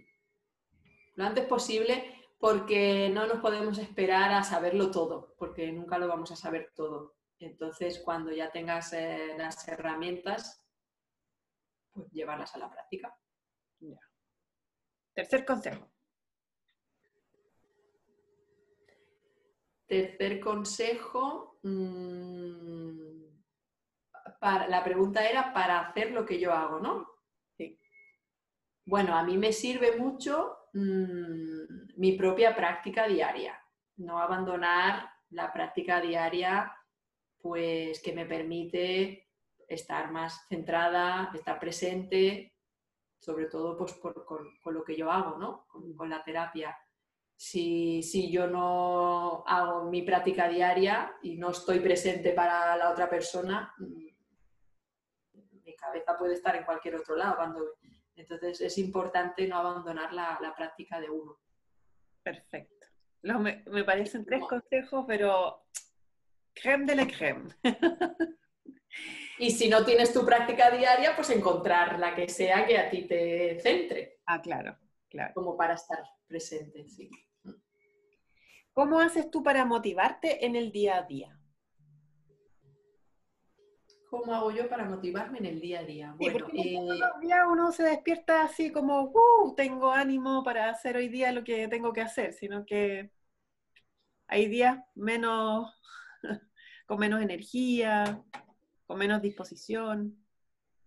Lo 1.15 1.23
antes 1.23 1.45
posible 1.45 2.15
porque 2.39 3.09
no 3.13 3.27
nos 3.27 3.39
podemos 3.39 3.77
esperar 3.77 4.31
a 4.31 4.43
saberlo 4.43 4.89
todo, 4.89 5.35
porque 5.37 5.71
nunca 5.71 5.99
lo 5.99 6.07
vamos 6.07 6.31
a 6.31 6.35
saber 6.35 6.71
todo. 6.75 7.18
Entonces, 7.39 8.01
cuando 8.03 8.31
ya 8.31 8.51
tengas 8.51 8.91
eh, 8.93 9.33
las 9.37 9.65
herramientas, 9.67 10.61
pues 11.91 12.11
llevarlas 12.11 12.53
a 12.55 12.59
la 12.59 12.69
práctica. 12.69 13.15
Tercer 15.13 15.45
consejo. 15.45 15.91
Tercer 19.87 20.39
consejo, 20.39 21.59
mm, 21.63 23.23
para, 24.39 24.67
la 24.67 24.83
pregunta 24.83 25.27
era 25.27 25.51
para 25.53 25.79
hacer 25.79 26.11
lo 26.11 26.25
que 26.25 26.39
yo 26.39 26.53
hago, 26.53 26.79
¿no? 26.79 27.07
Sí. 27.57 27.79
Bueno, 28.85 29.15
a 29.15 29.23
mí 29.23 29.37
me 29.37 29.51
sirve 29.51 29.97
mucho 29.97 30.57
mm, 30.73 31.97
mi 31.97 32.13
propia 32.13 32.55
práctica 32.55 33.07
diaria, 33.07 33.59
no 33.97 34.19
abandonar 34.19 35.09
la 35.31 35.51
práctica 35.51 35.99
diaria, 35.99 36.71
pues 37.41 38.01
que 38.01 38.13
me 38.13 38.25
permite 38.25 39.29
estar 39.67 40.11
más 40.11 40.45
centrada, 40.47 41.31
estar 41.33 41.59
presente, 41.59 42.53
sobre 43.19 43.45
todo 43.45 43.77
pues, 43.77 43.93
con, 43.93 44.73
lo 44.73 44.83
que 44.83 44.95
yo 44.95 45.11
hago, 45.11 45.37
¿no? 45.37 45.67
con, 45.67 46.09
la 46.09 46.23
terapia. 46.23 46.77
Si, 47.35 48.03
si, 48.03 48.31
yo 48.31 48.47
no 48.47 49.43
hago 49.47 49.89
mi 49.89 50.01
práctica 50.01 50.49
diaria 50.49 51.15
y 51.21 51.37
no 51.37 51.51
estoy 51.51 51.79
presente 51.79 52.33
para 52.33 52.75
la 52.75 52.91
otra 52.91 53.09
persona, 53.09 53.73
mm, 53.77 54.07
mi 55.63 55.75
cabeza 55.75 56.17
puede 56.17 56.33
estar 56.33 56.55
en 56.55 56.65
cualquier 56.65 56.95
otro 56.95 57.15
lado. 57.15 57.37
Cuando... 57.37 57.65
Entonces 58.15 58.59
es 58.59 58.77
importante 58.77 59.47
no 59.47 59.57
abandonar 59.57 60.11
la, 60.11 60.37
la 60.41 60.53
práctica 60.53 60.99
de 60.99 61.09
uno. 61.09 61.39
Perfecto. 62.21 62.87
me, 63.21 63.63
me, 63.65 63.83
parecen 63.85 64.25
tres 64.25 64.43
consejos, 64.45 65.05
pero 65.07 65.63
creme 66.61 66.85
de 66.85 66.95
la 66.95 67.07
creme. 67.07 67.49
Y 69.41 69.51
si 69.51 69.69
no 69.69 69.85
tienes 69.85 70.11
tu 70.11 70.25
práctica 70.25 70.69
diaria, 70.69 71.15
pues 71.15 71.29
encontrar 71.29 71.97
la 71.97 72.13
que 72.13 72.27
sea 72.27 72.65
que 72.65 72.77
a 72.77 72.89
ti 72.89 73.07
te 73.07 73.57
centre. 73.61 74.19
Ah, 74.25 74.41
claro, 74.41 74.77
claro. 75.09 75.33
Como 75.33 75.55
para 75.55 75.75
estar 75.75 76.03
presente, 76.27 76.85
sí. 76.89 77.09
¿Cómo 78.73 78.99
haces 78.99 79.31
tú 79.31 79.41
para 79.41 79.63
motivarte 79.63 80.45
en 80.45 80.57
el 80.57 80.73
día 80.73 80.97
a 80.97 81.03
día? 81.03 81.39
¿Cómo 84.09 84.33
hago 84.33 84.51
yo 84.51 84.67
para 84.67 84.85
motivarme 84.85 85.37
en 85.37 85.45
el 85.45 85.61
día 85.61 85.79
a 85.79 85.83
día? 85.83 86.15
Bueno, 86.17 86.47
eh... 86.53 86.77
día 87.21 87.47
uno 87.47 87.71
se 87.71 87.83
despierta 87.83 88.43
así 88.43 88.71
como, 88.71 89.03
uh, 89.03 89.55
tengo 89.55 89.91
ánimo 89.91 90.43
para 90.43 90.69
hacer 90.69 90.97
hoy 90.97 91.07
día 91.07 91.31
lo 91.31 91.43
que 91.43 91.67
tengo 91.69 91.93
que 91.93 92.01
hacer, 92.01 92.33
sino 92.33 92.65
que 92.65 93.11
hay 94.27 94.47
días 94.47 94.79
menos, 94.95 95.71
con 96.89 96.97
menos 96.97 97.21
energía, 97.21 98.19
con 98.87 98.97
menos 98.97 99.21
disposición. 99.21 100.17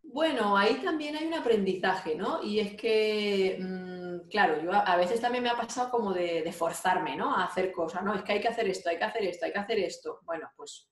Bueno, 0.02 0.56
ahí 0.56 0.82
también 0.82 1.14
hay 1.14 1.28
un 1.28 1.34
aprendizaje, 1.34 2.16
¿no? 2.16 2.42
Y 2.42 2.58
es 2.58 2.74
que, 2.74 3.56
mm, 3.60 4.28
claro, 4.28 4.60
yo 4.60 4.72
a, 4.72 4.96
veces 4.96 5.20
también 5.20 5.44
me 5.44 5.50
ha 5.50 5.56
pasado 5.56 5.92
como 5.92 6.12
de, 6.12 6.50
forzarme, 6.50 7.14
¿no? 7.14 7.32
A 7.32 7.44
hacer 7.44 7.70
cosas, 7.70 8.02
¿no? 8.02 8.16
Es 8.16 8.22
que 8.22 8.32
hay 8.32 8.40
que 8.40 8.48
hacer 8.48 8.66
esto, 8.66 8.90
hay 8.90 8.98
que 8.98 9.04
hacer 9.04 9.22
esto, 9.22 9.46
hay 9.46 9.52
que 9.52 9.58
hacer 9.60 9.78
esto. 9.78 10.18
Bueno, 10.24 10.50
pues 10.56 10.90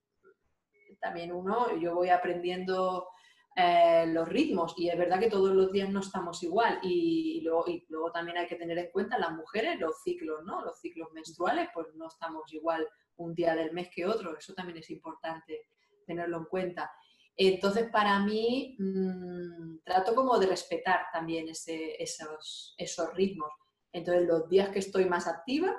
también 1.00 1.32
uno, 1.32 1.76
yo 1.76 1.96
voy 1.96 2.10
aprendiendo 2.10 3.08
eh, 3.56 4.04
los 4.06 4.28
ritmos 4.28 4.74
y 4.76 4.90
es 4.90 4.96
verdad 4.96 5.18
que 5.18 5.28
todos 5.28 5.52
los 5.52 5.72
días 5.72 5.88
no 5.88 5.98
estamos 5.98 6.40
igual 6.44 6.78
y, 6.84 7.40
luego, 7.42 7.64
y 7.66 7.84
luego 7.88 8.12
también 8.12 8.38
hay 8.38 8.46
que 8.46 8.54
tener 8.54 8.78
en 8.78 8.92
cuenta 8.92 9.18
las 9.18 9.32
mujeres 9.32 9.80
los 9.80 10.02
ciclos, 10.04 10.44
¿no? 10.44 10.64
Los 10.64 10.78
ciclos 10.80 11.10
menstruales, 11.12 11.68
pues 11.74 11.88
no 11.96 12.06
estamos 12.06 12.52
igual 12.52 12.86
un 13.20 13.34
día 13.34 13.54
del 13.54 13.72
mes 13.72 13.88
que 13.94 14.06
otro, 14.06 14.36
eso 14.36 14.54
también 14.54 14.78
es 14.78 14.90
importante 14.90 15.68
tenerlo 16.06 16.38
en 16.38 16.44
cuenta. 16.44 16.90
Entonces, 17.36 17.88
para 17.90 18.18
mí, 18.20 18.76
mm, 18.78 19.78
trato 19.84 20.14
como 20.14 20.38
de 20.38 20.46
respetar 20.46 21.06
también 21.12 21.48
esos, 21.48 22.74
esos 22.76 23.14
ritmos. 23.14 23.50
Entonces, 23.92 24.26
los 24.26 24.48
días 24.48 24.68
que 24.70 24.80
estoy 24.80 25.06
más 25.06 25.26
activa, 25.26 25.74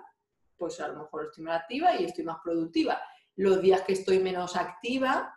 pues 0.57 0.79
a 0.79 0.87
lo 0.87 1.03
mejor 1.03 1.25
estoy 1.25 1.43
más 1.43 1.61
activa 1.61 1.95
y 1.95 2.05
estoy 2.05 2.23
más 2.23 2.37
productiva. 2.43 3.01
Los 3.35 3.61
días 3.61 3.81
que 3.81 3.93
estoy 3.93 4.19
menos 4.19 4.55
activa, 4.55 5.35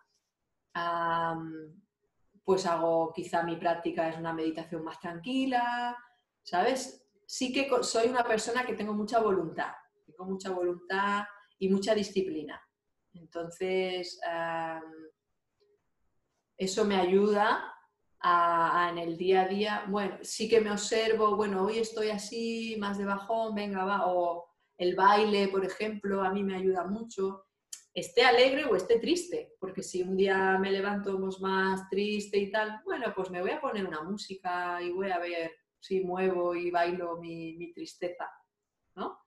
pues 2.44 2.66
hago 2.66 3.12
quizá 3.12 3.42
mi 3.42 3.56
práctica 3.56 4.08
es 4.08 4.18
una 4.18 4.32
meditación 4.32 4.84
más 4.84 5.00
tranquila, 5.00 5.96
¿sabes? 6.42 7.06
Sí 7.26 7.52
que 7.52 7.70
soy 7.82 8.08
una 8.08 8.24
persona 8.24 8.66
que 8.66 8.74
tengo 8.74 8.92
mucha 8.92 9.20
voluntad, 9.20 9.72
tengo 10.04 10.24
mucha 10.24 10.50
voluntad 10.50 11.24
y 11.58 11.68
mucha 11.68 11.94
disciplina. 11.94 12.60
Entonces, 13.14 14.20
eso 16.56 16.84
me 16.84 16.96
ayuda 16.96 17.74
a, 18.20 18.88
en 18.90 18.98
el 18.98 19.16
día 19.16 19.42
a 19.42 19.48
día, 19.48 19.84
bueno, 19.88 20.18
sí 20.22 20.48
que 20.48 20.60
me 20.60 20.70
observo, 20.70 21.36
bueno, 21.36 21.62
hoy 21.62 21.78
estoy 21.78 22.08
así, 22.08 22.76
más 22.78 22.96
de 22.96 23.04
bajón, 23.04 23.54
venga, 23.54 23.84
va, 23.84 24.06
o 24.06 24.46
el 24.78 24.94
baile, 24.96 25.48
por 25.48 25.64
ejemplo, 25.64 26.22
a 26.22 26.32
mí 26.32 26.42
me 26.42 26.56
ayuda 26.56 26.84
mucho, 26.84 27.44
esté 27.92 28.22
alegre 28.22 28.64
o 28.64 28.74
esté 28.74 28.98
triste, 28.98 29.52
porque 29.60 29.82
si 29.82 30.02
un 30.02 30.16
día 30.16 30.58
me 30.58 30.72
levanto 30.72 31.18
más 31.40 31.88
triste 31.90 32.38
y 32.38 32.50
tal, 32.50 32.80
bueno, 32.84 33.12
pues 33.14 33.30
me 33.30 33.40
voy 33.40 33.50
a 33.50 33.60
poner 33.60 33.86
una 33.86 34.02
música 34.02 34.82
y 34.82 34.90
voy 34.90 35.10
a 35.10 35.18
ver 35.18 35.52
si 35.78 36.00
muevo 36.00 36.54
y 36.54 36.70
bailo 36.70 37.18
mi, 37.18 37.56
mi 37.56 37.72
tristeza, 37.72 38.28
¿no? 38.96 39.18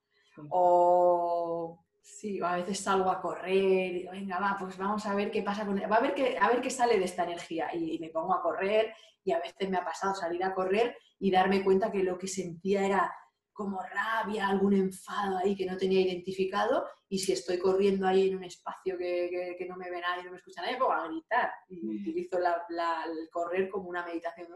O 0.49 1.86
Sí, 2.07 2.39
a 2.41 2.55
veces 2.55 2.79
salgo 2.79 3.11
a 3.11 3.21
correr 3.21 3.53
y 3.53 3.93
digo, 3.99 4.11
venga, 4.11 4.39
va, 4.39 4.55
pues 4.57 4.77
vamos 4.77 5.05
a 5.05 5.13
ver 5.13 5.29
qué 5.29 5.43
pasa 5.43 5.65
con... 5.65 5.77
Va 5.77 5.97
a 5.97 5.99
ver 5.99 6.15
qué, 6.15 6.37
a 6.39 6.47
ver 6.47 6.61
qué 6.61 6.69
sale 6.69 6.97
de 6.97 7.03
esta 7.03 7.25
energía. 7.25 7.69
Y, 7.75 7.99
me 7.99 8.09
pongo 8.09 8.33
a 8.33 8.41
correr 8.41 8.93
y 9.23 9.33
a 9.33 9.39
veces 9.39 9.69
me 9.69 9.77
ha 9.77 9.83
pasado 9.83 10.15
salir 10.15 10.41
a 10.43 10.55
correr 10.55 10.97
y 11.19 11.29
darme 11.29 11.63
cuenta 11.63 11.91
que 11.91 12.03
lo 12.03 12.17
que 12.17 12.27
sentía 12.27 12.85
era 12.85 13.13
como 13.51 13.81
rabia, 13.83 14.47
algún 14.47 14.73
enfado 14.73 15.37
ahí 15.37 15.55
que 15.55 15.65
no 15.65 15.77
tenía 15.77 15.99
identificado 15.99 16.87
y 17.09 17.19
si 17.19 17.33
estoy 17.33 17.59
corriendo 17.59 18.07
ahí 18.07 18.29
en 18.29 18.37
un 18.37 18.45
espacio 18.45 18.97
que, 18.97 19.67
no 19.67 19.75
me 19.75 19.91
ve 19.91 19.99
nadie, 19.99 20.23
no 20.23 20.31
me 20.31 20.37
escucha 20.37 20.61
nadie, 20.61 20.77
pongo 20.77 20.93
a 20.93 21.07
gritar 21.07 21.51
y 21.67 21.85
mm. 21.85 21.89
utilizo 21.89 22.37
el 22.37 23.29
correr 23.31 23.69
como 23.69 23.89
una 23.89 24.05
meditación 24.05 24.47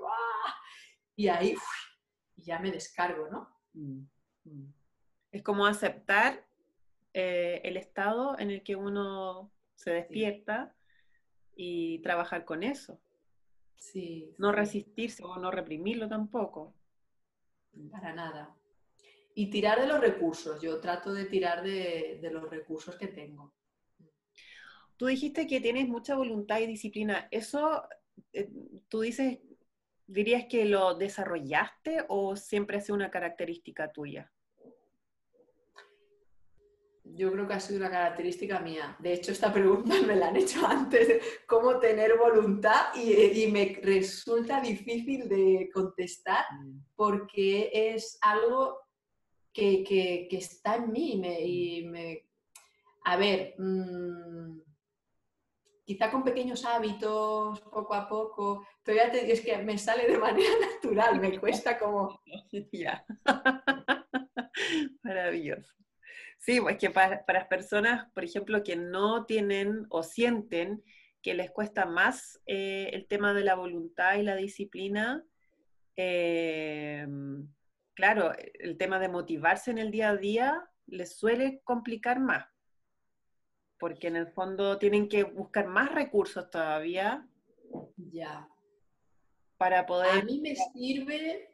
y 1.15 1.27
ahí 1.27 1.55
ya 2.37 2.59
me 2.59 2.71
descargo, 2.71 3.27
¿no? 3.27 3.49
Mm, 3.73 4.05
mm. 4.45 4.73
Es 5.31 5.43
como 5.43 5.65
aceptar 5.65 6.50
eh, 7.13 7.61
el 7.63 7.77
estado 7.77 8.37
en 8.39 8.51
el 8.51 8.63
que 8.63 8.75
uno 8.75 9.51
se 9.75 9.91
despierta 9.91 10.75
y 11.55 11.99
trabajar 11.99 12.45
con 12.45 12.63
eso. 12.63 13.01
Sí, 13.75 14.35
no 14.37 14.51
resistirse 14.51 15.23
o 15.23 15.37
no 15.37 15.51
reprimirlo 15.51 16.07
tampoco. 16.07 16.75
Para 17.89 18.13
nada. 18.13 18.55
Y 19.33 19.49
tirar 19.49 19.81
de 19.81 19.87
los 19.87 19.99
recursos. 19.99 20.61
Yo 20.61 20.79
trato 20.79 21.13
de 21.13 21.25
tirar 21.25 21.63
de, 21.63 22.19
los 22.31 22.49
recursos 22.49 22.95
que 22.95 23.07
tengo. 23.07 23.53
Tú 24.97 25.07
dijiste 25.07 25.47
que 25.47 25.61
tienes 25.61 25.87
mucha 25.87 26.15
voluntad 26.15 26.59
y 26.59 26.67
disciplina. 26.67 27.27
¿Eso 27.31 27.87
eh, 28.33 28.49
tú 28.87 29.01
dices, 29.01 29.39
dirías 30.05 30.45
que 30.45 30.65
lo 30.65 30.93
desarrollaste 30.93 32.05
o 32.07 32.35
siempre 32.35 32.77
ha 32.77 32.81
sido 32.81 32.95
una 32.95 33.09
característica 33.09 33.91
tuya? 33.91 34.31
Yo 37.15 37.31
creo 37.31 37.47
que 37.47 37.53
ha 37.53 37.59
sido 37.59 37.79
una 37.79 37.89
característica 37.89 38.59
mía. 38.59 38.95
De 38.99 39.13
hecho, 39.13 39.31
esta 39.31 39.51
pregunta 39.51 39.95
me 40.05 40.15
la 40.15 40.27
han 40.27 40.35
hecho 40.35 40.65
antes, 40.65 41.21
cómo 41.47 41.79
tener 41.79 42.17
voluntad, 42.17 42.93
y, 42.95 43.47
me 43.47 43.79
resulta 43.81 44.61
difícil 44.61 45.27
de 45.27 45.69
contestar 45.73 46.45
mm. 46.51 46.85
porque 46.95 47.69
es 47.73 48.17
algo 48.21 48.79
que, 49.53 50.27
está 50.31 50.75
en 50.75 50.91
mí. 50.91 51.21
y 51.43 51.85
me, 51.87 52.25
a 53.03 53.17
ver, 53.17 53.55
mm, 53.57 54.61
quizá 55.83 56.09
con 56.09 56.23
pequeños 56.23 56.63
hábitos, 56.65 57.59
poco 57.61 57.93
a 57.93 58.07
poco, 58.07 58.65
todavía 58.83 59.11
te, 59.11 59.31
es 59.31 59.41
que 59.41 59.57
me 59.57 59.77
sale 59.77 60.07
de 60.07 60.17
manera 60.17 60.49
natural, 60.73 61.19
me 61.19 61.39
cuesta 61.39 61.77
como... 61.77 62.21
Maravilloso. 65.03 65.73
Sí, 66.41 66.59
pues 66.59 66.77
que 66.79 66.89
para, 66.89 67.23
para, 67.23 67.47
personas, 67.47 68.09
por 68.13 68.23
ejemplo, 68.23 68.63
que 68.63 68.75
no 68.75 69.25
tienen 69.27 69.85
o 69.89 70.01
sienten 70.01 70.83
que 71.21 71.35
les 71.35 71.51
cuesta 71.51 71.85
más 71.85 72.41
eh, 72.47 72.89
el 72.93 73.07
tema 73.07 73.35
de 73.35 73.43
la 73.43 73.53
voluntad 73.53 74.15
y 74.15 74.23
la 74.23 74.35
disciplina, 74.35 75.23
eh, 75.95 77.05
claro, 77.93 78.33
el 78.55 78.75
tema 78.79 78.97
de 78.97 79.09
motivarse 79.09 79.69
en 79.69 79.77
el 79.77 79.91
día 79.91 80.09
a 80.09 80.17
día 80.17 80.67
les 80.87 81.15
suele 81.15 81.61
complicar 81.63 82.19
más, 82.19 82.47
porque 83.77 84.07
en 84.07 84.15
el 84.15 84.27
fondo 84.27 84.79
tienen 84.79 85.09
que 85.09 85.23
buscar 85.23 85.67
más 85.67 85.93
recursos 85.93 86.49
todavía. 86.49 87.23
Ya. 87.97 88.49
Para 89.57 89.85
poder... 89.85 90.21
A 90.21 90.23
mí 90.23 90.41
me 90.41 90.55
sirve 90.55 91.50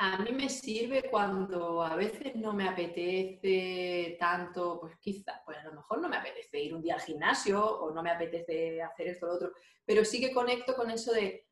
a 0.00 0.16
mí 0.18 0.30
me 0.30 0.48
sirve 0.48 1.10
cuando 1.10 1.82
a 1.82 1.96
veces 1.96 2.36
no 2.36 2.52
me 2.52 2.68
apetece 2.68 4.16
tanto, 4.18 4.78
pues 4.80 4.96
quizá, 5.00 5.42
pues 5.44 5.58
a 5.58 5.64
lo 5.64 5.72
mejor 5.72 6.00
no 6.00 6.08
me 6.08 6.16
apetece 6.16 6.60
ir 6.60 6.72
un 6.72 6.82
día 6.82 6.94
al 6.94 7.00
gimnasio 7.00 7.64
o 7.64 7.92
no 7.92 8.00
me 8.00 8.12
apetece 8.12 8.80
hacer 8.80 9.08
esto 9.08 9.26
o 9.26 9.30
lo 9.30 9.34
otro, 9.34 9.52
pero 9.84 10.04
sí 10.04 10.20
que 10.20 10.32
conecto 10.32 10.76
con 10.76 10.92
eso 10.92 11.12
de, 11.12 11.44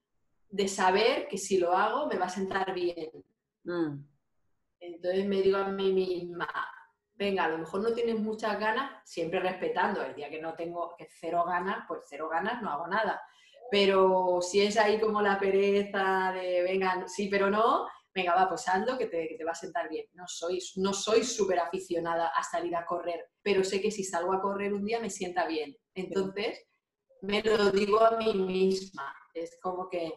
saber 0.68 1.26
que 1.26 1.38
si 1.38 1.59
lo 1.59 1.72
hago 1.76 2.07
me 2.07 2.18
va 2.18 2.26
a 2.26 2.30
sentar 2.30 2.72
bien. 2.72 3.11
Mm. 3.64 4.05
Entonces 4.78 5.26
me 5.26 5.42
digo 5.42 5.59
a 5.59 5.68
mí 5.68 5.92
misma, 5.92 6.49
venga, 7.14 7.44
a 7.44 7.49
lo 7.49 7.59
mejor 7.59 7.82
no 7.82 7.92
tienes 7.92 8.20
muchas 8.20 8.61
ganas, 8.61 9.03
siempre 9.05 9.40
respetando, 9.40 10.03
el 10.03 10.14
día 10.14 10.30
que 10.30 10.40
no 10.40 10.55
tengo, 10.55 10.94
que 10.97 11.09
cero 11.18 11.44
ganas, 11.44 11.84
pues 11.88 12.03
cero 12.09 12.28
ganas, 12.28 12.62
no 12.62 12.70
hago 12.70 12.86
nada. 12.86 13.20
Pero 13.72 14.40
si 14.40 14.61
es 14.61 14.76
ahí 14.76 15.01
como 15.01 15.20
la 15.20 15.40
pereza 15.40 16.30
de, 16.32 16.62
venga, 16.62 17.09
sí, 17.09 17.26
pero 17.28 17.51
no, 17.51 17.88
venga, 18.17 18.35
va, 18.35 18.49
pues 18.49 18.67
hazlo 18.67 18.97
que 18.97 19.07
te, 19.07 19.45
va 19.45 19.53
a 19.53 19.55
sentar 19.55 19.91
bien. 19.91 20.07
No 20.14 20.27
soy 20.27 20.59
no 20.77 20.95
soy 20.95 21.23
súper 21.23 21.59
aficionada 21.59 22.29
a 22.29 22.43
salir 22.43 22.75
a 22.75 22.87
correr, 22.87 23.27
pero 23.43 23.62
sé 23.62 23.81
que 23.81 23.91
si 23.91 24.03
salgo 24.03 24.33
a 24.33 24.41
correr 24.41 24.73
un 24.73 24.85
día 24.85 25.01
me 25.01 25.11
sienta 25.11 25.47
bien. 25.47 25.77
Entonces, 25.95 26.67
me 27.21 27.43
lo 27.43 27.71
digo 27.71 28.01
a 28.01 28.17
mí 28.17 28.33
misma. 28.33 29.14
Es 29.35 29.59
como 29.61 29.89
que 29.91 30.14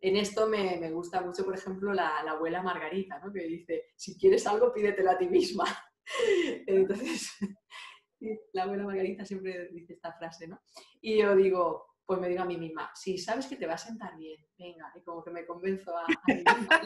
en 0.00 0.16
esto 0.16 0.46
me, 0.46 0.90
gusta 0.92 1.20
mucho, 1.20 1.44
por 1.44 1.56
ejemplo, 1.56 1.92
la, 1.92 2.20
abuela 2.20 2.62
Margarita, 2.62 3.18
¿no? 3.18 3.32
que 3.32 3.42
dice, 3.42 3.86
si 3.96 4.16
quieres 4.16 4.46
algo, 4.46 4.72
pídetelo 4.72 5.10
a 5.10 5.18
ti 5.18 5.28
misma. 5.28 5.64
Entonces, 6.66 7.32
la 8.52 8.62
abuela 8.62 8.84
Margarita 8.84 9.24
siempre 9.24 9.68
dice 9.72 9.94
esta 9.94 10.12
frase, 10.12 10.46
¿no? 10.46 10.60
Y 11.00 11.18
yo 11.18 11.34
digo, 11.34 11.89
pues 12.10 12.20
me 12.20 12.28
digo 12.28 12.42
a 12.42 12.44
mí 12.44 12.56
misma, 12.56 12.90
si 12.92 13.16
sabes 13.18 13.46
que 13.46 13.54
te 13.54 13.68
va 13.68 13.74
a 13.74 13.78
sentar 13.78 14.16
bien, 14.18 14.44
venga, 14.58 14.92
y 14.96 15.00
como 15.02 15.22
que 15.22 15.30
me 15.30 15.46
convenzo 15.46 15.96
a, 15.96 16.04
mí 16.08 16.34
misma. 16.34 16.80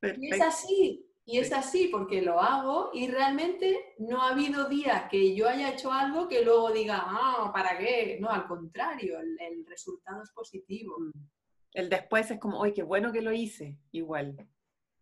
Y 0.16 0.32
es 0.32 0.40
así, 0.40 1.10
y 1.24 1.38
es 1.38 1.52
así 1.52 1.88
porque 1.88 2.22
lo 2.22 2.40
hago 2.40 2.90
y 2.94 3.08
realmente 3.08 3.96
no 3.98 4.22
ha 4.22 4.30
habido 4.30 4.68
día 4.68 5.08
que 5.10 5.34
yo 5.34 5.48
haya 5.48 5.72
hecho 5.72 5.90
algo 5.90 6.28
que 6.28 6.44
luego 6.44 6.70
diga, 6.70 7.02
ah, 7.04 7.50
¿para 7.52 7.76
qué? 7.76 8.16
No, 8.20 8.30
al 8.30 8.46
contrario, 8.46 9.18
el, 9.18 9.66
resultado 9.66 10.22
es 10.22 10.30
positivo. 10.30 10.94
Mm. 11.00 11.10
El 11.72 11.88
después 11.88 12.30
es 12.30 12.38
como, 12.38 12.62
¡ay, 12.62 12.74
qué 12.74 12.84
bueno 12.84 13.10
que 13.10 13.22
lo 13.22 13.32
hice! 13.32 13.76
Igual. 13.90 14.36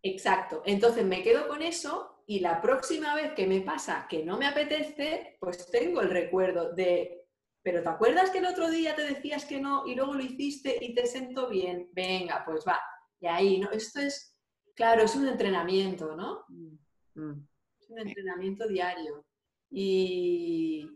Exacto. 0.03 0.63
Entonces 0.65 1.05
me 1.05 1.23
quedo 1.23 1.47
con 1.47 1.61
eso 1.61 2.25
y 2.27 2.41
la 2.41 2.63
próxima 2.63 3.15
vez 3.15 3.35
que 3.35 3.47
me 3.47 3.61
pasa 3.61 4.07
que 4.09 4.25
no 4.25 4.39
me 4.39 4.47
apetece, 4.47 5.37
pues 5.41 5.71
tengo 5.71 6.01
el 6.01 6.09
recuerdo 6.09 6.73
de 6.73 7.22
pero 7.63 7.83
¿te 7.83 7.89
acuerdas 7.89 8.31
que 8.31 8.39
el 8.39 8.47
otro 8.47 8.69
día 8.71 8.97
te 8.97 9.03
decías 9.03 9.45
que 9.45 9.61
no 9.61 9.87
y 9.87 9.95
luego 9.95 10.15
lo 10.15 10.23
hiciste 10.23 10.79
y 10.81 10.95
te 10.95 11.07
sentó 11.07 11.49
bien? 11.49 11.89
Venga, 11.93 12.43
pues 12.45 12.65
va. 12.67 12.81
Y 13.21 13.27
ahí, 13.27 13.61
¿no? 13.61 13.71
Esto 13.71 14.01
es, 14.01 14.37
claro, 14.75 15.03
es 15.03 15.15
un 15.15 15.29
entrenamiento, 15.29 16.17
¿no? 16.17 16.45
Mm, 16.49 16.77
mm. 17.15 17.49
Es 17.81 17.91
un 17.91 17.99
entrenamiento 18.01 18.67
diario. 18.67 19.25
Y, 19.71 20.89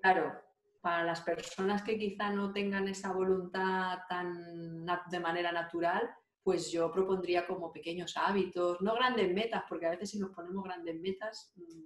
claro, 0.00 0.40
para 0.80 1.04
las 1.04 1.20
personas 1.20 1.82
que 1.82 1.98
quizá 1.98 2.30
no 2.30 2.52
tengan 2.52 2.88
esa 2.88 3.12
voluntad 3.12 3.98
tan 4.08 4.86
de 5.10 5.20
manera 5.20 5.52
natural, 5.52 6.08
pues 6.42 6.72
yo 6.72 6.90
propondría 6.90 7.46
como 7.46 7.70
pequeños 7.70 8.16
hábitos, 8.16 8.80
no 8.80 8.94
grandes 8.94 9.32
metas, 9.32 9.64
porque 9.68 9.86
a 9.86 9.90
veces 9.90 10.10
si 10.10 10.18
nos 10.18 10.30
ponemos 10.30 10.64
grandes 10.64 10.98
metas 10.98 11.52
mm, 11.56 11.84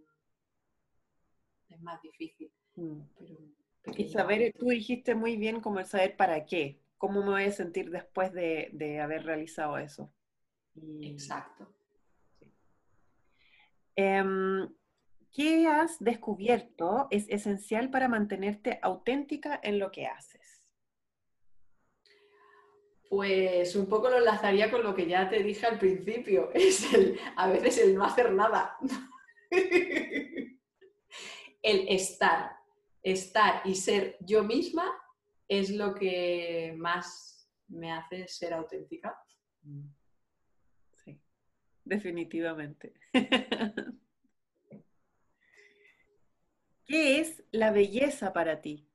es 1.71 1.83
más 1.83 2.01
difícil. 2.01 2.53
Pero, 2.75 3.39
y 3.97 4.09
saber, 4.09 4.53
tú 4.59 4.69
dijiste 4.69 5.15
muy 5.15 5.37
bien 5.37 5.61
como 5.61 5.81
el 5.81 5.87
saber 5.87 6.17
para 6.17 6.47
qué, 6.47 6.81
cómo 6.99 7.23
me 7.23 7.31
voy 7.31 7.45
a 7.45 7.53
sentir 7.53 7.91
después 7.91 8.33
de, 8.33 9.01
haber 9.03 9.25
realizado 9.25 9.79
eso. 9.79 10.13
Exacto. 11.03 11.69
Em, 13.97 14.69
¿Qué 15.35 15.67
has 15.67 15.99
descubierto 15.99 17.09
es 17.11 17.29
esencial 17.29 17.91
para 17.91 18.09
mantenerte 18.09 18.79
auténtica 18.83 19.59
en 19.63 19.81
lo 19.81 19.91
que 19.91 20.07
haces? 20.07 20.63
Pues 23.11 23.75
un 23.77 23.87
poco 23.87 24.11
lo 24.11 24.19
enlazaría 24.19 24.71
con 24.71 24.83
lo 24.83 24.95
que 24.95 25.07
ya 25.07 25.29
te 25.29 25.43
dije 25.43 25.67
al 25.67 25.79
principio, 25.79 26.51
es 26.55 26.93
el, 26.95 27.19
a 27.37 27.49
veces 27.49 27.79
el 27.79 27.97
no 27.97 28.05
hacer 28.05 28.33
nada. 28.33 28.77
el 31.63 31.89
estar, 31.89 32.57
estar 33.05 33.61
y 33.67 33.77
ser 33.77 34.17
yo 34.21 34.43
misma 34.43 34.91
es 35.47 35.71
lo 35.71 35.95
que 35.95 36.75
más 36.77 37.49
me 37.69 37.93
hace 37.93 38.27
ser 38.27 38.55
auténtica. 38.55 39.17
Mm. 39.63 39.87
Sí, 41.05 41.21
definitivamente. 41.85 42.95
¿Qué 46.87 47.21
es 47.21 47.43
la 47.51 47.71
belleza 47.73 48.33
para 48.33 48.61
ti? 48.61 48.89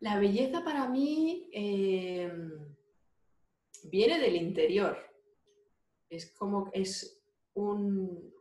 La 0.00 0.18
belleza 0.18 0.64
para 0.64 0.88
mí 0.88 1.48
em, 1.52 2.74
viene 3.84 4.18
del 4.18 4.36
interior. 4.36 4.98
Es 6.10 6.32
como 6.32 6.70
es 6.72 7.22
un, 7.54 8.31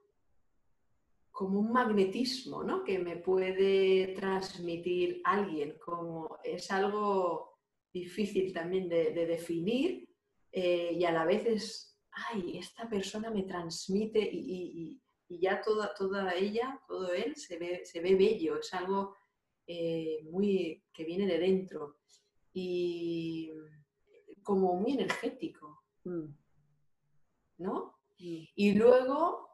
como 1.32 1.60
un 1.60 1.72
magnetismo 1.72 2.64
¿no? 2.64 2.84
que 2.84 3.00
me 3.00 3.18
puede 3.18 4.14
transmitir 4.14 5.22
alguien, 5.24 5.78
como 5.84 6.38
es 6.44 6.70
algo 6.72 7.60
difícil 7.94 8.54
también 8.54 8.88
de, 8.90 9.12
definir 9.14 10.08
eh, 10.52 10.96
y 11.00 11.04
a 11.06 11.12
la 11.12 11.26
vez 11.26 11.46
es, 11.46 12.00
ay, 12.12 12.58
esta 12.58 12.90
persona 12.90 13.32
me 13.32 13.44
transmite 13.44 14.20
y, 14.20 15.02
ya 15.30 15.62
toda, 15.62 15.94
toda 15.94 16.34
ella, 16.36 16.78
todo 16.86 17.14
él 17.14 17.38
se 17.38 17.58
ve, 17.58 17.86
se 17.86 18.02
ve 18.02 18.16
bello, 18.16 18.60
es 18.60 18.74
algo 18.74 19.16
eh, 19.66 20.20
muy 20.30 20.84
que 20.92 21.06
viene 21.06 21.26
de 21.26 21.40
dentro 21.40 22.00
y 22.52 23.50
como 24.44 24.76
muy 24.76 24.92
energético, 24.92 25.86
mm. 26.04 26.26
¿no? 27.60 27.98
Mm. 28.20 28.44
Y 28.56 28.74
luego, 28.74 29.48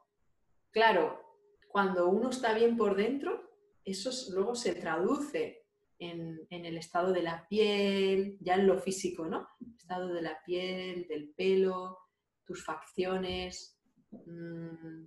claro, 0.72 1.27
cuando 1.68 2.08
uno 2.08 2.30
está 2.30 2.54
bien 2.54 2.76
por 2.76 2.96
dentro, 2.96 3.50
eso 3.84 4.10
luego 4.32 4.54
se 4.54 4.74
traduce 4.74 5.66
en, 5.98 6.46
el 6.50 6.76
estado 6.76 7.12
de 7.12 7.22
la 7.22 7.46
piel, 7.48 8.38
ya 8.40 8.54
en 8.54 8.66
lo 8.66 8.78
físico, 8.78 9.26
¿no? 9.26 9.48
estado 9.76 10.12
de 10.12 10.22
la 10.22 10.38
piel, 10.44 11.06
del 11.08 11.30
pelo, 11.30 11.98
tus 12.44 12.64
facciones. 12.64 13.80
Mm, 14.10 15.04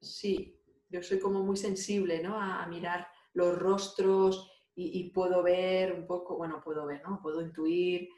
sí, 0.00 0.58
yo 0.88 1.02
soy 1.02 1.18
como 1.18 1.42
muy 1.42 1.56
sensible, 1.56 2.22
¿no? 2.22 2.40
A, 2.40 2.66
mirar 2.66 3.06
los 3.34 3.58
rostros 3.58 4.50
y, 4.74 5.10
puedo 5.10 5.42
ver 5.42 5.92
un 5.92 6.06
poco, 6.06 6.36
bueno, 6.36 6.60
puedo 6.64 6.86
ver, 6.86 7.02
¿no? 7.02 7.20
Puedo 7.22 7.40
intuir 7.40 8.08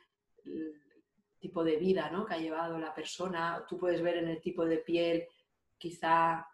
el 0.44 0.80
tipo 1.38 1.64
de 1.64 1.76
vida, 1.76 2.10
¿no? 2.10 2.24
Que 2.24 2.34
ha 2.34 2.38
llevado 2.38 2.78
la 2.78 2.94
persona. 2.94 3.64
Tú 3.68 3.76
puedes 3.76 4.02
ver 4.02 4.18
en 4.18 4.28
el 4.28 4.40
tipo 4.40 4.64
de 4.64 4.78
piel 4.78 5.26
quizá 5.78 6.46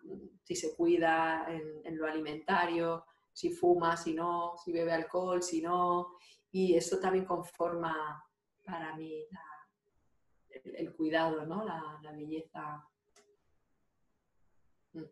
si 0.43 0.57
se 0.57 0.75
cuida 0.75 1.47
en, 1.49 1.97
lo 1.97 2.07
alimentario, 2.07 3.05
si 3.33 3.51
fuma, 3.51 3.97
si 3.97 4.14
no, 4.14 4.57
si 4.62 4.73
bebe 4.73 4.93
alcohol, 4.93 5.43
si 5.43 5.62
no. 5.62 6.16
Y 6.51 6.75
eso 6.75 6.99
también 6.99 7.25
conforma 7.25 8.25
para 8.64 8.95
mí 8.97 9.27
el, 10.64 10.93
cuidado, 10.95 11.47
¿no? 11.47 11.64
la, 11.64 12.12
belleza. 12.12 12.87
Mm. 14.93 15.05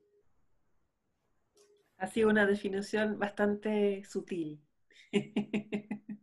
Ha 1.99 2.07
sido 2.07 2.29
una 2.29 2.47
definición 2.47 3.19
bastante 3.19 4.05
sutil. 4.05 4.63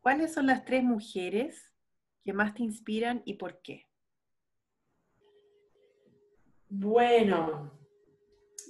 ¿Cuáles 0.00 0.32
son 0.32 0.46
las 0.46 0.64
tres 0.64 0.84
mujeres 0.84 1.72
que 2.24 2.32
más 2.32 2.54
te 2.54 2.62
inspiran 2.62 3.22
y 3.24 3.34
por 3.34 3.60
qué? 3.62 3.87
Bueno, 6.70 7.72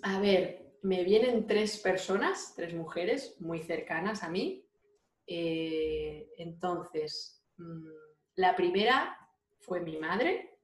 a 0.02 0.20
ver, 0.20 0.72
me 0.82 1.02
vienen 1.02 1.48
tres 1.48 1.78
personas, 1.78 2.54
tres 2.54 2.72
mujeres 2.72 3.34
muy 3.40 3.60
cercanas 3.60 4.22
a 4.22 4.28
mí. 4.28 4.64
Eh, 5.26 6.28
entonces, 6.38 7.44
mm, 7.56 7.88
la 8.36 8.54
primera 8.54 9.18
fue 9.58 9.80
mi 9.80 9.98
madre. 9.98 10.60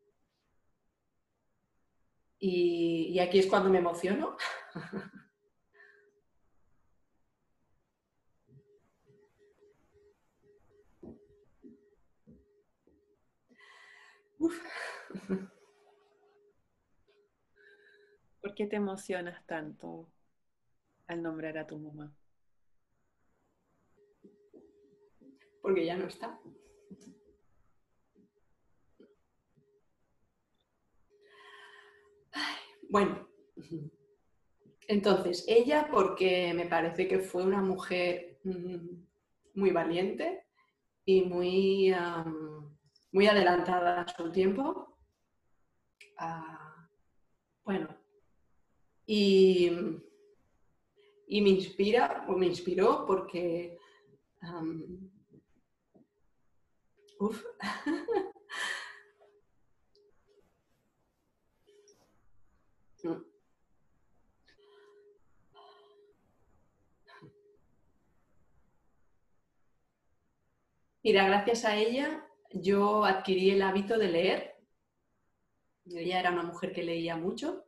Y, 2.38 3.18
aquí 3.18 3.38
es 3.38 3.46
cuando 3.46 3.70
me 3.70 3.78
emociono. 3.78 4.36
¿Por 18.44 18.54
qué 18.54 18.66
te 18.66 18.76
emocionas 18.76 19.42
tanto 19.46 20.06
al 21.06 21.22
nombrar 21.22 21.56
a 21.56 21.66
tu 21.66 21.78
mamá? 21.78 22.14
Porque 25.62 25.86
ya 25.86 25.96
no 25.96 26.04
está. 26.08 26.38
bueno, 32.90 33.26
entonces, 34.88 35.46
ella 35.48 35.88
porque 35.90 36.52
me 36.52 36.66
parece 36.66 37.08
que 37.08 37.20
fue 37.20 37.44
una 37.44 37.62
mujer 37.62 38.40
mm, 38.44 39.04
muy 39.54 39.70
valiente 39.70 40.44
y 41.06 41.22
muy, 41.22 41.94
muy 43.10 43.26
adelantada 43.26 44.02
a 44.02 44.08
su 44.08 44.30
tiempo. 44.30 44.98
Ah, 46.18 46.90
bueno, 47.64 48.03
y, 49.06 49.70
me 51.28 51.50
inspira, 51.50 52.24
o 52.28 52.36
me 52.36 52.46
inspiró 52.46 53.04
porque 53.06 53.78
Uf. 57.18 57.42
Mira, 71.04 71.26
gracias 71.26 71.66
a 71.66 71.76
ella 71.76 72.26
yo 72.50 73.04
adquirí 73.04 73.50
el 73.50 73.60
hábito 73.62 73.98
de 73.98 74.08
leer. 74.08 74.54
Ella 75.86 76.20
era 76.20 76.30
una 76.32 76.44
mujer 76.44 76.72
que 76.72 76.82
leía 76.82 77.16
mucho, 77.16 77.63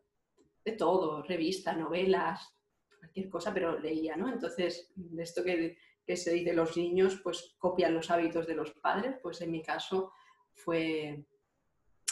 de 0.66 0.72
todo, 0.72 1.22
revistas, 1.22 1.78
novelas, 1.78 2.52
cualquier 2.98 3.30
cosa, 3.30 3.54
pero 3.54 3.78
leía, 3.78 4.16
¿no? 4.16 4.28
Entonces, 4.28 4.90
de 4.96 5.22
esto 5.22 5.44
que, 5.44 5.78
se 6.16 6.32
dice 6.32 6.52
los 6.52 6.76
niños, 6.76 7.20
pues 7.22 7.54
copian 7.58 7.94
los 7.94 8.10
hábitos 8.10 8.46
de 8.46 8.54
los 8.54 8.72
padres, 8.72 9.16
pues 9.22 9.40
en 9.40 9.50
mi 9.50 9.62
caso 9.62 10.12
fue 10.54 11.24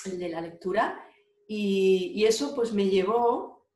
el 0.05 0.19
de 0.19 0.29
la 0.29 0.41
lectura. 0.41 1.05
Y, 1.47 2.25
eso 2.25 2.55
pues 2.55 2.73
me 2.73 2.89
llevó 2.89 3.67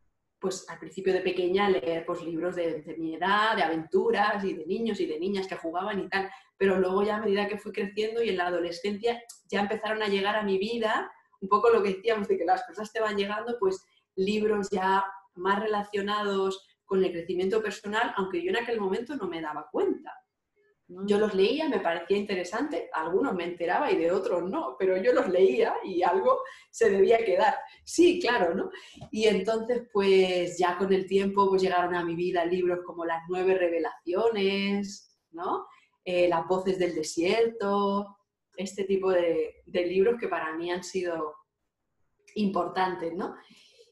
pues 0.41 0.68
al 0.68 0.79
principio 0.79 1.12
de 1.12 1.20
pequeña 1.20 1.68
leer 1.68 2.07
pues, 2.07 2.22
libros 2.22 2.55
de, 2.55 2.95
mi 2.99 3.16
edad, 3.16 3.57
de 3.57 3.62
aventuras 3.62 4.45
y 4.45 4.55
de 4.55 4.66
niños 4.66 5.01
y 5.01 5.07
de 5.07 5.18
niñas 5.18 5.49
que 5.49 5.57
jugaban 5.57 5.99
y 6.01 6.09
tal, 6.09 6.31
pero 6.57 6.79
luego 6.79 7.03
ya 7.03 7.16
a 7.16 7.20
medida 7.20 7.49
que 7.49 7.59
fui 7.59 7.72
creciendo 7.72 8.22
y 8.22 8.29
en 8.29 8.37
la 8.37 8.47
adolescencia 8.47 9.20
ya 9.49 9.61
empezaron 9.61 10.01
a 10.03 10.09
llegar 10.09 10.37
a 10.37 10.45
mi 10.45 10.59
vida, 10.59 11.11
un 11.41 11.49
poco 11.49 11.70
lo 11.70 11.83
que 11.83 11.95
decíamos 11.95 12.29
de 12.29 12.39
que 12.39 12.45
las 12.45 12.64
cosas 12.64 12.93
te 12.93 13.01
van 13.01 13.16
llegando, 13.16 13.57
pues 13.59 13.85
libros 14.18 14.68
ya 14.70 15.04
más 15.36 15.60
relacionados 15.60 16.66
con 16.84 17.02
el 17.04 17.12
crecimiento 17.12 17.62
personal, 17.62 18.12
aunque 18.16 18.42
yo 18.42 18.50
en 18.50 18.56
aquel 18.56 18.80
momento 18.80 19.16
no 19.16 19.26
me 19.26 19.40
daba 19.40 19.68
cuenta. 19.70 20.12
Yo 21.06 21.18
los 21.18 21.34
leía, 21.34 21.68
me 21.68 21.80
parecía 21.80 22.16
interesante, 22.16 22.88
algunos 22.94 23.34
me 23.34 23.44
enteraba 23.44 23.92
y 23.92 23.98
de 23.98 24.10
otros 24.10 24.50
no, 24.50 24.74
pero 24.78 24.96
yo 24.96 25.12
los 25.12 25.28
leía 25.28 25.74
y 25.84 26.02
algo 26.02 26.40
se 26.70 26.88
debía 26.88 27.18
quedar. 27.18 27.56
Sí, 27.84 28.18
claro, 28.18 28.54
¿no? 28.54 28.70
Y 29.10 29.26
entonces, 29.26 29.82
pues 29.92 30.56
ya 30.58 30.78
con 30.78 30.90
el 30.90 31.06
tiempo, 31.06 31.46
pues 31.50 31.60
llegaron 31.60 31.94
a 31.94 32.04
mi 32.04 32.14
vida 32.14 32.46
libros 32.46 32.80
como 32.86 33.04
Las 33.04 33.22
nueve 33.28 33.54
revelaciones, 33.54 35.18
¿no? 35.30 35.66
Eh, 36.06 36.26
Las 36.26 36.46
voces 36.46 36.78
del 36.78 36.94
desierto, 36.94 38.18
este 38.58 38.84
tipo 38.84 39.10
de, 39.10 39.62
libros 39.66 40.18
que 40.18 40.28
para 40.28 40.54
mí 40.56 40.70
han 40.70 40.82
sido 40.82 41.34
importantes, 42.34 43.14
¿no? 43.14 43.36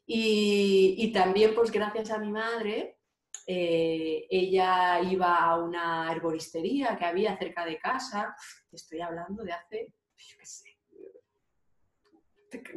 Y, 0.06 1.10
también, 1.12 1.54
pues 1.54 1.70
gracias 1.70 2.10
a 2.10 2.18
mi 2.18 2.30
madre, 2.30 2.98
eh, 3.46 4.26
ella 4.30 5.00
iba 5.00 5.36
a 5.36 5.58
una 5.58 6.10
herboristería 6.12 6.96
que 6.96 7.04
había 7.04 7.36
cerca 7.36 7.64
de 7.64 7.78
casa, 7.78 8.36
estoy 8.70 9.00
hablando 9.00 9.42
de 9.42 9.52
hace, 9.52 9.92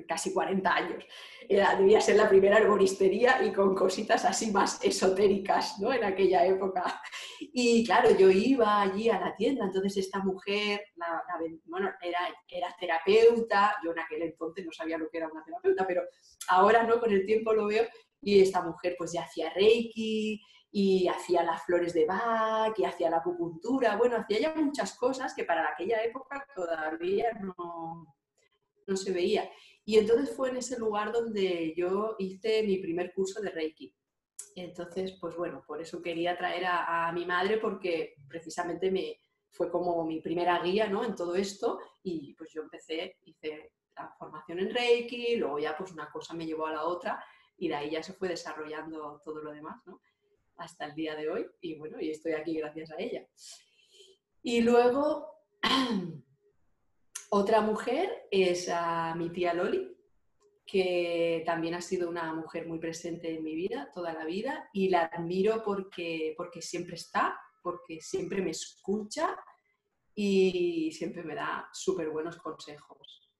casi 0.08 0.34
40 0.34 0.74
años. 0.74 1.06
debía 1.48 2.02
ser 2.02 2.16
la 2.16 2.30
primera 2.30 2.58
herboristería 2.58 3.44
y 3.44 3.52
con 3.54 3.76
cositas 3.76 4.26
así 4.26 4.52
más 4.52 4.84
esotéricas, 4.84 5.80
¿no? 5.80 5.94
En 5.94 6.04
aquella 6.04 6.46
época. 6.46 7.02
Y 7.40 7.86
claro, 7.86 8.12
yo 8.18 8.30
iba 8.30 8.82
allí 8.82 9.10
a 9.10 9.20
la 9.20 9.36
tienda, 9.36 9.66
entonces 9.66 9.98
esta 9.98 10.20
mujer, 10.20 10.82
bueno, 11.66 11.90
era, 12.02 12.20
era 12.48 12.76
terapeuta, 12.80 13.76
yo 13.84 13.92
en 13.92 14.00
aquel 14.00 14.24
entonces 14.24 14.66
no 14.66 14.72
sabía 14.72 14.98
lo 14.98 15.10
que 15.10 15.18
era 15.20 15.30
una 15.30 15.44
terapeuta, 15.44 15.88
pero 15.88 16.04
ahora 16.50 16.84
no, 16.84 17.00
con 17.00 17.12
el 17.12 17.26
tiempo 17.26 17.54
lo 17.54 17.68
veo, 17.68 17.86
y 18.22 18.42
esta 18.42 18.62
mujer 18.62 18.96
pues 18.98 19.14
ya 19.14 19.24
hacía 19.24 19.52
reiki, 19.54 20.42
y 20.72 21.08
hacía 21.08 21.44
las 21.44 21.64
flores 21.64 21.94
de 21.94 22.06
Bach 22.06 22.78
y 22.78 22.86
hacía 22.86 23.10
la 23.10 23.18
acupuntura, 23.18 23.96
bueno, 23.98 24.18
hacía 24.18 24.40
ya 24.40 24.56
muchas 24.56 24.96
cosas 24.96 25.34
que 25.34 25.44
para 25.44 25.68
aquella 25.68 26.04
época 26.04 26.46
todavía 26.56 27.32
no, 27.42 28.06
no 28.86 28.96
se 28.96 29.12
veía. 29.12 29.50
Y 29.90 29.98
entonces 29.98 30.36
fue 30.36 30.52
en 30.52 30.58
ese 30.58 30.78
lugar 30.78 31.12
donde 31.12 31.74
yo 31.76 32.16
hice 32.20 32.62
mi 32.62 32.78
primer 32.78 33.12
curso 33.12 33.42
de 33.42 33.50
Reiki. 33.50 33.92
Entonces, 34.56 35.18
pues 35.20 35.36
bueno, 35.36 35.64
por 35.66 35.82
eso 35.82 36.00
quería 36.00 36.38
traer 36.38 36.66
a, 36.68 37.12
mi 37.12 37.26
madre 37.26 37.58
porque 37.58 38.14
precisamente 38.28 38.92
me, 38.92 39.20
fue 39.50 39.72
como 39.72 40.06
mi 40.06 40.22
primera 40.22 40.62
guía 40.62 40.88
¿no? 40.88 41.04
en 41.04 41.16
todo 41.16 41.34
esto 41.34 41.80
y 42.04 42.36
pues 42.36 42.54
yo 42.54 42.62
empecé, 42.62 43.18
hice 43.24 43.72
la 43.96 44.14
formación 44.20 44.60
en 44.60 44.76
Reiki, 44.76 45.38
luego 45.38 45.58
ya 45.58 45.76
pues 45.76 45.92
una 45.92 46.12
cosa 46.12 46.36
me 46.36 46.46
llevó 46.46 46.68
a 46.68 46.74
la 46.74 46.84
otra 46.84 47.26
y 47.58 47.68
de 47.68 47.74
ahí 47.74 47.90
ya 47.90 48.04
se 48.04 48.14
fue 48.14 48.28
desarrollando 48.28 49.20
todo 49.26 49.42
lo 49.42 49.52
demás, 49.52 49.82
¿no? 49.88 50.04
hasta 50.58 50.86
el 50.86 50.94
día 50.94 51.16
de 51.16 51.30
hoy 51.30 51.48
y 51.62 51.80
bueno, 51.80 52.00
y 52.00 52.12
estoy 52.12 52.34
aquí 52.34 52.60
gracias 52.60 52.92
a 52.92 52.98
ella. 53.00 53.26
Y 54.44 54.62
luego, 54.62 55.34
otra 57.30 57.62
mujer 57.62 58.28
es 58.32 58.70
a 58.70 59.16
mi 59.16 59.30
tía 59.30 59.54
Loli, 59.54 59.96
que 60.66 61.44
también 61.46 61.74
ha 61.74 61.82
sido 61.82 62.10
una 62.10 62.34
mujer 62.34 62.68
muy 62.68 62.80
presente 62.80 63.36
en 63.36 63.44
mi 63.44 63.56
vida 63.56 63.90
toda 63.94 64.14
la 64.14 64.26
vida 64.26 64.70
y 64.74 64.90
la 64.90 65.06
admiro 65.06 65.64
porque, 65.64 66.34
porque 66.38 66.62
siempre 66.62 66.96
está, 66.96 67.40
porque 67.64 68.02
siempre 68.02 68.42
me 68.42 68.52
escucha 68.52 69.38
y 70.14 70.92
siempre 70.92 71.24
me 71.24 71.36
da 71.36 71.70
súper 71.74 72.10
buenos 72.10 72.38
consejos. 72.38 73.32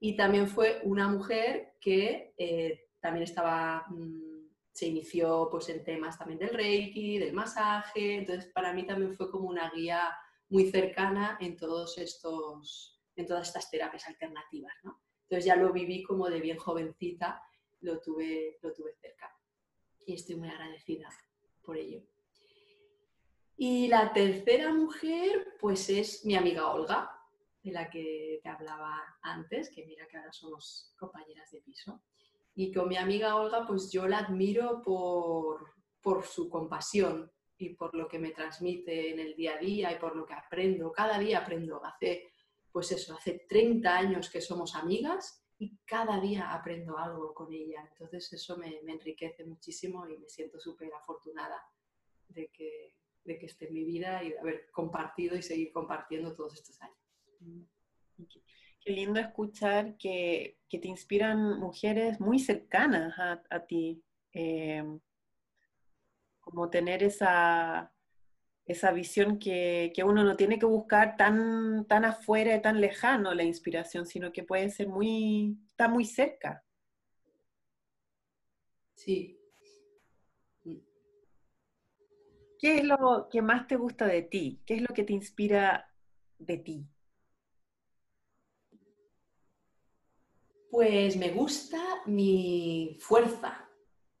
Y 0.00 0.16
también 0.16 0.48
fue 0.48 0.80
una 0.84 1.08
mujer 1.08 1.74
que 1.80 2.34
eh, 2.36 2.88
también 3.00 3.24
estaba... 3.24 3.86
Mm, 3.88 4.36
se 4.76 4.88
inició 4.88 5.48
pues, 5.50 5.70
en 5.70 5.82
temas 5.82 6.18
también 6.18 6.38
del 6.38 6.50
reiki, 6.50 7.18
del 7.18 7.32
masaje, 7.32 8.16
entonces 8.16 8.52
para 8.52 8.74
mí 8.74 8.84
también 8.84 9.16
fue 9.16 9.30
como 9.30 9.48
una 9.48 9.70
guía 9.70 10.14
muy 10.50 10.70
cercana 10.70 11.38
en, 11.40 11.56
todos 11.56 11.96
estos, 11.96 12.95
en 13.16 13.26
todas 13.26 13.48
estas 13.48 13.70
terapias 13.70 14.06
alternativas. 14.06 14.74
¿no? 14.84 15.00
Entonces 15.22 15.44
ya 15.44 15.56
lo 15.56 15.72
viví 15.72 16.02
como 16.02 16.28
de 16.28 16.40
bien 16.40 16.58
jovencita, 16.58 17.42
lo 17.80 18.00
tuve, 18.00 18.58
lo 18.62 18.72
tuve 18.72 18.94
cerca 18.94 19.36
y 20.06 20.14
estoy 20.14 20.36
muy 20.36 20.48
agradecida 20.48 21.08
por 21.62 21.76
ello. 21.76 22.00
Y 23.56 23.88
la 23.88 24.12
tercera 24.12 24.72
mujer, 24.72 25.56
pues 25.60 25.88
es 25.90 26.24
mi 26.24 26.36
amiga 26.36 26.70
Olga, 26.70 27.10
de 27.62 27.72
la 27.72 27.90
que 27.90 28.38
te 28.42 28.48
hablaba 28.48 29.02
antes, 29.22 29.70
que 29.70 29.84
mira 29.84 30.06
que 30.06 30.16
ahora 30.16 30.32
somos 30.32 30.94
compañeras 30.96 31.50
de 31.50 31.60
piso. 31.62 32.02
Y 32.54 32.72
con 32.72 32.88
mi 32.88 32.96
amiga 32.96 33.34
Olga, 33.36 33.66
pues 33.66 33.90
yo 33.90 34.06
la 34.06 34.18
admiro 34.18 34.82
por, 34.82 35.74
por 36.00 36.24
su 36.24 36.48
compasión 36.48 37.30
y 37.58 37.70
por 37.70 37.94
lo 37.94 38.06
que 38.06 38.18
me 38.18 38.30
transmite 38.30 39.10
en 39.10 39.18
el 39.18 39.34
día 39.34 39.54
a 39.54 39.58
día 39.58 39.92
y 39.92 39.98
por 39.98 40.14
lo 40.14 40.24
que 40.24 40.34
aprendo. 40.34 40.92
Cada 40.92 41.18
día 41.18 41.38
aprendo. 41.38 41.84
Hace, 41.84 42.30
pues 42.76 42.92
eso, 42.92 43.14
hace 43.14 43.46
30 43.48 43.96
años 43.96 44.28
que 44.28 44.42
somos 44.42 44.74
amigas 44.74 45.42
y 45.58 45.78
cada 45.86 46.20
día 46.20 46.52
aprendo 46.52 46.98
algo 46.98 47.32
con 47.32 47.50
ella. 47.50 47.88
Entonces 47.90 48.30
eso 48.34 48.58
me, 48.58 48.80
enriquece 48.86 49.46
muchísimo 49.46 50.06
y 50.06 50.18
me 50.18 50.28
siento 50.28 50.60
súper 50.60 50.92
afortunada 50.92 51.56
de 52.28 52.48
que, 52.48 52.94
de 53.24 53.38
que 53.38 53.46
esté 53.46 53.68
en 53.68 53.72
mi 53.72 53.84
vida 53.84 54.22
y 54.22 54.28
de 54.28 54.38
haber 54.40 54.70
compartido 54.72 55.38
y 55.38 55.42
seguir 55.42 55.72
compartiendo 55.72 56.34
todos 56.36 56.52
estos 56.52 56.78
años. 56.82 56.98
Qué 58.78 58.92
lindo 58.92 59.20
escuchar 59.20 59.96
que, 59.96 60.58
te 60.68 60.86
inspiran 60.86 61.58
mujeres 61.58 62.20
muy 62.20 62.38
cercanas 62.38 63.14
a, 63.18 63.64
ti. 63.64 64.04
Eh, 64.34 64.84
como 66.40 66.68
tener 66.68 67.02
esa, 67.02 67.95
esa 68.66 68.90
visión 68.90 69.38
que, 69.38 69.92
uno 70.04 70.24
no 70.24 70.36
tiene 70.36 70.58
que 70.58 70.66
buscar 70.66 71.16
tan, 71.16 71.86
tan 71.86 72.04
afuera 72.04 72.56
y 72.56 72.62
tan 72.62 72.80
lejano 72.80 73.32
la 73.32 73.44
inspiración, 73.44 74.06
sino 74.06 74.32
que 74.32 74.42
puede 74.42 74.70
ser 74.70 74.88
muy, 74.88 75.56
está 75.70 75.88
muy 75.88 76.04
cerca. 76.04 76.64
Sí. 78.94 79.38
¿Qué 82.58 82.78
es 82.78 82.84
lo 82.84 83.28
que 83.30 83.42
más 83.42 83.66
te 83.68 83.76
gusta 83.76 84.06
de 84.06 84.22
ti? 84.22 84.60
¿Qué 84.66 84.74
es 84.74 84.82
lo 84.82 84.94
que 84.94 85.04
te 85.04 85.12
inspira 85.12 85.92
de 86.38 86.56
ti? 86.56 86.88
Pues 90.70 91.16
me 91.16 91.30
gusta 91.30 91.78
mi 92.06 92.96
fuerza, 93.00 93.65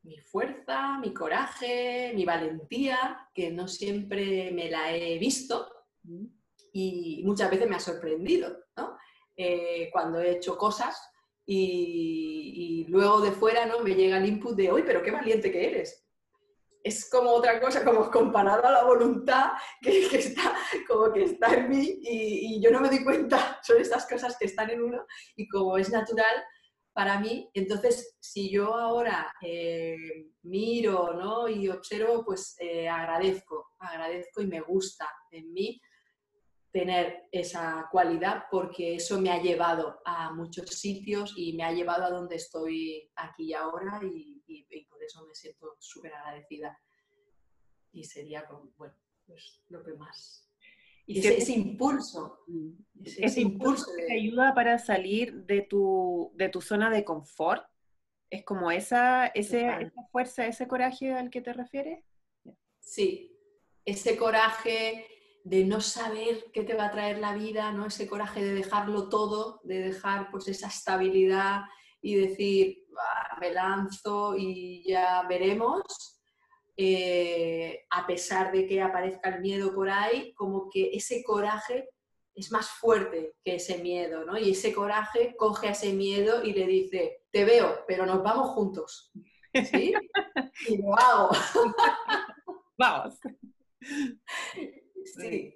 mi 0.06 0.18
fuerza, 0.18 0.98
mi 0.98 1.12
coraje, 1.12 2.12
mi 2.14 2.24
valentía, 2.24 3.28
que 3.34 3.50
no 3.50 3.66
siempre 3.66 4.50
me 4.52 4.70
la 4.70 4.96
he 4.96 5.18
visto 5.18 5.68
y 6.72 7.22
muchas 7.24 7.50
veces 7.50 7.68
me 7.68 7.76
ha 7.76 7.80
sorprendido, 7.80 8.64
¿no? 8.76 8.96
Eh, 9.36 9.90
cuando 9.92 10.20
he 10.20 10.36
hecho 10.36 10.56
cosas 10.56 10.96
y, 11.44 12.86
luego 12.88 13.20
de 13.20 13.32
fuera 13.32 13.66
¿no? 13.66 13.80
me 13.80 13.94
llega 13.94 14.16
el 14.16 14.26
input 14.26 14.56
de, 14.56 14.72
uy, 14.72 14.82
pero 14.86 15.02
qué 15.02 15.10
valiente 15.10 15.50
que 15.52 15.68
eres 15.68 16.06
es 16.86 17.10
como 17.10 17.30
otra 17.30 17.60
cosa, 17.60 17.84
como 17.84 18.08
comparado 18.12 18.64
a 18.64 18.70
la 18.70 18.84
voluntad 18.84 19.52
que, 19.82 20.06
está, 20.16 20.54
como 20.86 21.12
que 21.12 21.24
está 21.24 21.52
en 21.52 21.68
mí 21.68 21.98
y, 22.00 22.60
yo 22.62 22.70
no 22.70 22.80
me 22.80 22.88
doy 22.88 23.02
cuenta, 23.02 23.60
son 23.62 23.80
estas 23.80 24.06
cosas 24.06 24.36
que 24.38 24.46
están 24.46 24.70
en 24.70 24.82
uno 24.82 25.04
y 25.34 25.48
como 25.48 25.76
es 25.76 25.90
natural 25.90 26.44
para 26.96 27.20
mí, 27.20 27.50
entonces 27.52 28.16
si 28.20 28.50
yo 28.50 28.74
ahora 28.74 29.30
eh, 29.42 30.30
miro 30.44 31.12
¿no? 31.12 31.46
y 31.46 31.68
observo, 31.68 32.24
pues 32.24 32.56
eh, 32.58 32.88
agradezco, 32.88 33.66
agradezco 33.78 34.40
y 34.40 34.46
me 34.46 34.62
gusta 34.62 35.06
en 35.30 35.52
mí 35.52 35.78
tener 36.72 37.28
esa 37.30 37.86
cualidad 37.92 38.44
porque 38.50 38.94
eso 38.94 39.20
me 39.20 39.30
ha 39.30 39.42
llevado 39.42 40.00
a 40.06 40.32
muchos 40.32 40.70
sitios 40.70 41.34
y 41.36 41.52
me 41.52 41.64
ha 41.64 41.72
llevado 41.72 42.04
a 42.04 42.10
donde 42.10 42.36
estoy 42.36 43.12
aquí 43.14 43.48
y 43.48 43.52
ahora 43.52 44.00
y, 44.02 44.86
por 44.88 45.04
eso 45.04 45.26
me 45.26 45.34
siento 45.34 45.76
súper 45.78 46.14
agradecida. 46.14 46.80
Y 47.92 48.04
sería 48.04 48.46
como, 48.46 48.72
bueno, 48.78 48.94
pues 49.26 49.62
lo 49.68 49.84
que 49.84 49.92
más. 49.92 50.45
Y 51.06 51.26
ese, 51.26 51.52
impulso. 51.52 52.44
Ese, 53.04 53.40
impulso 53.40 53.86
te 53.96 54.12
ayuda 54.12 54.54
para 54.54 54.78
salir 54.78 55.44
de 55.44 55.62
tu, 55.62 56.32
de 56.34 56.48
tu 56.48 56.60
zona 56.60 56.90
de 56.90 57.04
confort. 57.04 57.64
¿Es 58.28 58.44
como 58.44 58.72
esa, 58.72 59.28
esa 59.28 59.78
fuerza, 60.10 60.46
ese 60.46 60.66
coraje 60.66 61.12
al 61.12 61.30
que 61.30 61.40
te 61.40 61.52
refieres? 61.52 62.04
Sí, 62.80 63.38
ese 63.84 64.16
coraje 64.16 65.06
de 65.44 65.64
no 65.64 65.80
saber 65.80 66.46
qué 66.52 66.64
te 66.64 66.74
va 66.74 66.86
a 66.86 66.90
traer 66.90 67.18
la 67.18 67.32
vida, 67.34 67.70
¿no? 67.70 67.86
ese 67.86 68.08
coraje 68.08 68.42
de 68.42 68.52
dejarlo 68.52 69.08
todo, 69.08 69.60
de 69.62 69.78
dejar 69.78 70.28
pues 70.32 70.48
esa 70.48 70.66
estabilidad 70.66 71.62
y 72.02 72.16
decir, 72.16 72.84
me 73.40 73.52
lanzo 73.52 74.34
y 74.36 74.82
ya 74.88 75.22
veremos, 75.28 76.15
eh, 76.76 77.86
a 77.90 78.06
pesar 78.06 78.52
de 78.52 78.66
que 78.66 78.82
aparezca 78.82 79.30
el 79.30 79.40
miedo 79.40 79.74
por 79.74 79.88
ahí, 79.88 80.34
como 80.34 80.68
que 80.70 80.90
ese 80.92 81.22
coraje 81.22 81.88
es 82.34 82.52
más 82.52 82.68
fuerte 82.68 83.34
que 83.42 83.54
ese 83.54 83.78
miedo, 83.78 84.24
¿no? 84.24 84.36
Y 84.36 84.50
ese 84.50 84.74
coraje 84.74 85.34
coge 85.36 85.68
a 85.68 85.70
ese 85.70 85.94
miedo 85.94 86.44
y 86.44 86.52
le 86.52 86.66
dice, 86.66 87.22
te 87.30 87.44
veo, 87.44 87.84
pero 87.86 88.04
nos 88.04 88.22
vamos 88.22 88.50
juntos. 88.50 89.10
¿Sí? 89.70 89.94
y 90.68 90.76
lo 90.76 90.94
hago. 90.98 91.30
Vamos. 92.76 93.18
Sí, 95.04 95.54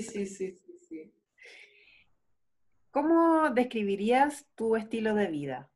sí, 0.00 0.26
sí, 0.26 0.26
sí, 0.26 1.12
¿Cómo 2.90 3.50
describirías 3.50 4.46
tu 4.54 4.76
estilo 4.76 5.14
de 5.14 5.26
vida? 5.26 5.70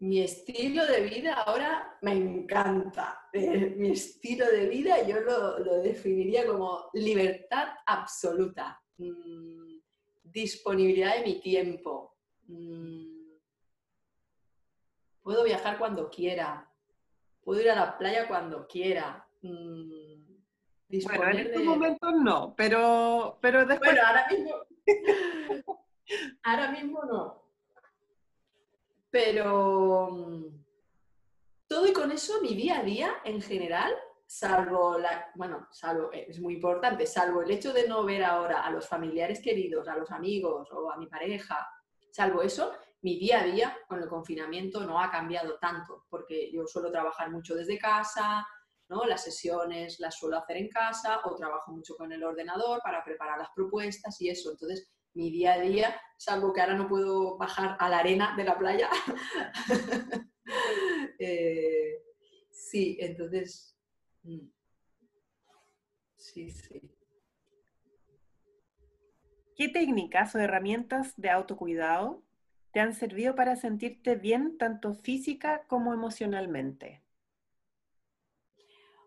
Mi 0.00 0.20
estilo 0.20 0.86
de 0.86 1.00
vida 1.00 1.34
ahora 1.34 1.98
me 2.02 2.12
encanta. 2.12 3.28
Eh, 3.32 3.74
mi 3.76 3.90
estilo 3.90 4.46
de 4.46 4.68
vida 4.68 5.02
yo 5.02 5.20
lo, 5.20 5.82
definiría 5.82 6.46
como 6.46 6.88
libertad 6.94 7.68
absoluta, 7.84 8.80
mm, 8.98 9.78
disponibilidad 10.22 11.16
de 11.16 11.24
mi 11.24 11.40
tiempo. 11.40 12.16
Mm, 12.46 13.32
puedo 15.20 15.42
viajar 15.42 15.78
cuando 15.78 16.08
quiera, 16.08 16.70
puedo 17.42 17.60
ir 17.60 17.70
a 17.70 17.74
la 17.74 17.98
playa 17.98 18.28
cuando 18.28 18.68
quiera. 18.68 19.26
Mm, 19.42 20.18
bueno, 21.04 21.30
en 21.30 21.38
estos 21.38 21.64
momentos 21.64 22.14
no, 22.14 22.54
pero, 22.56 23.38
pero 23.42 23.66
después... 23.66 23.90
Bueno, 23.90 24.06
ahora 24.06 24.26
mismo... 24.30 24.54
ahora 26.44 26.70
mismo 26.70 27.02
no. 27.04 27.47
Pero 29.10 30.10
mm, 30.10 30.64
todo 31.66 31.86
y 31.86 31.92
con 31.92 32.10
eso, 32.12 32.40
mi 32.42 32.54
día 32.54 32.80
a 32.80 32.82
día 32.82 33.16
en 33.24 33.40
general, 33.40 33.92
salvo 34.26 34.98
la, 34.98 35.30
bueno, 35.34 35.68
salvo, 35.70 36.12
eh, 36.12 36.26
es 36.28 36.40
muy 36.40 36.54
importante, 36.54 37.06
salvo 37.06 37.42
el 37.42 37.50
hecho 37.50 37.72
de 37.72 37.88
no 37.88 38.04
ver 38.04 38.24
ahora 38.24 38.62
a 38.62 38.70
los 38.70 38.86
familiares 38.86 39.40
queridos, 39.40 39.88
a 39.88 39.96
los 39.96 40.10
amigos 40.10 40.68
o 40.72 40.90
a 40.90 40.96
mi 40.96 41.06
pareja, 41.06 41.66
salvo 42.10 42.42
eso, 42.42 42.72
mi 43.00 43.18
día 43.18 43.40
a 43.40 43.44
día 43.44 43.78
con 43.86 44.02
el 44.02 44.08
confinamiento 44.08 44.84
no 44.84 45.00
ha 45.00 45.10
cambiado 45.10 45.58
tanto, 45.58 46.04
porque 46.10 46.50
yo 46.52 46.66
suelo 46.66 46.90
trabajar 46.90 47.30
mucho 47.30 47.54
desde 47.54 47.78
casa, 47.78 48.46
las 48.88 49.22
sesiones 49.22 50.00
las 50.00 50.18
suelo 50.18 50.38
hacer 50.38 50.56
en 50.56 50.68
casa 50.68 51.20
o 51.24 51.34
trabajo 51.34 51.72
mucho 51.72 51.94
con 51.96 52.10
el 52.12 52.24
ordenador 52.24 52.80
para 52.82 53.04
preparar 53.04 53.38
las 53.38 53.50
propuestas 53.54 54.20
y 54.20 54.30
eso. 54.30 54.50
Entonces, 54.50 54.90
mi 55.14 55.30
día 55.30 55.54
a 55.54 55.60
día, 55.60 56.00
salvo 56.16 56.52
que 56.52 56.60
ahora 56.60 56.74
no 56.74 56.88
puedo 56.88 57.36
bajar 57.36 57.76
a 57.78 57.88
la 57.88 57.98
arena 57.98 58.34
de 58.36 58.44
la 58.44 58.58
playa. 58.58 58.88
Eh, 61.18 62.00
sí, 62.50 62.96
entonces... 63.00 63.76
Mm. 64.22 64.48
Sí, 66.16 66.50
sí. 66.50 66.90
¿Qué 69.56 69.68
técnicas 69.68 70.34
o 70.34 70.38
herramientas 70.38 71.14
de 71.16 71.30
autocuidado 71.30 72.22
te 72.70 72.80
han 72.80 72.94
servido 72.94 73.34
para 73.34 73.56
sentirte 73.56 74.14
bien 74.14 74.56
tanto 74.56 74.94
física 74.94 75.64
como 75.66 75.92
emocionalmente? 75.92 77.02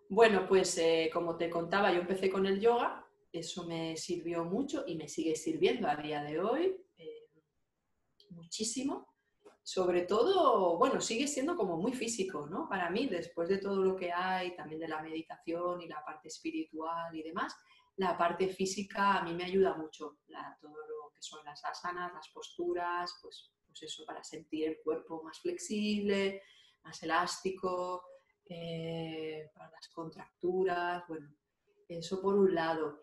Bueno, 0.09 0.45
pues 0.45 0.77
eh, 0.77 1.09
como 1.13 1.37
te 1.37 1.49
contaba, 1.49 1.93
yo 1.93 2.01
empecé 2.01 2.29
con 2.29 2.45
el 2.45 2.59
yoga, 2.59 3.07
eso 3.31 3.65
me 3.65 3.95
sirvió 3.97 4.43
mucho 4.43 4.83
y 4.85 4.95
me 4.95 5.07
sigue 5.07 5.35
sirviendo 5.35 5.87
a 5.87 5.95
día 5.95 6.23
de 6.23 6.39
hoy 6.39 6.75
eh, 6.97 7.29
muchísimo. 8.29 9.07
Sobre 9.63 10.01
todo, 10.01 10.77
bueno, 10.77 10.99
sigue 10.99 11.27
siendo 11.27 11.55
como 11.55 11.77
muy 11.77 11.93
físico, 11.93 12.47
¿no? 12.47 12.67
Para 12.67 12.89
mí, 12.89 13.07
después 13.07 13.47
de 13.47 13.59
todo 13.59 13.83
lo 13.83 13.95
que 13.95 14.11
hay, 14.11 14.55
también 14.55 14.81
de 14.81 14.87
la 14.87 15.01
meditación 15.01 15.81
y 15.81 15.87
la 15.87 16.03
parte 16.03 16.29
espiritual 16.29 17.15
y 17.15 17.21
demás, 17.21 17.55
la 17.97 18.17
parte 18.17 18.49
física 18.49 19.19
a 19.19 19.23
mí 19.23 19.33
me 19.33 19.43
ayuda 19.43 19.75
mucho, 19.75 20.17
todo 20.59 20.71
lo 20.71 21.11
que 21.13 21.21
son 21.21 21.45
las 21.45 21.63
asanas, 21.63 22.11
las 22.11 22.29
posturas, 22.29 23.13
pues, 23.21 23.51
pues 23.67 23.83
eso, 23.83 24.03
para 24.05 24.23
sentir 24.23 24.67
el 24.67 24.77
cuerpo 24.83 25.21
más 25.23 25.39
flexible, 25.39 26.41
más 26.83 27.01
elástico, 27.03 28.03
eh, 28.45 29.49
para 29.53 29.69
las 29.69 29.87
contracturas, 29.89 31.03
bueno, 31.07 31.29
eso 31.87 32.21
por 32.21 32.35
un 32.35 32.55
lado. 32.55 33.01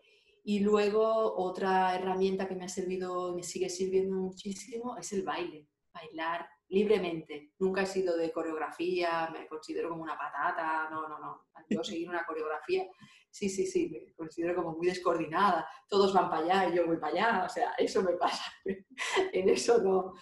Y 0.49 0.61
luego 0.61 1.35
otra 1.35 1.93
herramienta 1.93 2.47
que 2.47 2.55
me 2.55 2.65
ha 2.65 2.69
servido, 2.69 3.35
me 3.35 3.43
sigue 3.43 3.69
sirviendo 3.69 4.15
muchísimo, 4.15 4.97
es 4.97 5.13
el 5.13 5.21
baile, 5.21 5.67
bailar 5.93 6.49
libremente. 6.69 7.53
Nunca 7.59 7.83
he 7.83 7.85
sido 7.85 8.17
de 8.17 8.31
coreografía, 8.31 9.29
me 9.31 9.47
considero 9.47 9.89
como 9.89 10.01
una 10.01 10.17
patata, 10.17 10.89
no, 10.89 11.07
no, 11.07 11.19
no. 11.19 11.45
Yo 11.69 11.83
seguir 11.83 12.09
una 12.09 12.25
coreografía, 12.25 12.87
sí, 13.29 13.47
sí, 13.47 13.67
sí, 13.67 13.91
me 13.91 14.11
considero 14.15 14.55
como 14.55 14.75
muy 14.75 14.87
descoordinada. 14.87 15.69
Todos 15.87 16.11
van 16.15 16.31
para 16.31 16.43
allá 16.43 16.73
y 16.73 16.77
yo 16.77 16.87
voy 16.87 16.97
para 16.97 17.13
allá, 17.13 17.45
o 17.45 17.49
sea, 17.49 17.73
eso 17.77 18.01
me 18.01 18.13
pasa. 18.13 18.51
en 19.33 19.49
eso 19.49 19.77
no, 19.83 20.13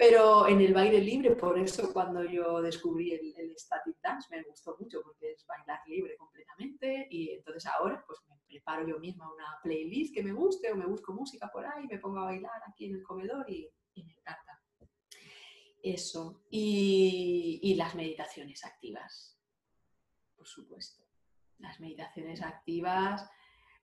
pero 0.00 0.48
en 0.48 0.62
el 0.62 0.72
baile 0.72 0.98
libre, 0.98 1.36
por 1.36 1.58
eso 1.58 1.92
cuando 1.92 2.24
yo 2.24 2.62
descubrí 2.62 3.12
el, 3.12 3.54
static 3.54 3.98
dance 4.02 4.34
me 4.34 4.42
gustó 4.44 4.74
mucho 4.80 5.02
porque 5.02 5.32
es 5.32 5.44
bailar 5.44 5.78
libre 5.86 6.16
completamente 6.16 7.06
y 7.10 7.28
entonces 7.32 7.66
ahora 7.66 8.02
pues 8.06 8.18
me 8.26 8.34
preparo 8.48 8.88
yo 8.88 8.98
misma 8.98 9.30
una 9.30 9.58
playlist 9.62 10.14
que 10.14 10.22
me 10.22 10.32
guste 10.32 10.72
o 10.72 10.76
me 10.76 10.86
busco 10.86 11.12
música 11.12 11.50
por 11.52 11.66
ahí, 11.66 11.86
me 11.86 11.98
pongo 11.98 12.20
a 12.20 12.24
bailar 12.24 12.62
aquí 12.66 12.86
en 12.86 12.94
el 12.94 13.02
comedor 13.02 13.44
y, 13.50 13.70
me 13.94 14.12
encanta. 14.12 14.62
Eso. 15.82 16.44
Y, 16.48 17.60
y 17.62 17.74
las 17.74 17.94
meditaciones 17.94 18.64
activas, 18.64 19.38
por 20.34 20.46
supuesto. 20.46 21.04
Las 21.58 21.78
meditaciones 21.78 22.40
activas 22.40 23.30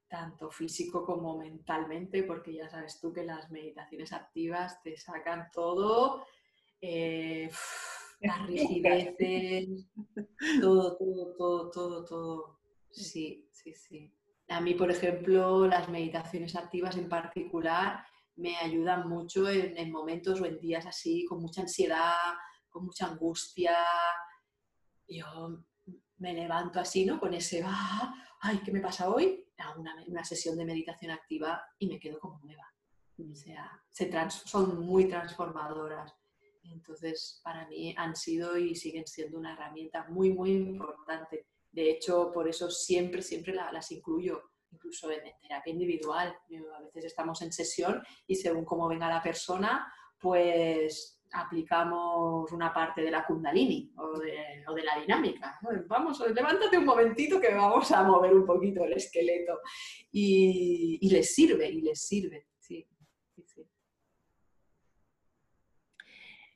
tanto 0.08 0.50
físico 0.50 1.06
como 1.06 1.38
mentalmente, 1.38 2.24
porque 2.24 2.54
ya 2.54 2.70
sabes 2.70 3.00
tú 3.00 3.14
que 3.14 3.24
las 3.24 3.50
meditaciones 3.52 4.14
activas 4.14 4.82
te 4.82 4.98
sacan 4.98 5.50
todo, 5.54 6.26
eh, 6.82 7.50
las 8.22 8.48
rigideces, 8.48 9.88
todo, 10.62 10.98
todo, 10.98 11.36
todo, 11.36 11.72
todo, 11.72 12.06
todo. 12.06 12.60
Sí, 12.92 13.50
sí, 13.52 13.74
sí. 13.74 14.14
A 14.50 14.62
mí, 14.62 14.76
por 14.76 14.90
ejemplo, 14.90 15.68
las 15.68 15.90
meditaciones 15.90 16.56
activas 16.56 16.96
en 16.96 17.10
particular 17.10 18.06
me 18.36 18.56
ayudan 18.58 19.10
mucho 19.10 19.50
en, 19.50 19.78
en 19.78 19.92
momentos 19.92 20.40
o 20.40 20.46
en 20.46 20.60
días 20.60 20.86
así, 20.86 21.26
con 21.26 21.42
mucha 21.42 21.62
ansiedad, 21.62 22.16
con 22.70 22.86
mucha 22.86 23.08
angustia. 23.08 23.76
Yo 25.08 25.64
me 26.18 26.34
levanto 26.34 26.80
así, 26.80 27.06
¿no? 27.06 27.20
Con 27.20 27.34
ese, 27.34 27.62
ah, 27.66 28.14
ay, 28.40 28.60
¿qué 28.64 28.72
me 28.72 28.80
pasa 28.80 29.10
hoy? 29.10 29.47
Hago 29.58 29.82
una, 29.82 30.24
sesión 30.24 30.58
de 30.58 30.66
meditación 30.66 31.12
activa 31.12 31.64
y 31.80 31.88
me 31.88 32.00
quedo 32.00 32.20
como 32.20 32.40
nueva. 32.40 32.72
O 33.20 33.36
sea, 33.36 33.84
se 33.90 34.12
son 34.30 34.86
muy 34.86 35.08
transformadoras. 35.08 36.14
Entonces, 36.64 37.42
para 37.44 37.68
mí 37.68 37.94
han 37.98 38.16
sido 38.16 38.58
y 38.58 38.76
siguen 38.76 39.08
siendo 39.08 39.38
una 39.38 39.54
herramienta 39.54 40.06
muy, 40.10 40.32
muy 40.32 40.52
importante. 40.52 41.48
De 41.72 41.90
hecho, 41.92 42.32
por 42.32 42.48
eso 42.48 42.70
siempre, 42.70 43.22
siempre 43.22 43.54
las 43.54 43.92
incluyo, 43.92 44.52
incluso 44.72 45.10
en, 45.12 45.26
en 45.26 45.40
terapia 45.40 45.72
individual. 45.72 46.38
A 46.76 46.82
veces 46.82 47.06
estamos 47.06 47.42
en 47.42 47.52
sesión 47.52 48.04
y 48.28 48.36
según 48.36 48.66
cómo 48.66 48.88
venga 48.88 49.10
la 49.10 49.24
persona, 49.24 49.92
pues 50.20 51.17
aplicamos 51.32 52.52
una 52.52 52.74
parte 52.74 53.02
de 53.02 53.12
la 53.12 53.26
kundalini 53.26 53.92
o 53.98 54.20
de, 54.20 54.84
la 54.84 55.00
dinámica. 55.00 55.60
Vamos, 55.88 56.20
levántate 56.34 56.78
un 56.78 56.86
momentito 56.86 57.40
que 57.40 57.54
vamos 57.54 57.92
a 57.92 58.04
mover 58.04 58.34
un 58.34 58.46
poquito 58.46 58.84
el 58.84 58.94
esqueleto. 58.94 59.60
Y, 60.12 61.08
les 61.10 61.34
sirve, 61.34 61.70
y 61.70 61.82
les 61.82 62.02
sirve. 62.02 62.48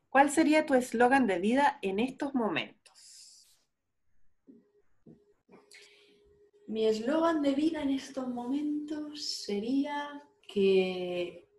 ¿Cuál 0.09 0.29
sería 0.29 0.65
tu 0.65 0.73
eslogan 0.73 1.25
de 1.25 1.39
vida 1.39 1.79
en 1.81 1.99
estos 1.99 2.35
momentos? 2.35 3.47
Mi 6.67 6.85
eslogan 6.85 7.41
de 7.41 7.53
vida 7.53 7.81
en 7.81 7.91
estos 7.91 8.27
momentos 8.27 9.25
sería 9.25 10.21
que 10.47 11.50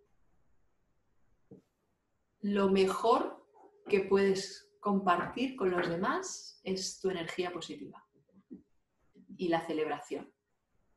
lo 2.43 2.69
mejor 2.69 3.41
que 3.87 4.01
puedes 4.01 4.69
compartir 4.79 5.55
con 5.55 5.71
los 5.71 5.87
demás 5.89 6.59
es 6.63 6.99
tu 6.99 7.09
energía 7.09 7.51
positiva 7.51 8.05
y 9.37 9.47
la 9.47 9.65
celebración, 9.65 10.31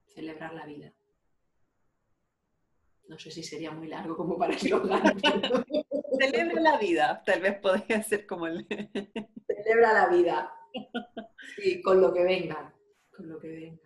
celebrar 0.05 0.55
la 0.55 0.67
vida. 0.67 0.93
No 3.09 3.17
sé 3.19 3.31
si 3.31 3.45
sería 3.45 3.71
muy 3.71 3.87
largo 3.87 4.17
como 4.17 4.37
para 4.37 4.55
eslogan. 4.55 5.03
Celebra 6.19 6.61
la 6.61 6.79
vida, 6.79 7.23
tal 7.25 7.41
vez 7.41 7.61
podría 7.61 8.03
ser 8.03 8.27
como 8.27 8.49
el... 8.49 8.67
Celebra 8.67 9.93
la 9.93 10.09
vida. 10.09 10.53
Y 11.59 11.81
con 11.81 12.01
lo 12.01 12.13
que 12.13 12.25
venga, 12.25 12.75
con 13.17 13.29
lo 13.29 13.39
que 13.39 13.49
venga. 13.49 13.86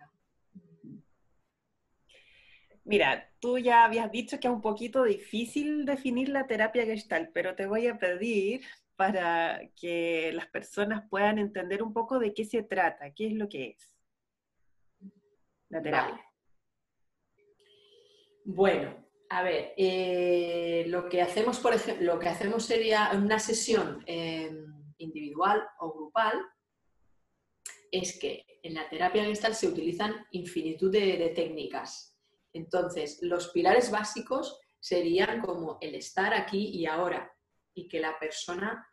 Mira, 2.83 3.31
tú 3.39 3.59
ya 3.59 3.85
habías 3.85 4.11
dicho 4.11 4.39
que 4.39 4.47
es 4.47 4.53
un 4.53 4.61
poquito 4.61 5.03
difícil 5.03 5.85
definir 5.85 6.29
la 6.29 6.47
terapia 6.47 6.85
gestal, 6.85 7.29
pero 7.33 7.55
te 7.55 7.67
voy 7.67 7.87
a 7.87 7.99
pedir 7.99 8.61
para 8.95 9.61
que 9.75 10.31
las 10.33 10.47
personas 10.47 11.07
puedan 11.09 11.37
entender 11.37 11.83
un 11.83 11.93
poco 11.93 12.19
de 12.19 12.33
qué 12.33 12.43
se 12.43 12.63
trata, 12.63 13.13
qué 13.13 13.27
es 13.27 13.33
lo 13.33 13.47
que 13.47 13.69
es 13.69 13.95
la 15.69 15.81
terapia. 15.81 16.25
Bueno, 18.43 18.95
a 19.29 19.43
ver, 19.43 19.73
eh, 19.77 20.85
lo 20.87 21.07
que 21.07 21.21
hacemos, 21.21 21.59
por 21.59 21.73
ejemplo, 21.73 22.13
lo 22.13 22.19
que 22.19 22.29
hacemos 22.29 22.65
sería 22.65 23.11
una 23.13 23.39
sesión 23.39 24.03
em, 24.07 24.65
individual 24.97 25.63
o 25.79 25.93
grupal, 25.93 26.41
es 27.91 28.17
que 28.19 28.45
en 28.63 28.73
la 28.73 28.89
terapia 28.89 29.23
gestal 29.23 29.53
se 29.53 29.67
utilizan 29.67 30.13
infinitud 30.31 30.91
de 30.91 31.31
técnicas 31.35 32.10
entonces, 32.53 33.19
los 33.21 33.49
pilares 33.49 33.91
básicos 33.91 34.59
serían 34.79 35.41
como 35.41 35.77
el 35.81 35.95
estar 35.95 36.33
aquí 36.33 36.69
y 36.69 36.85
ahora 36.85 37.31
y 37.73 37.87
que 37.87 37.99
la 37.99 38.17
persona 38.19 38.87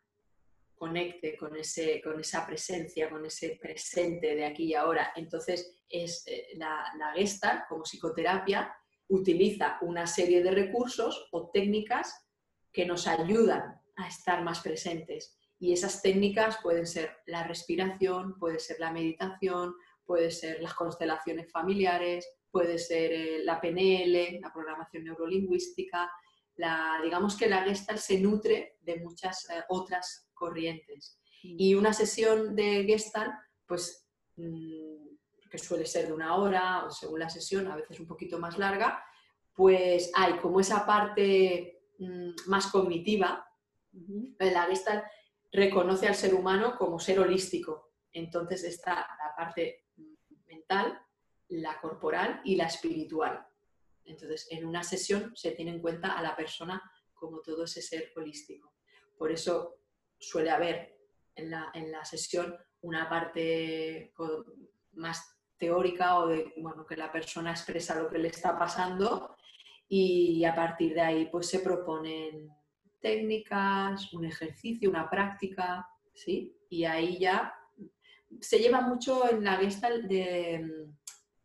conecte 0.74 1.36
con, 1.36 1.56
ese, 1.56 2.00
con 2.00 2.20
esa 2.20 2.46
presencia, 2.46 3.10
con 3.10 3.26
ese 3.26 3.58
presente 3.60 4.36
de 4.36 4.44
aquí 4.44 4.64
y 4.64 4.74
ahora. 4.74 5.12
Entonces, 5.16 5.82
es, 5.88 6.24
eh, 6.26 6.48
la, 6.54 6.84
la 6.96 7.66
como 7.68 7.82
psicoterapia, 7.82 8.72
utiliza 9.08 9.78
una 9.80 10.06
serie 10.06 10.42
de 10.42 10.50
recursos 10.50 11.28
o 11.32 11.50
técnicas 11.50 12.26
que 12.72 12.86
nos 12.86 13.06
ayudan 13.06 13.80
a 13.96 14.06
estar 14.06 14.44
más 14.44 14.60
presentes. 14.60 15.36
Y 15.58 15.72
esas 15.72 16.02
técnicas 16.02 16.58
pueden 16.62 16.86
ser 16.86 17.16
la 17.26 17.42
respiración, 17.42 18.38
puede 18.38 18.60
ser 18.60 18.78
la 18.78 18.92
meditación, 18.92 19.74
puede 20.04 20.30
ser 20.30 20.62
las 20.62 20.74
constelaciones 20.74 21.50
familiares, 21.50 22.28
puede 22.50 22.78
ser 22.78 23.12
eh, 23.12 23.44
la 23.44 23.60
PNL, 23.60 24.40
la 24.40 24.52
programación 24.52 25.04
neurolingüística, 25.04 26.10
la, 26.56 27.00
digamos 27.02 27.36
que 27.36 27.48
la 27.48 27.62
Gestalt 27.62 28.00
se 28.00 28.18
nutre 28.20 28.76
de 28.80 28.96
muchas 28.96 29.48
eh, 29.50 29.62
otras 29.68 30.28
corrientes. 30.34 31.20
Mm. 31.42 31.56
Y 31.58 31.74
una 31.74 31.92
sesión 31.92 32.56
de 32.56 32.84
Gestalt, 32.84 33.32
pues, 33.66 34.08
mm, 34.36 35.48
que 35.50 35.58
suele 35.58 35.86
ser 35.86 36.08
de 36.08 36.12
una 36.12 36.36
hora 36.36 36.84
o 36.84 36.90
según 36.90 37.20
la 37.20 37.30
sesión, 37.30 37.68
a 37.68 37.76
veces 37.76 38.00
un 38.00 38.06
poquito 38.06 38.38
más 38.38 38.58
larga, 38.58 39.02
pues 39.54 40.10
hay 40.14 40.34
como 40.38 40.60
esa 40.60 40.84
parte 40.86 41.82
mm, 41.98 42.30
más 42.46 42.66
cognitiva. 42.68 43.44
La 44.38 44.66
Gestalt 44.66 45.04
reconoce 45.50 46.06
al 46.06 46.14
ser 46.14 46.34
humano 46.34 46.76
como 46.76 46.98
ser 46.98 47.18
holístico. 47.20 47.92
Entonces 48.12 48.64
está 48.64 48.94
la 48.94 49.34
parte 49.36 49.86
mental, 50.46 51.00
la 51.48 51.80
corporal 51.80 52.40
y 52.44 52.56
la 52.56 52.66
espiritual. 52.66 53.46
Entonces, 54.04 54.48
en 54.50 54.66
una 54.66 54.82
sesión 54.82 55.32
se 55.34 55.52
tiene 55.52 55.72
en 55.72 55.80
cuenta 55.80 56.12
a 56.12 56.22
la 56.22 56.34
persona 56.34 56.82
como 57.14 57.40
todo 57.40 57.64
ese 57.64 57.82
ser 57.82 58.12
holístico. 58.16 58.72
Por 59.16 59.32
eso 59.32 59.80
suele 60.18 60.50
haber 60.50 60.96
en 61.34 61.50
la, 61.50 62.04
sesión 62.04 62.56
una 62.80 63.08
parte 63.08 64.12
más 64.92 65.36
teórica 65.56 66.18
o 66.18 66.28
de 66.28 66.52
bueno, 66.56 66.86
que 66.86 66.96
la 66.96 67.12
persona 67.12 67.50
expresa 67.50 68.00
lo 68.00 68.08
que 68.08 68.18
le 68.18 68.28
está 68.28 68.58
pasando 68.58 69.36
y 69.88 70.44
a 70.44 70.54
partir 70.54 70.94
de 70.94 71.00
ahí 71.00 71.26
pues 71.26 71.48
se 71.48 71.60
proponen 71.60 72.50
técnicas, 73.00 74.12
un 74.12 74.24
ejercicio, 74.24 74.90
una 74.90 75.08
práctica, 75.08 75.88
¿sí? 76.14 76.56
Y 76.68 76.84
ahí 76.84 77.18
ya 77.18 77.54
se 78.40 78.58
lleva 78.58 78.80
mucho 78.80 79.30
en 79.30 79.44
la 79.44 79.56
Gestalt 79.56 80.04
de 80.04 80.88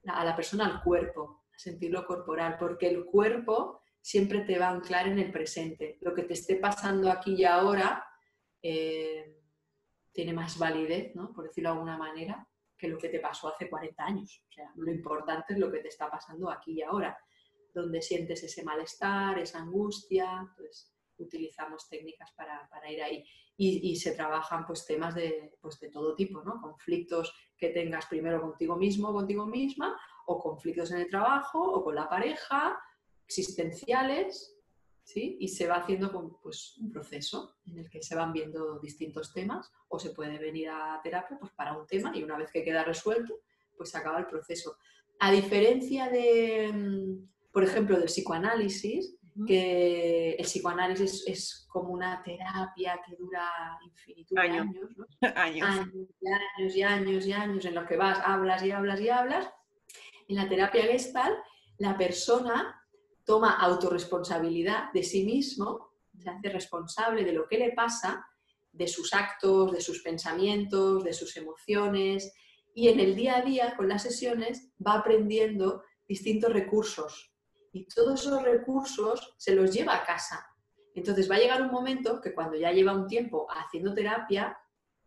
a 0.08 0.24
la 0.24 0.36
persona 0.36 0.66
al 0.66 0.84
cuerpo, 0.84 1.46
a 1.54 1.60
sentirlo 1.60 2.06
corporal, 2.06 2.58
porque 2.60 2.88
el 2.88 3.06
cuerpo 3.06 3.82
siempre 4.02 4.42
te 4.42 4.60
va 4.60 4.68
a 4.68 4.72
anclar 4.72 5.08
en 5.08 5.20
el 5.20 5.32
presente. 5.32 5.98
Lo 6.02 6.14
que 6.14 6.24
te 6.24 6.34
esté 6.34 6.58
pasando 6.58 7.10
aquí 7.10 7.36
y 7.36 7.46
ahora 7.46 8.06
eh, 8.62 9.42
tiene 10.12 10.34
más 10.34 10.58
validez, 10.58 11.16
¿no? 11.16 11.34
por 11.34 11.46
decirlo 11.46 11.70
de 11.70 11.74
alguna 11.76 11.98
manera, 11.98 12.48
que 12.78 12.88
lo 12.88 12.98
que 12.98 13.10
te 13.10 13.20
pasó 13.20 13.48
hace 13.48 13.70
40 13.70 14.04
años. 14.04 14.44
O 14.50 14.52
sea, 14.52 14.72
lo 14.76 14.92
importante 14.92 15.54
es 15.54 15.60
lo 15.60 15.72
que 15.72 15.80
te 15.80 15.88
está 15.88 16.10
pasando 16.10 16.50
aquí 16.50 16.74
y 16.74 16.82
ahora, 16.82 17.18
donde 17.74 18.02
sientes 18.02 18.44
ese 18.44 18.64
malestar, 18.64 19.40
esa 19.40 19.60
angustia. 19.60 20.52
Pues 20.58 20.93
utilizamos 21.24 21.90
técnicas 21.90 22.32
para, 22.36 22.68
para 22.70 22.92
ir 22.92 23.02
ahí 23.02 23.26
y, 23.56 23.96
se 23.98 24.14
trabajan 24.14 24.66
pues 24.66 24.86
temas 24.86 25.14
de, 25.16 25.54
pues, 25.62 25.80
de 25.80 25.90
todo 25.90 26.16
tipo, 26.16 26.42
¿no? 26.42 26.60
Conflictos 26.60 27.34
que 27.56 27.70
tengas 27.70 28.08
primero 28.08 28.42
contigo 28.42 28.76
mismo, 28.76 29.14
contigo 29.14 29.46
misma, 29.46 30.00
o 30.26 30.40
conflictos 30.40 30.92
en 30.92 31.02
el 31.02 31.10
trabajo, 31.10 31.60
o 31.62 31.84
con 31.84 31.96
la 31.96 32.10
pareja, 32.10 32.80
existenciales, 33.26 34.58
¿sí? 35.04 35.38
Y 35.40 35.50
se 35.50 35.68
va 35.68 35.76
haciendo 35.76 36.40
pues, 36.42 36.78
un 36.78 36.92
proceso 36.92 37.58
en 37.66 37.78
el 37.78 37.90
que 37.90 38.02
se 38.02 38.16
van 38.16 38.34
viendo 38.34 38.80
distintos 38.80 39.32
temas, 39.34 39.72
o 39.88 40.00
se 40.00 40.10
puede 40.10 40.40
venir 40.40 40.70
a 40.70 41.00
terapia 41.04 41.38
pues, 41.40 41.52
para 41.52 41.78
un 41.78 41.86
tema 41.86 42.12
y 42.16 42.24
una 42.24 42.38
vez 42.38 42.52
que 42.52 42.64
queda 42.64 42.84
resuelto, 42.84 43.42
pues 43.78 43.92
se 43.92 43.98
acaba 43.98 44.20
el 44.20 44.28
proceso. 44.28 44.78
A 45.20 45.32
diferencia 45.32 46.10
de, 46.10 46.72
mm, 46.74 47.52
por 47.52 47.64
ejemplo, 47.64 47.98
del 47.98 48.08
psicoanálisis, 48.08 49.16
que 49.48 50.32
el 50.32 50.46
psicoanálisis 50.46 51.24
es 51.28 51.66
como 51.70 51.94
una 51.94 52.22
terapia 52.22 53.02
que 53.06 53.16
dura 53.16 53.80
infinitud 53.84 54.36
de 54.36 54.42
años, 54.42 54.68
años. 55.36 55.68
años. 55.68 55.90
y 56.22 56.30
años 56.30 56.76
y 56.76 56.84
años 56.84 57.26
y 57.26 57.34
años 57.34 57.66
en 57.66 57.76
los 57.76 57.88
que 57.88 57.98
vas, 57.98 58.20
hablas 58.24 58.64
y 58.64 58.72
hablas 58.72 59.02
y 59.02 59.10
hablas. 59.10 59.50
En 60.28 60.36
la 60.36 60.48
terapia 60.48 60.84
gestal, 60.84 61.34
la 61.80 61.98
persona 61.98 62.80
toma 63.26 63.58
autorresponsabilidad 63.60 64.92
de 64.94 65.04
sí 65.04 65.24
mismo, 65.26 65.94
se 66.18 66.30
hace 66.30 66.50
responsable 66.50 67.24
de 67.24 67.34
lo 67.34 67.48
que 67.48 67.58
le 67.58 67.72
pasa, 67.72 68.26
de 68.72 68.88
sus 68.88 69.14
actos, 69.14 69.72
de 69.72 69.82
sus 69.82 70.02
pensamientos, 70.02 71.04
de 71.04 71.14
sus 71.14 71.36
emociones, 71.38 72.34
y 72.76 72.88
en 72.88 73.00
el 73.00 73.16
día 73.16 73.38
a 73.38 73.42
día, 73.42 73.76
con 73.76 73.88
las 73.88 74.04
sesiones, 74.04 74.74
va 74.86 74.96
aprendiendo 74.96 75.84
distintos 76.08 76.52
recursos 76.52 77.33
y 77.74 77.88
todos 77.88 78.22
esos 78.22 78.42
recursos 78.44 79.34
se 79.38 79.56
los 79.56 79.74
lleva 79.74 79.96
a 79.96 80.06
casa. 80.06 80.48
Entonces 80.94 81.30
va 81.30 81.36
a 81.36 81.40
llegar 81.40 81.62
un 81.62 81.72
momento 81.72 82.22
que 82.22 82.34
cuando 82.34 82.56
ya 82.56 82.72
lleva 82.72 82.94
un 82.94 83.08
tiempo 83.08 83.48
haciendo 83.50 83.96
terapia, 83.96 84.56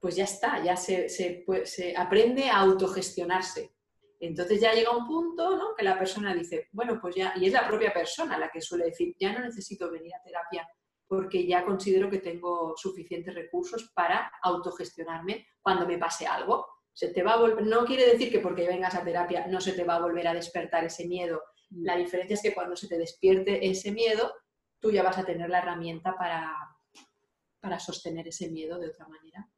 pues 0.00 0.16
ya 0.16 0.24
está, 0.24 0.62
ya 0.62 0.76
se, 0.76 1.08
se, 1.08 1.94
aprende 1.96 2.50
a 2.50 2.58
autogestionarse. 2.58 3.72
Entonces 4.18 4.60
ya 4.60 4.72
llega 4.72 4.96
un 4.96 5.06
punto 5.06 5.56
¿no? 5.56 5.74
que 5.76 5.84
la 5.84 5.96
persona 5.96 6.34
dice, 6.34 6.68
bueno, 6.72 6.98
pues 7.00 7.14
ya, 7.14 7.34
y 7.36 7.46
es 7.46 7.52
la 7.52 7.68
propia 7.68 7.92
persona 7.92 8.36
la 8.36 8.50
que 8.50 8.60
suele 8.60 8.86
decir, 8.86 9.14
ya 9.18 9.32
no 9.32 9.40
necesito 9.40 9.90
venir 9.90 10.12
a 10.14 10.22
terapia 10.22 10.68
porque 11.06 11.46
ya 11.46 11.64
considero 11.64 12.10
que 12.10 12.18
tengo 12.18 12.74
suficientes 12.76 13.32
recursos 13.32 13.92
para 13.94 14.32
autogestionarme 14.42 15.46
cuando 15.62 15.86
me 15.86 15.98
pase 15.98 16.26
algo. 16.26 16.66
Se 16.92 17.12
te 17.12 17.22
va 17.22 17.36
no 17.62 17.84
quiere 17.84 18.10
decir 18.10 18.32
que 18.32 18.40
porque 18.40 18.66
vengas 18.66 18.96
a 18.96 19.04
terapia 19.04 19.46
no 19.46 19.60
se 19.60 19.72
te 19.72 19.84
va 19.84 19.96
a 19.96 20.00
volver 20.00 20.26
a 20.26 20.34
despertar 20.34 20.84
ese 20.84 21.06
miedo 21.06 21.40
la 21.70 21.96
diferencia 21.96 22.34
es 22.34 22.42
que 22.42 22.54
cuando 22.54 22.76
se 22.76 22.88
te 22.88 22.98
despierte 22.98 23.68
ese 23.68 23.92
miedo, 23.92 24.32
tú 24.78 24.90
ya 24.90 25.02
vas 25.02 25.18
a 25.18 25.24
tener 25.24 25.50
la 25.50 25.58
herramienta 25.58 26.16
para, 26.16 26.54
para 27.60 27.78
sostener 27.78 28.28
ese 28.28 28.50
miedo 28.50 28.78
de 28.78 28.88
otra 28.88 29.08
manera. 29.08 29.48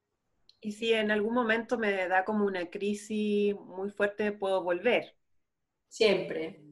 Y 0.61 0.73
si 0.73 0.93
en 0.93 1.11
algún 1.11 1.35
momento 1.35 1.79
me 1.79 2.09
da 2.09 2.25
como 2.25 2.45
una 2.45 2.69
crisis 2.69 3.55
muy 3.55 3.91
fuerte, 3.91 4.33
¿puedo 4.33 4.63
volver? 4.63 5.17
Siempre, 5.87 6.63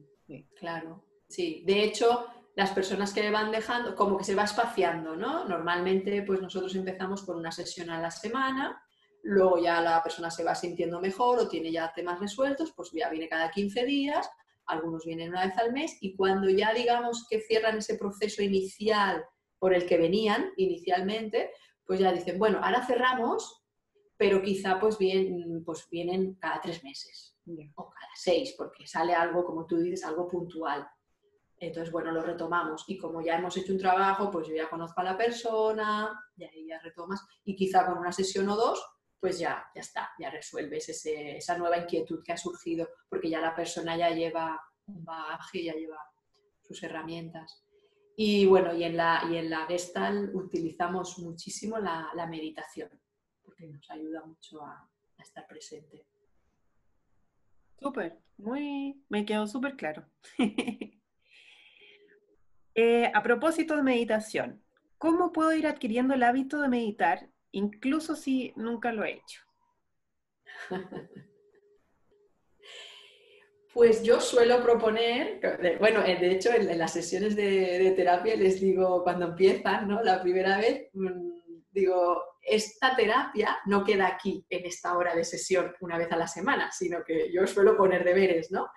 claro. 0.55 1.05
Sí, 1.29 1.63
de 1.65 1.83
hecho, 1.83 2.27
las 2.55 2.71
personas 2.71 3.13
que 3.13 3.29
van 3.31 3.51
dejando, 3.51 3.95
como 3.95 4.17
que 4.17 4.23
se 4.23 4.35
va 4.35 4.43
espaciando, 4.43 5.15
¿no? 5.15 5.45
Normalmente, 5.45 6.21
pues 6.23 6.41
nosotros 6.41 6.75
empezamos 6.75 7.23
con 7.23 7.37
una 7.37 7.51
sesión 7.51 7.89
a 7.89 8.01
la 8.01 8.11
semana, 8.11 8.83
luego 9.23 9.61
ya 9.61 9.81
la 9.81 10.01
persona 10.03 10.31
se 10.31 10.43
va 10.43 10.55
sintiendo 10.55 10.99
mejor 10.99 11.39
o 11.39 11.47
tiene 11.47 11.71
ya 11.71 11.93
temas 11.93 12.19
resueltos, 12.19 12.73
pues 12.75 12.91
ya 12.91 13.09
viene 13.09 13.29
cada 13.29 13.51
15 13.51 13.85
días 13.85 14.29
algunos 14.67 15.05
vienen 15.05 15.29
una 15.29 15.45
vez 15.45 15.57
al 15.57 15.73
mes 15.73 15.97
y 16.01 16.15
cuando 16.15 16.49
ya 16.49 16.73
digamos 16.73 17.25
que 17.29 17.41
cierran 17.41 17.77
ese 17.77 17.97
proceso 17.97 18.41
inicial 18.41 19.23
por 19.59 19.73
el 19.73 19.85
que 19.85 19.97
venían 19.97 20.51
inicialmente, 20.57 21.51
pues 21.85 21.99
ya 21.99 22.11
dicen, 22.11 22.37
bueno, 22.37 22.59
ahora 22.61 22.85
cerramos, 22.85 23.63
pero 24.17 24.41
quizá 24.41 24.79
pues, 24.79 24.97
bien, 24.97 25.63
pues 25.65 25.87
vienen 25.89 26.35
cada 26.35 26.59
tres 26.61 26.83
meses 26.83 27.35
o 27.75 27.89
cada 27.89 28.11
seis, 28.15 28.53
porque 28.57 28.85
sale 28.85 29.13
algo, 29.13 29.45
como 29.45 29.65
tú 29.65 29.77
dices, 29.77 30.03
algo 30.03 30.27
puntual. 30.27 30.87
Entonces, 31.59 31.91
bueno, 31.91 32.11
lo 32.11 32.21
retomamos. 32.21 32.83
Y 32.87 32.97
como 32.97 33.21
ya 33.21 33.37
hemos 33.37 33.55
hecho 33.57 33.71
un 33.71 33.79
trabajo, 33.79 34.29
pues 34.29 34.47
yo 34.47 34.55
ya 34.55 34.69
conozco 34.69 35.01
a 35.01 35.05
la 35.05 35.17
persona, 35.17 36.19
y 36.35 36.43
ahí 36.43 36.67
ya 36.67 36.79
retomas. 36.79 37.25
Y 37.45 37.55
quizá 37.55 37.85
con 37.85 37.97
una 37.97 38.11
sesión 38.11 38.49
o 38.49 38.55
dos, 38.55 38.83
pues 39.19 39.39
ya, 39.39 39.65
ya 39.73 39.81
está, 39.81 40.11
ya 40.19 40.29
resuelves 40.29 40.89
esa 40.89 41.57
nueva 41.57 41.77
inquietud 41.77 42.23
que 42.23 42.33
ha 42.33 42.37
surgido, 42.37 42.87
porque 43.09 43.29
ya 43.29 43.39
la 43.41 43.55
persona 43.55 43.97
ya 43.97 44.09
lleva 44.11 44.61
un 44.85 45.03
bagaje, 45.03 45.63
ya 45.63 45.73
lleva 45.73 45.99
sus 46.61 46.81
herramientas. 46.83 47.63
Y 48.15 48.45
bueno, 48.45 48.73
y 48.73 48.83
en 48.83 48.97
la, 48.97 49.23
y 49.29 49.37
en 49.37 49.49
la 49.49 49.67
utilizamos 50.33 51.19
muchísimo 51.19 51.77
la, 51.77 52.27
meditación, 52.29 52.89
porque 53.43 53.67
nos 53.67 53.89
ayuda 53.89 54.25
mucho 54.25 54.63
a, 54.63 54.89
estar 55.19 55.47
presente. 55.47 56.05
Súper, 57.79 58.19
muy, 58.37 59.03
me 59.09 59.25
quedó 59.25 59.47
súper 59.47 59.75
claro. 59.75 60.05
Eh, 62.79 63.11
a 63.11 63.23
propósito 63.23 63.75
de 63.75 63.81
meditación, 63.81 64.63
¿cómo 64.99 65.31
puedo 65.31 65.51
ir 65.51 65.65
adquiriendo 65.65 66.13
el 66.13 66.21
hábito 66.21 66.61
de 66.61 66.67
meditar, 66.67 67.31
incluso 67.51 68.15
si 68.15 68.53
nunca 68.55 68.91
lo 68.91 69.03
he 69.03 69.13
hecho? 69.13 69.41
Pues 73.77 74.01
yo 74.01 74.19
suelo 74.19 74.63
proponer, 74.63 75.39
bueno, 75.79 76.03
eh, 76.03 76.15
de 76.15 76.31
hecho 76.31 76.51
en, 76.51 76.79
las 76.79 76.93
sesiones 76.93 77.35
de, 77.35 77.93
terapia 77.95 78.35
les 78.35 78.59
digo 78.59 79.03
cuando 79.03 79.27
empiezan, 79.27 79.87
¿no? 79.87 80.01
La 80.01 80.19
primera 80.19 80.57
vez, 80.57 80.89
mm, 80.93 81.61
digo, 81.69 82.23
esta 82.41 82.95
terapia 82.95 83.59
no 83.67 83.83
queda 83.83 84.07
aquí 84.07 84.43
en 84.49 84.65
esta 84.65 84.97
hora 84.97 85.13
de 85.13 85.23
sesión 85.23 85.75
una 85.81 85.99
vez 85.99 86.11
a 86.11 86.17
la 86.17 86.27
semana, 86.27 86.71
sino 86.71 87.03
que 87.03 87.31
yo 87.31 87.45
suelo 87.45 87.77
poner 87.77 88.03
deberes, 88.03 88.49
¿no? 88.49 88.67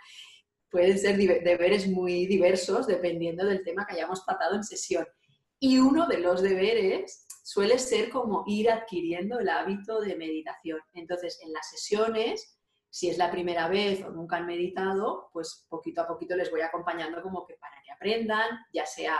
Pueden 0.69 0.99
ser 0.99 1.17
deberes 1.17 1.89
muy 1.89 2.27
diversos 2.27 2.87
dependiendo 2.87 3.47
del 3.47 3.65
tema 3.65 3.87
que 3.87 3.95
hayamos 3.95 4.23
tratado 4.27 4.55
en 4.57 4.65
sesión. 4.65 5.07
Y 5.59 5.79
uno 5.79 6.09
de 6.09 6.19
los 6.19 6.43
deberes 6.43 7.27
suele 7.43 7.79
ser 7.79 8.11
como 8.11 8.45
ir 8.47 8.71
adquiriendo 8.71 9.39
el 9.39 9.49
hábito 9.49 10.01
de 10.01 10.17
meditación. 10.17 10.81
Entonces, 10.93 11.39
en 11.43 11.53
las 11.53 11.69
sesiones 11.71 12.61
si 12.91 13.09
es 13.09 13.19
la 13.19 13.31
primera 13.31 13.69
vez 13.69 14.05
o 14.05 14.11
nunca 14.11 14.37
han 14.37 14.47
meditado, 14.47 15.31
pues 15.33 15.65
poquito 15.69 16.03
a 16.03 16.09
poquito 16.09 16.37
les 16.37 16.51
voy 16.51 16.61
acompañando 16.61 17.23
como 17.23 17.47
que 17.47 17.55
para 17.55 17.81
que 17.83 17.93
aprendan, 17.93 18.59
ya 18.73 18.85
sea 18.85 19.17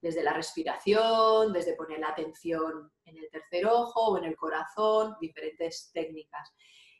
desde 0.00 0.22
la 0.22 0.34
respiración, 0.34 1.50
desde 1.54 1.74
poner 1.74 2.00
la 2.00 2.08
atención 2.08 2.92
en 3.06 3.16
el 3.16 3.30
tercer 3.30 3.64
ojo 3.66 4.12
o 4.12 4.18
en 4.18 4.24
el 4.24 4.36
corazón, 4.36 5.16
diferentes 5.18 5.90
técnicas. 5.94 6.52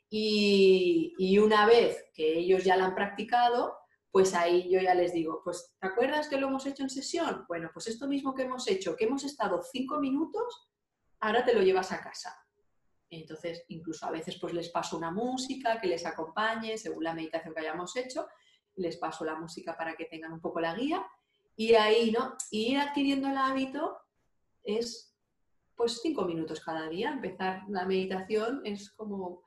Y, 0.09 1.13
y, 1.19 1.37
una 1.37 1.67
vez 1.67 2.03
que 2.13 2.39
ellos 2.39 2.63
ya 2.63 2.75
la 2.75 2.85
han 2.85 2.95
practicado, 2.95 3.75
pues 4.15 4.33
ahí 4.33 4.71
yo 4.71 4.79
ya 4.79 4.93
les 4.93 5.11
digo, 5.11 5.41
pues 5.43 5.75
¿te 5.77 5.87
acuerdas 5.87 6.29
que 6.29 6.37
lo 6.37 6.47
hemos 6.47 6.65
hecho 6.65 6.83
en 6.83 6.89
sesión? 6.89 7.43
Bueno, 7.49 7.69
pues 7.73 7.87
esto 7.87 8.07
mismo 8.07 8.33
que 8.33 8.43
hemos 8.43 8.65
hecho, 8.69 8.95
que 8.95 9.03
hemos 9.03 9.25
estado 9.25 9.61
cinco 9.61 9.99
minutos, 9.99 10.69
ahora 11.19 11.43
te 11.43 11.53
lo 11.53 11.61
llevas 11.61 11.91
a 11.91 11.99
casa. 11.99 12.33
Entonces, 13.09 13.65
incluso 13.67 14.05
a 14.05 14.11
veces 14.11 14.37
pues 14.39 14.53
les 14.53 14.69
paso 14.69 14.95
una 14.95 15.11
música 15.11 15.81
que 15.81 15.89
les 15.89 16.05
acompañe 16.05 16.77
según 16.77 17.03
la 17.03 17.13
meditación 17.13 17.53
que 17.53 17.59
hayamos 17.59 17.93
hecho, 17.97 18.25
les 18.77 18.95
paso 18.95 19.25
la 19.25 19.35
música 19.35 19.75
para 19.75 19.97
que 19.97 20.05
tengan 20.05 20.31
un 20.31 20.39
poco 20.39 20.61
la 20.61 20.73
guía 20.73 21.05
y 21.57 21.73
ahí, 21.73 22.13
¿no? 22.13 22.37
ir 22.51 22.77
adquiriendo 22.77 23.27
el 23.27 23.37
hábito 23.37 23.97
es 24.63 25.13
pues 25.75 25.99
cinco 26.01 26.23
minutos 26.23 26.61
cada 26.61 26.87
día. 26.87 27.11
Empezar 27.11 27.63
la 27.67 27.85
meditación 27.85 28.61
es 28.63 28.91
como, 28.91 29.43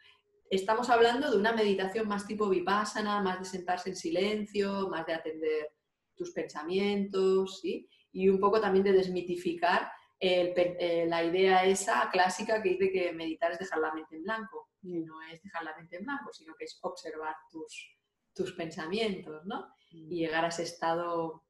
estamos 0.51 0.91
hablando 0.91 1.31
de 1.31 1.37
una 1.37 1.53
meditación 1.53 2.09
más 2.09 2.27
tipo 2.27 2.49
vipassana, 2.49 3.23
más 3.23 3.39
de 3.41 3.45
sentarse 3.45 3.91
en 3.91 3.97
silencio, 3.97 4.89
más 4.89 5.07
de 5.07 5.15
atender 5.15 5.73
tus 6.15 6.33
pensamientos, 6.33 7.61
¿sí? 7.61 7.89
Y 8.13 8.29
un 8.29 8.41
poco 8.41 8.61
también 8.61 8.85
de 8.85 8.93
desmitificar 8.93 9.91
eh, 10.21 11.07
la 11.09 11.23
idea 11.23 11.65
esa 11.65 12.11
clásica 12.11 12.61
que 12.61 12.71
dice 12.71 12.91
que 12.91 13.13
meditar 13.13 13.53
es 13.53 13.59
dejar 13.59 13.79
la 13.79 13.95
mente 13.95 14.17
en 14.17 14.25
blanco. 14.25 14.71
Y 14.83 15.01
no 15.01 15.21
es 15.23 15.43
dejar 15.43 15.65
la 15.65 15.77
mente 15.77 15.97
en 15.97 16.05
blanco, 16.05 16.33
sino 16.33 16.55
que 16.55 16.65
es 16.65 16.79
observar 16.83 17.35
tus, 17.51 17.97
tus 18.35 18.53
pensamientos, 18.53 19.45
¿no? 19.45 19.73
Y 19.91 20.07
mm. 20.07 20.11
llegar 20.11 20.45
a 20.45 20.49
ese 20.49 20.65
estado, 20.65 21.45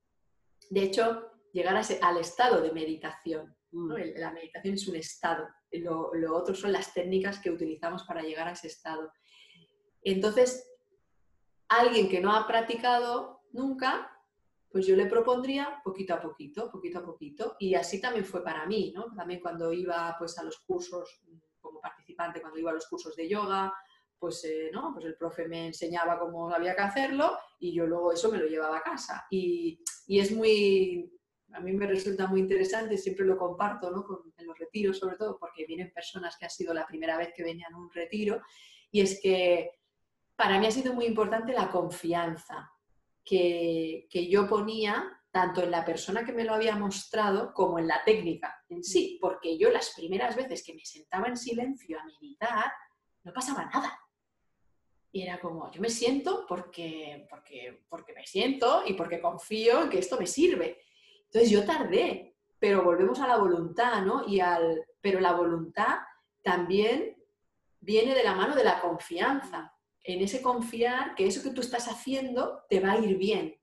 de 0.70 0.82
hecho, 0.82 1.30
llegar 1.53 1.76
al 1.76 2.18
estado 2.18 2.61
de 2.61 2.72
meditación. 2.72 3.57
Mm. 3.70 3.92
La 4.16 4.32
meditación 4.32 4.74
es 4.74 4.88
un 4.88 4.96
estado, 4.96 5.46
lo, 5.72 6.14
lo 6.14 6.36
otro 6.36 6.54
son 6.54 6.72
las 6.72 6.94
técnicas 6.94 7.38
que 7.38 7.50
utilizamos 7.50 8.04
para 8.04 8.22
llegar 8.22 8.48
a 8.48 8.52
ese 8.52 8.68
estado. 8.68 9.12
Entonces, 10.02 10.66
alguien 11.68 12.08
que 12.08 12.20
no 12.20 12.32
ha 12.32 12.46
practicado 12.46 13.42
nunca, 13.52 14.10
pues 14.70 14.86
yo 14.86 14.96
le 14.96 15.06
propondría 15.06 15.80
poquito 15.84 16.14
a 16.14 16.20
poquito, 16.20 16.70
poquito 16.70 16.98
a 16.98 17.04
poquito, 17.04 17.56
y 17.58 17.74
así 17.74 18.00
también 18.00 18.24
fue 18.24 18.42
para 18.42 18.66
mí, 18.66 18.92
¿no? 18.94 19.14
También 19.14 19.40
cuando 19.40 19.72
iba 19.72 20.14
pues 20.18 20.38
a 20.38 20.42
los 20.42 20.58
cursos, 20.60 21.22
como 21.60 21.80
participante, 21.80 22.40
cuando 22.40 22.58
iba 22.58 22.70
a 22.70 22.74
los 22.74 22.86
cursos 22.86 23.16
de 23.16 23.28
yoga, 23.28 23.72
pues, 24.18 24.44
eh, 24.44 24.70
¿no? 24.72 24.92
pues 24.92 25.06
el 25.06 25.16
profe 25.16 25.46
me 25.46 25.68
enseñaba 25.68 26.18
cómo 26.18 26.50
había 26.50 26.74
que 26.74 26.82
hacerlo 26.82 27.38
y 27.60 27.72
yo 27.72 27.86
luego 27.86 28.12
eso 28.12 28.30
me 28.30 28.38
lo 28.38 28.46
llevaba 28.46 28.78
a 28.78 28.82
casa. 28.82 29.26
Y, 29.30 29.82
y 30.06 30.20
es 30.20 30.32
muy, 30.32 31.17
a 31.53 31.61
mí 31.61 31.72
me 31.72 31.86
resulta 31.86 32.26
muy 32.26 32.40
interesante, 32.40 32.99
siempre 32.99 33.24
lo 33.24 33.36
comparto 33.36 33.90
¿no? 33.90 34.05
Con, 34.05 34.32
en 34.36 34.46
los 34.46 34.59
retiros 34.59 34.99
sobre 34.99 35.16
todo, 35.16 35.38
porque 35.38 35.66
vienen 35.66 35.92
personas 35.92 36.36
que 36.36 36.46
ha 36.46 36.51
sido 36.51 36.74
la 36.74 36.86
primera 36.86 37.16
vez 37.16 37.32
que 37.34 37.42
venían 37.42 37.72
a 37.74 37.78
un 37.78 37.90
retiro, 37.90 38.42
y 38.90 39.01
es 39.01 39.20
que 39.20 39.72
para 40.36 40.59
mí 40.59 40.66
ha 40.66 40.70
sido 40.70 40.94
muy 40.94 41.07
importante 41.07 41.53
la 41.53 41.70
confianza, 41.70 42.70
que, 43.28 44.28
yo 44.30 44.49
ponía 44.49 45.20
tanto 45.30 45.62
en 45.62 45.70
la 45.70 45.84
persona 45.84 46.24
que 46.24 46.32
me 46.32 46.44
lo 46.44 46.55
había 46.55 46.74
mostrado 46.76 47.53
como 47.53 47.78
en 47.78 47.86
la 47.86 48.03
técnica 48.05 48.64
en 48.68 48.82
sí, 48.82 49.18
porque 49.20 49.59
yo 49.59 49.70
las 49.70 49.92
primeras 49.94 50.34
veces 50.34 50.64
que 50.64 50.74
me 50.74 50.84
sentaba 50.84 51.28
en 51.28 51.36
silencio 51.36 51.99
a 51.99 52.05
meditar, 52.05 52.72
no 53.24 53.32
pasaba 53.32 53.66
nada. 53.66 53.99
Y 55.12 55.22
era 55.22 55.40
como, 55.40 55.70
yo 55.70 55.80
me 55.80 55.90
siento 55.90 56.46
porque, 56.46 57.26
porque, 57.28 57.84
porque 57.88 58.12
me 58.14 58.26
siento 58.26 58.82
y 58.86 58.94
porque 58.94 59.20
confío 59.20 59.82
en 59.82 59.90
que 59.90 59.99
esto 59.99 60.18
me 60.18 60.26
sirve. 60.26 60.80
Entonces 61.31 61.51
yo 61.51 61.64
tardé, 61.64 62.37
pero 62.59 62.83
volvemos 62.83 63.20
a 63.20 63.29
la 63.29 63.37
voluntad, 63.37 64.03
¿no? 64.03 64.26
Y 64.26 64.41
al, 64.41 64.85
pero 65.01 65.20
la 65.20 65.33
voluntad 65.33 65.99
también 66.43 67.16
viene 67.81 68.14
de 68.14 68.24
la 68.24 68.35
mano 68.35 68.55
de 68.55 68.64
la 68.64 68.81
confianza 68.81 69.74
en 70.03 70.22
ese 70.22 70.41
confiar 70.41 71.14
que 71.14 71.26
eso 71.26 71.43
que 71.43 71.51
tú 71.51 71.61
estás 71.61 71.87
haciendo 71.87 72.64
te 72.68 72.81
va 72.81 72.93
a 72.93 72.99
ir 72.99 73.16
bien. 73.18 73.55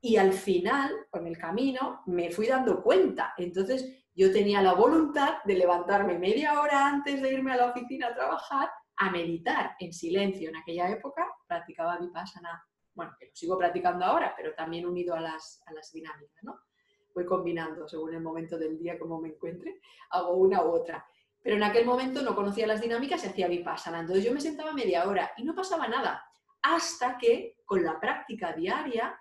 Y 0.00 0.16
al 0.16 0.32
final, 0.32 0.90
con 1.10 1.26
el 1.26 1.38
camino, 1.38 2.02
me 2.06 2.30
fui 2.30 2.46
dando 2.46 2.82
cuenta. 2.82 3.34
Entonces, 3.36 4.06
yo 4.14 4.32
tenía 4.32 4.62
la 4.62 4.74
voluntad 4.74 5.42
de 5.44 5.54
levantarme 5.54 6.18
media 6.18 6.60
hora 6.60 6.86
antes 6.86 7.20
de 7.20 7.32
irme 7.32 7.52
a 7.52 7.56
la 7.56 7.70
oficina 7.70 8.08
a 8.08 8.14
trabajar 8.14 8.70
a 8.96 9.10
meditar 9.10 9.74
en 9.78 9.92
silencio. 9.92 10.48
En 10.48 10.56
aquella 10.56 10.88
época 10.90 11.26
practicaba 11.46 11.98
vipassana, 11.98 12.64
bueno, 12.94 13.12
que 13.18 13.26
lo 13.26 13.34
sigo 13.34 13.58
practicando 13.58 14.04
ahora, 14.04 14.34
pero 14.36 14.54
también 14.54 14.86
unido 14.86 15.14
a 15.14 15.20
las, 15.20 15.62
a 15.66 15.72
las 15.72 15.92
dinámicas, 15.92 16.42
¿no? 16.42 16.60
Voy 17.14 17.26
combinando 17.26 17.86
según 17.88 18.14
el 18.14 18.22
momento 18.22 18.58
del 18.58 18.78
día, 18.78 18.98
como 18.98 19.20
me 19.20 19.28
encuentre, 19.28 19.80
hago 20.10 20.34
una 20.34 20.62
u 20.62 20.70
otra. 20.72 21.06
Pero 21.40 21.56
en 21.56 21.62
aquel 21.62 21.84
momento 21.84 22.22
no 22.22 22.34
conocía 22.34 22.66
las 22.66 22.80
dinámicas 22.80 23.22
y 23.22 23.28
hacía 23.28 23.48
vipassana. 23.48 24.00
Entonces 24.00 24.24
yo 24.24 24.32
me 24.32 24.40
sentaba 24.40 24.72
media 24.72 25.06
hora 25.06 25.32
y 25.36 25.44
no 25.44 25.54
pasaba 25.54 25.86
nada. 25.86 26.24
Hasta 26.62 27.18
que 27.18 27.58
con 27.64 27.84
la 27.84 28.00
práctica 28.00 28.52
diaria 28.54 29.20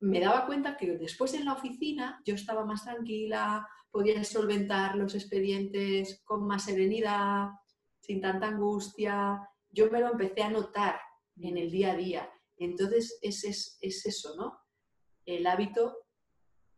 me 0.00 0.20
daba 0.20 0.46
cuenta 0.46 0.76
que 0.76 0.96
después 0.96 1.34
en 1.34 1.44
la 1.44 1.54
oficina 1.54 2.22
yo 2.24 2.34
estaba 2.34 2.64
más 2.64 2.84
tranquila, 2.84 3.66
podía 3.90 4.22
solventar 4.24 4.94
los 4.94 5.14
expedientes 5.14 6.22
con 6.24 6.46
más 6.46 6.64
serenidad, 6.64 7.48
sin 8.00 8.20
tanta 8.20 8.46
angustia. 8.46 9.40
Yo 9.70 9.90
me 9.90 10.00
lo 10.00 10.12
empecé 10.12 10.42
a 10.42 10.50
notar 10.50 11.00
en 11.40 11.58
el 11.58 11.70
día 11.70 11.92
a 11.92 11.96
día. 11.96 12.30
Entonces 12.58 13.18
es, 13.22 13.44
es, 13.44 13.78
es 13.80 14.06
eso, 14.06 14.34
¿no? 14.36 14.58
El 15.24 15.46
hábito 15.46 16.06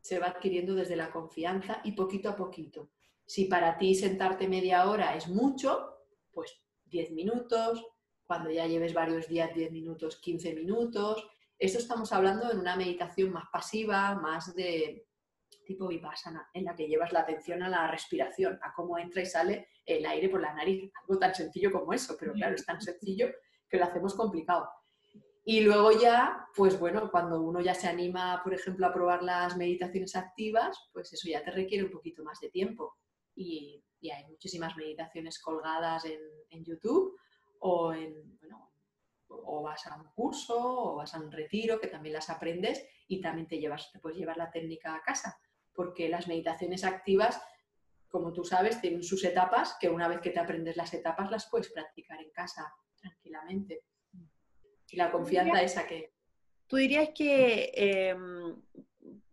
se 0.01 0.18
va 0.18 0.29
adquiriendo 0.29 0.74
desde 0.74 0.97
la 0.97 1.11
confianza 1.11 1.81
y 1.85 1.93
poquito 1.93 2.29
a 2.29 2.37
poquito. 2.37 2.91
Si 3.26 3.45
para 3.45 3.76
ti 3.76 3.95
sentarte 3.95 4.49
media 4.49 4.89
hora 4.89 5.14
es 5.16 5.29
mucho, 5.29 5.99
pues 6.31 6.62
10 6.87 7.11
minutos, 7.12 7.85
cuando 8.29 8.51
ya 8.51 8.66
lleves 8.66 8.95
varios 8.95 9.29
días 9.29 9.55
10 9.55 9.72
minutos, 9.72 10.20
15 10.20 10.55
minutos. 10.55 11.26
Esto 11.59 11.79
estamos 11.79 12.12
hablando 12.12 12.51
en 12.51 12.59
una 12.59 12.76
meditación 12.76 13.33
más 13.33 13.45
pasiva, 13.51 14.14
más 14.14 14.55
de 14.55 15.07
tipo 15.64 15.89
vipassana, 15.89 16.49
en 16.55 16.64
la 16.64 16.74
que 16.74 16.87
llevas 16.87 17.12
la 17.12 17.20
atención 17.20 17.62
a 17.62 17.68
la 17.68 17.91
respiración, 17.91 18.59
a 18.62 18.72
cómo 18.74 18.99
entra 18.99 19.22
y 19.22 19.26
sale 19.26 19.68
el 19.85 20.05
aire 20.07 20.29
por 20.29 20.41
la 20.41 20.55
nariz. 20.55 20.91
Algo 21.03 21.18
tan 21.18 21.35
sencillo 21.35 21.72
como 21.72 21.93
eso, 21.93 22.16
pero 22.18 22.33
claro, 22.33 22.55
es 22.55 22.64
tan 22.64 22.81
sencillo 22.81 23.29
que 23.68 23.79
lo 23.79 23.85
hacemos 23.85 24.14
complicado. 24.14 24.68
Y 25.49 25.62
luego 25.62 25.92
ya, 25.92 26.46
pues 26.55 26.78
bueno, 26.78 27.11
cuando 27.11 27.40
uno 27.40 27.62
ya 27.62 27.72
se 27.72 27.88
anima, 27.88 28.42
por 28.44 28.53
ejemplo, 28.53 28.86
a 28.86 28.92
probar 28.92 29.22
las 29.22 29.57
meditaciones 29.57 30.14
activas, 30.14 30.90
pues 30.92 31.11
eso 31.14 31.26
ya 31.26 31.42
te 31.42 31.51
requiere 31.51 31.84
un 31.84 31.90
poquito 31.90 32.22
más 32.22 32.38
de 32.40 32.51
tiempo 32.51 32.99
y 33.34 33.82
hay 34.03 34.26
muchísimas 34.26 34.76
meditaciones 34.76 35.40
colgadas 35.40 36.05
en, 36.05 36.64
YouTube 36.66 37.18
o 37.61 37.94
en, 37.94 38.38
o 39.30 39.62
vas 39.62 39.86
a 39.86 39.96
un 39.96 40.11
curso 40.11 40.55
o 40.59 40.96
vas 40.96 41.14
a 41.14 41.18
un 41.18 41.32
retiro 41.32 41.80
que 41.80 41.88
también 41.88 42.12
las 42.12 42.28
aprendes 42.28 42.86
y 43.07 43.22
también 43.22 43.49
te 43.49 43.59
llevas, 43.59 43.90
te 43.90 44.01
puedes 44.01 44.18
llevar 44.18 44.36
la 44.36 44.51
técnica 44.51 44.94
a 44.94 45.01
casa, 45.01 45.40
porque 45.72 46.11
las 46.11 46.28
meditaciones 46.28 46.84
activas, 46.84 47.40
como 48.11 48.34
tú 48.34 48.44
sabes, 48.44 48.82
tienen 48.82 49.03
sus 49.03 49.24
etapas 49.24 49.78
que 49.80 49.88
una 49.88 50.09
vez 50.09 50.20
que 50.20 50.28
te 50.28 50.40
aprendes 50.40 50.76
las 50.76 50.92
etapas 50.92 51.30
las 51.30 51.49
puedes 51.49 51.72
practicar 51.72 52.20
en 52.20 52.32
casa 52.32 52.70
tranquilamente. 53.01 53.86
Y 54.91 54.97
la 54.97 55.11
confianza 55.11 55.62
esa 55.62 55.86
que... 55.86 56.12
¿Tú 56.66 56.76
dirías 56.76 57.11
que 57.14 57.72
em, 57.74 58.55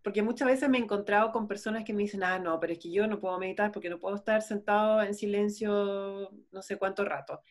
porque 0.05 0.21
muchas 0.21 0.47
veces 0.47 0.69
me 0.69 0.77
he 0.77 0.81
encontrado 0.81 1.31
con 1.31 1.47
personas 1.47 1.83
que 1.83 1.91
me 1.91 2.03
dicen, 2.03 2.23
ah, 2.23 2.37
no, 2.37 2.59
pero 2.59 2.73
es 2.73 2.77
que 2.77 2.91
yo 2.91 3.07
no 3.07 3.19
puedo 3.19 3.39
meditar 3.39 3.71
porque 3.71 3.89
no 3.89 3.99
puedo 3.99 4.15
estar 4.15 4.39
sentado 4.43 5.01
en 5.01 5.15
silencio 5.15 6.31
no 6.51 6.61
sé 6.61 6.77
cuánto 6.77 7.03
rato. 7.03 7.41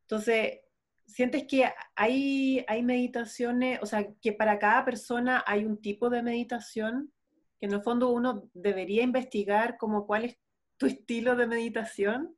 Entonces, 0.00 0.60
¿sientes 1.04 1.44
que 1.44 1.70
hay, 1.94 2.64
hay 2.66 2.82
meditaciones, 2.82 3.78
o 3.82 3.84
sea, 3.84 4.10
que 4.22 4.32
para 4.32 4.58
cada 4.58 4.86
persona 4.86 5.44
hay 5.46 5.66
un 5.66 5.82
tipo 5.82 6.08
de 6.08 6.22
meditación? 6.22 7.12
Que 7.60 7.66
en 7.66 7.74
el 7.74 7.82
fondo 7.82 8.08
uno 8.08 8.48
debería 8.54 9.02
investigar 9.02 9.76
como 9.76 10.06
cuál 10.06 10.24
es 10.24 10.38
tu 10.78 10.86
estilo 10.86 11.36
de 11.36 11.46
meditación. 11.46 12.34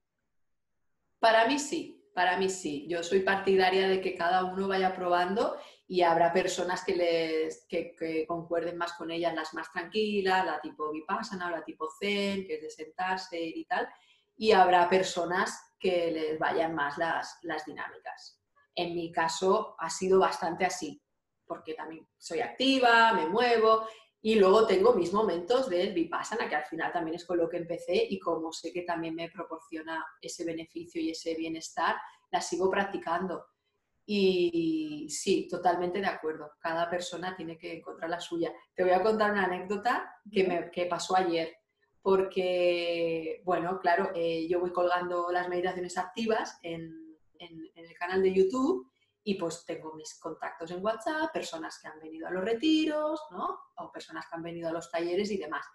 Para 1.21 1.47
mí 1.47 1.61
sí, 1.61 2.04
para 2.15 2.37
mí 2.37 2.49
sí. 2.49 2.87
Yo 2.89 3.03
soy 3.03 3.21
partidaria 3.21 3.89
de 3.89 4.01
que 4.01 4.15
cada 4.15 4.45
uno 4.45 4.69
vaya 4.69 4.95
probando 4.95 5.57
y 5.87 6.03
habrá 6.03 6.33
personas 6.33 6.85
que, 6.85 6.97
les, 6.97 7.67
que, 7.69 8.25
concuerden 8.27 8.79
más 8.79 8.95
con 8.95 9.11
ellas, 9.11 9.35
las 9.35 9.53
más 9.53 9.71
tranquilas, 9.73 10.47
la 10.47 10.61
tipo 10.61 10.91
Vipassana 10.91 11.49
o 11.49 11.51
la 11.51 11.65
tipo 11.65 11.89
Zen, 11.99 12.47
que 12.47 12.55
es 12.55 12.63
de 12.63 12.71
sentarse 12.71 13.41
y 13.41 13.65
tal, 13.65 13.89
y 14.37 14.53
habrá 14.53 14.89
personas 14.89 15.75
que 15.79 16.11
les 16.11 16.39
vayan 16.39 16.75
más 16.75 16.97
las, 16.97 17.39
las 17.43 17.67
dinámicas. 17.67 18.41
En 18.75 18.95
mi 18.95 19.13
caso 19.13 19.77
ha 19.79 19.91
sido 19.91 20.21
bastante 20.21 20.65
así, 20.65 21.03
porque 21.47 21.75
también 21.75 22.09
soy 22.17 22.41
activa, 22.41 23.13
me 23.13 23.27
muevo 23.27 23.87
y 24.27 24.37
luego 24.37 24.67
tengo 24.67 24.95
mis 24.95 25.13
momentos 25.13 25.69
del 25.69 25.93
Vipassana, 25.93 26.49
que 26.49 26.55
al 26.55 26.65
final 26.65 26.91
también 26.91 27.17
es 27.17 27.27
con 27.27 27.37
lo 27.37 27.47
que 27.47 27.59
empecé 27.59 28.07
y 28.09 28.19
como 28.19 28.55
sé 28.55 28.73
que 28.73 28.81
también 28.81 29.15
me 29.15 29.29
proporciona 29.29 30.03
ese 30.19 30.47
beneficio 30.47 30.99
y 30.99 31.11
ese 31.11 31.35
bienestar, 31.35 31.97
la 32.31 32.41
sigo 32.41 32.71
practicando 32.71 33.45
y 34.07 35.09
sí, 35.11 35.47
totalmente 35.47 36.01
de 36.01 36.07
acuerdo. 36.07 36.53
Cada 36.59 36.89
persona 36.89 37.37
tiene 37.37 37.59
que 37.59 37.77
encontrar 37.77 38.09
la 38.09 38.19
suya. 38.19 38.51
Te 38.75 38.83
voy 38.83 38.93
a 38.93 39.03
contar 39.03 39.31
una 39.31 39.45
anécdota 39.45 40.11
que 40.33 40.45
me 40.45 40.87
pasó 40.87 41.17
ayer, 41.19 41.59
porque, 42.01 43.43
bueno, 43.45 43.79
claro, 43.79 44.11
eh, 44.15 44.49
yo 44.49 44.59
voy 44.59 44.73
colgando 44.73 45.31
las 45.33 45.51
meditaciones 45.51 45.99
activas 45.99 46.59
en, 46.63 47.19
el 47.39 47.95
canal 47.99 48.23
de 48.23 48.33
YouTube 48.33 48.91
y 49.25 49.35
pues 49.35 49.65
tengo 49.65 49.95
mis 49.95 50.19
contactos 50.21 50.71
en 50.71 50.85
WhatsApp, 50.85 51.33
personas 51.33 51.79
que 51.81 51.89
han 51.89 51.99
venido 51.99 52.29
a 52.29 52.31
los 52.31 52.45
retiros, 52.45 53.21
¿no? 53.31 53.59
O 53.79 53.91
personas 53.91 54.27
que 54.29 54.37
han 54.37 54.43
venido 54.43 54.69
a 54.69 54.73
los 54.73 54.91
talleres 54.91 55.31
y 55.31 55.39
demás. 55.39 55.67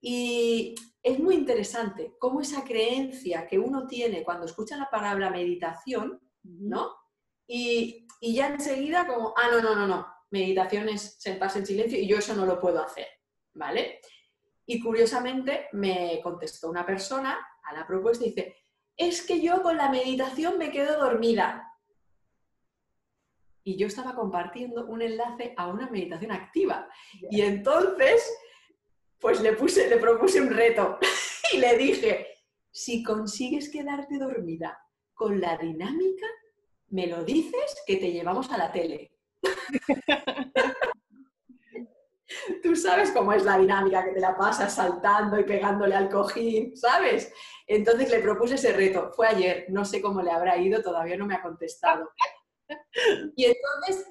Y 0.00 0.74
es 1.02 1.18
muy 1.18 1.34
interesante 1.34 2.14
cómo 2.18 2.42
esa 2.42 2.62
creencia 2.62 3.46
que 3.46 3.58
uno 3.58 3.86
tiene 3.86 4.22
cuando 4.22 4.44
escucha 4.44 4.76
la 4.76 4.90
palabra 4.90 5.30
meditación, 5.30 6.20
¿no? 6.42 6.94
Y, 7.46 8.06
ya 8.20 8.48
enseguida 8.48 9.06
como, 9.06 9.34
ah, 9.36 9.48
no, 9.50 9.60
no, 9.60 9.74
no, 9.74 9.86
no, 9.86 10.06
meditación 10.30 10.88
es 10.88 11.16
sentarse 11.18 11.58
en 11.58 11.66
silencio 11.66 11.98
y 11.98 12.06
yo 12.06 12.18
eso 12.18 12.34
no 12.34 12.46
lo 12.46 12.58
puedo 12.60 12.82
hacer, 12.82 13.06
¿vale? 13.54 14.00
Y 14.66 14.80
curiosamente 14.80 15.68
me 15.72 16.20
contestó 16.22 16.70
una 16.70 16.86
persona 16.86 17.38
a 17.62 17.74
la 17.74 17.86
propuesta 17.86 18.24
y 18.24 18.28
dice, 18.28 18.56
es 18.96 19.26
que 19.26 19.40
yo 19.40 19.62
con 19.62 19.76
la 19.76 19.90
meditación 19.90 20.58
me 20.58 20.70
quedo 20.70 20.98
dormida. 20.98 21.73
Y 23.64 23.76
yo 23.76 23.86
estaba 23.86 24.14
compartiendo 24.14 24.86
un 24.86 25.00
enlace 25.00 25.54
a 25.56 25.68
una 25.68 25.88
meditación 25.88 26.32
activa. 26.32 26.86
Y 27.30 27.40
entonces, 27.40 28.30
pues 29.18 29.40
le, 29.40 29.54
puse, 29.54 29.88
le 29.88 29.96
propuse 29.96 30.40
un 30.40 30.50
reto 30.50 30.98
y 31.52 31.56
le 31.56 31.76
dije, 31.78 32.26
si 32.70 33.02
consigues 33.02 33.70
quedarte 33.70 34.18
dormida 34.18 34.78
con 35.14 35.40
la 35.40 35.56
dinámica, 35.56 36.26
me 36.90 37.06
lo 37.06 37.24
dices 37.24 37.82
que 37.86 37.96
te 37.96 38.12
llevamos 38.12 38.52
a 38.52 38.58
la 38.58 38.70
tele. 38.70 39.12
Tú 42.62 42.76
sabes 42.76 43.10
cómo 43.12 43.32
es 43.32 43.44
la 43.44 43.58
dinámica, 43.58 44.04
que 44.04 44.12
te 44.12 44.20
la 44.20 44.36
pasas 44.36 44.74
saltando 44.74 45.38
y 45.38 45.44
pegándole 45.44 45.94
al 45.94 46.08
cojín, 46.08 46.76
¿sabes? 46.76 47.32
Entonces 47.66 48.10
le 48.10 48.20
propuse 48.20 48.56
ese 48.56 48.72
reto. 48.72 49.10
Fue 49.14 49.26
ayer, 49.26 49.66
no 49.68 49.84
sé 49.84 50.00
cómo 50.00 50.22
le 50.22 50.30
habrá 50.30 50.56
ido, 50.58 50.82
todavía 50.82 51.16
no 51.16 51.26
me 51.26 51.34
ha 51.34 51.42
contestado. 51.42 52.10
Y 53.36 53.44
entonces 53.44 54.06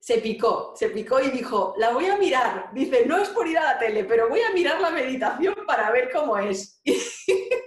se 0.00 0.18
picó, 0.18 0.72
se 0.74 0.88
picó 0.90 1.20
y 1.20 1.30
dijo, 1.30 1.74
la 1.76 1.92
voy 1.92 2.06
a 2.06 2.16
mirar. 2.16 2.70
Dice, 2.72 3.04
no 3.06 3.18
es 3.18 3.28
por 3.28 3.46
ir 3.46 3.58
a 3.58 3.64
la 3.64 3.78
tele, 3.78 4.04
pero 4.04 4.28
voy 4.28 4.40
a 4.40 4.52
mirar 4.52 4.80
la 4.80 4.90
meditación 4.90 5.54
para 5.66 5.90
ver 5.90 6.10
cómo 6.12 6.38
es. 6.38 6.80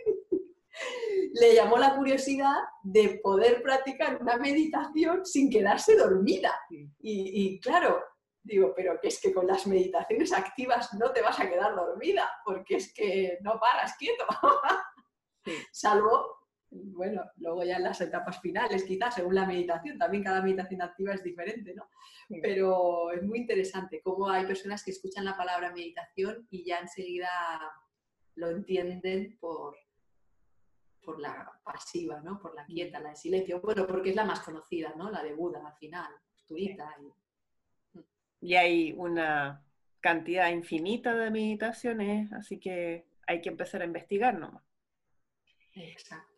le 1.34 1.55
llamó 1.55 1.77
la 1.77 1.95
curiosidad 1.95 2.55
de 2.84 3.19
poder 3.23 3.61
practicar 3.63 4.21
una 4.21 4.38
meditación 4.38 5.25
sin 5.25 5.49
quedarse 5.49 5.95
dormida. 5.95 6.53
Y, 6.99 7.59
claro, 7.59 8.03
digo, 8.43 8.73
pero 8.75 8.99
que 9.01 9.07
es 9.07 9.19
que 9.19 9.34
con 9.34 9.47
las 9.47 9.65
meditaciones 9.65 10.31
activas 10.31 10.93
no 10.93 11.11
te 11.11 11.21
vas 11.21 11.39
a 11.39 11.49
quedar 11.49 11.75
dormida, 11.75 12.29
porque 12.45 12.75
es 12.75 12.93
que 12.93 13.38
no 13.41 13.59
paras 13.59 13.95
quieto. 13.97 14.25
Salvo, 15.71 16.42
bueno, 16.74 17.24
luego 17.38 17.63
ya 17.63 17.78
en 17.78 17.84
las 17.84 18.01
etapas 18.01 18.39
finales, 18.41 18.84
quizás, 18.84 19.15
según 19.15 19.36
la 19.36 19.45
meditación, 19.45 19.97
también 19.97 20.24
cada 20.24 20.41
meditación 20.41 20.82
activa 20.82 21.13
es 21.13 21.24
diferente, 21.24 21.74
¿no? 21.74 21.89
Pero 22.41 23.11
es 23.11 23.21
muy 23.24 23.39
interesante 23.39 24.01
cómo 24.01 24.30
hay 24.30 24.45
personas 24.45 24.84
que 24.84 24.91
escuchan 24.91 25.26
la 25.26 25.38
palabra 25.38 25.71
meditación 25.71 26.47
y 26.49 26.65
ya 26.65 26.80
enseguida 26.80 27.30
lo 28.36 28.49
entienden 28.49 29.38
por, 29.39 29.76
por 31.03 31.19
la 31.19 31.51
pasiva, 31.63 32.21
¿no? 32.21 32.39
Por 32.39 32.55
la 32.55 32.65
quieta, 32.65 32.99
la 32.99 33.09
de 33.09 33.15
silencio. 33.15 33.61
Bueno, 33.61 33.85
porque 33.85 34.10
es 34.10 34.15
la 34.15 34.26
más 34.26 34.39
conocida, 34.39 34.93
¿no? 34.95 35.11
La 35.11 35.23
de 35.23 35.34
Buda 35.34 35.65
al 35.65 35.77
final, 35.77 36.11
Tuita. 36.47 36.95
Y... 37.93 38.47
y 38.47 38.56
hay 38.56 38.93
una 38.93 39.64
cantidad 39.99 40.49
infinita 40.49 41.14
de 41.15 41.30
meditaciones, 41.30 42.34
así 42.34 42.60
que 42.60 43.06
hay 43.27 43.41
que 43.41 43.49
empezar 43.49 43.81
a 43.81 43.85
investigar 43.85 44.38
nomás. 44.38 44.64
Exacto. 45.76 46.32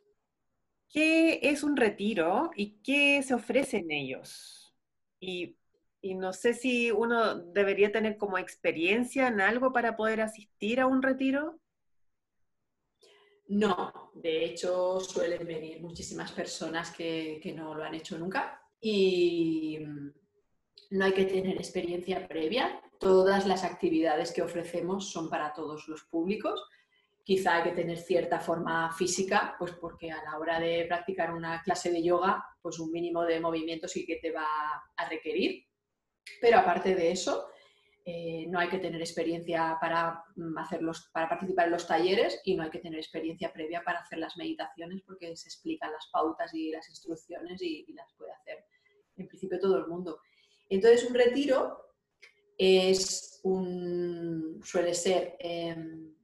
¿Qué 0.89 1.39
es 1.41 1.63
un 1.63 1.75
retiro 1.75 2.51
y 2.55 2.77
qué 2.83 3.21
se 3.23 3.33
ofrece 3.33 3.77
en 3.77 3.91
ellos? 3.91 4.73
Y, 5.19 5.57
no 6.03 6.33
sé 6.33 6.53
si 6.53 6.91
uno 6.91 7.35
debería 7.35 7.91
tener 7.91 8.17
como 8.17 8.37
experiencia 8.37 9.27
en 9.27 9.41
algo 9.41 9.73
para 9.73 9.95
poder 9.95 10.21
asistir 10.21 10.79
a 10.79 10.85
un 10.85 11.01
retiro. 11.01 11.59
No, 13.47 14.11
de 14.13 14.45
hecho 14.45 14.99
suelen 14.99 15.47
venir 15.47 15.81
muchísimas 15.81 16.31
personas 16.31 16.91
que, 16.91 17.41
no 17.55 17.73
lo 17.73 17.83
han 17.83 17.95
hecho 17.95 18.19
nunca 18.19 18.61
y 18.79 19.79
no 20.91 21.05
hay 21.05 21.13
que 21.13 21.25
tener 21.25 21.57
experiencia 21.57 22.27
previa. 22.27 22.79
Todas 22.99 23.47
las 23.47 23.63
actividades 23.63 24.31
que 24.31 24.43
ofrecemos 24.43 25.09
son 25.09 25.29
para 25.29 25.53
todos 25.53 25.87
los 25.87 26.03
públicos. 26.03 26.63
Quizá 27.25 27.55
hay 27.55 27.63
que 27.63 27.75
tener 27.75 27.97
cierta 27.97 28.39
forma 28.39 28.93
física, 28.93 29.55
pues 29.57 29.71
porque 29.73 30.11
a 30.11 30.23
la 30.23 30.37
hora 30.37 30.59
de 30.59 30.85
practicar 30.85 31.33
una 31.33 31.61
clase 31.63 31.91
de 31.91 32.03
yoga, 32.03 32.45
pues 32.61 32.79
un 32.79 32.91
mínimo 32.91 33.23
de 33.23 33.39
movimiento 33.39 33.87
sí 33.87 34.05
que 34.05 34.17
te 34.17 34.31
va 34.31 34.45
a 34.95 35.09
requerir. 35.09 35.65
Pero 36.39 36.59
aparte 36.59 36.93
de 36.93 37.11
eso, 37.11 37.47
eh, 38.07 38.45
no 38.49 38.59
hay 38.59 38.69
que 38.69 38.77
tener 38.77 39.01
experiencia 39.01 39.79
para, 39.81 40.23
mm, 40.35 40.55
hacerlos, 40.59 41.09
para 41.11 41.27
participar 41.27 41.65
en 41.65 41.71
los 41.71 41.87
talleres 41.87 42.39
y 42.43 42.55
no 42.55 42.61
hay 42.61 42.69
que 42.69 42.77
tener 42.77 42.99
experiencia 42.99 43.51
previa 43.51 43.83
para 43.83 44.01
hacer 44.01 44.19
las 44.19 44.37
meditaciones 44.37 45.01
porque 45.01 45.35
se 45.35 45.47
explican 45.47 45.91
las 45.91 46.07
pautas 46.11 46.53
y 46.53 46.69
las 46.69 46.87
instrucciones 46.87 47.59
y, 47.63 47.91
las 47.93 48.13
puede 48.13 48.31
hacer 48.31 48.63
en 49.17 49.27
principio 49.27 49.59
todo 49.59 49.79
el 49.79 49.87
mundo. 49.87 50.19
Entonces 50.69 51.03
un 51.09 51.15
retiro 51.15 51.95
es 52.59 53.39
un, 53.41 54.61
suele 54.63 54.93
ser 54.93 55.35
em, 55.39 56.14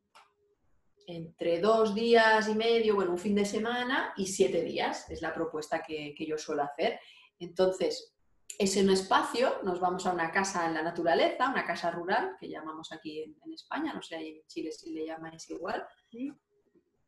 entre 1.16 1.60
dos 1.60 1.94
días 1.94 2.48
y 2.48 2.56
medio, 2.56 2.96
bueno, 2.96 3.12
un 3.12 3.18
fin 3.18 3.36
de 3.36 3.46
semana 3.46 4.14
y 4.18 4.28
siete 4.28 4.64
días, 4.64 5.10
es 5.10 5.22
la 5.22 5.34
propuesta 5.34 5.82
que, 5.82 6.14
que 6.16 6.26
yo 6.26 6.38
suelo 6.38 6.64
hacer. 6.64 7.00
Entonces, 7.40 8.14
es 8.58 8.78
un 8.78 8.90
espacio, 8.90 9.62
nos 9.64 9.80
vamos 9.80 10.06
a 10.06 10.14
una 10.14 10.32
casa 10.32 10.66
en 10.66 10.74
la 10.74 10.82
naturaleza, 10.82 11.50
una 11.50 11.66
casa 11.66 11.92
rural, 11.92 12.36
que 12.40 12.50
llamamos 12.50 12.92
aquí 12.92 13.22
en, 13.22 13.54
España, 13.54 13.94
no 13.94 14.02
sé, 14.02 14.16
ahí 14.16 14.30
en 14.30 14.48
Chile 14.48 14.72
si 14.72 14.92
le 14.92 15.06
llamáis 15.06 15.50
igual, 15.50 15.86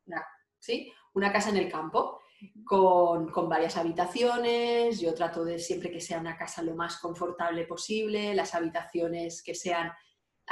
una, 0.05 0.25
¿sí? 0.59 0.91
una 1.13 1.31
casa 1.31 1.49
en 1.49 1.57
el 1.57 1.71
campo, 1.71 2.19
con, 2.65 3.49
varias 3.49 3.77
habitaciones, 3.77 4.99
yo 4.99 5.13
trato 5.13 5.45
de 5.45 5.59
siempre 5.59 5.91
que 5.91 6.01
sea 6.01 6.19
una 6.19 6.37
casa 6.37 6.61
lo 6.61 6.75
más 6.75 6.97
confortable 6.97 7.65
posible, 7.65 8.33
las 8.33 8.53
habitaciones 8.55 9.41
que 9.43 9.55
sean 9.55 9.91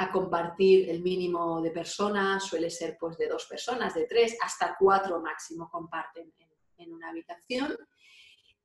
a 0.02 0.10
compartir 0.10 0.90
el 0.90 1.02
mínimo 1.02 1.60
de 1.60 1.70
personas, 1.70 2.44
suele 2.44 2.70
ser 2.70 2.96
pues 2.98 3.16
de 3.18 3.28
dos 3.28 3.46
personas, 3.46 3.94
de 3.94 4.04
tres, 4.04 4.36
hasta 4.42 4.76
cuatro 4.78 5.20
máximo 5.20 5.70
comparten 5.70 6.32
en, 6.78 6.92
una 6.92 7.10
habitación. 7.10 7.76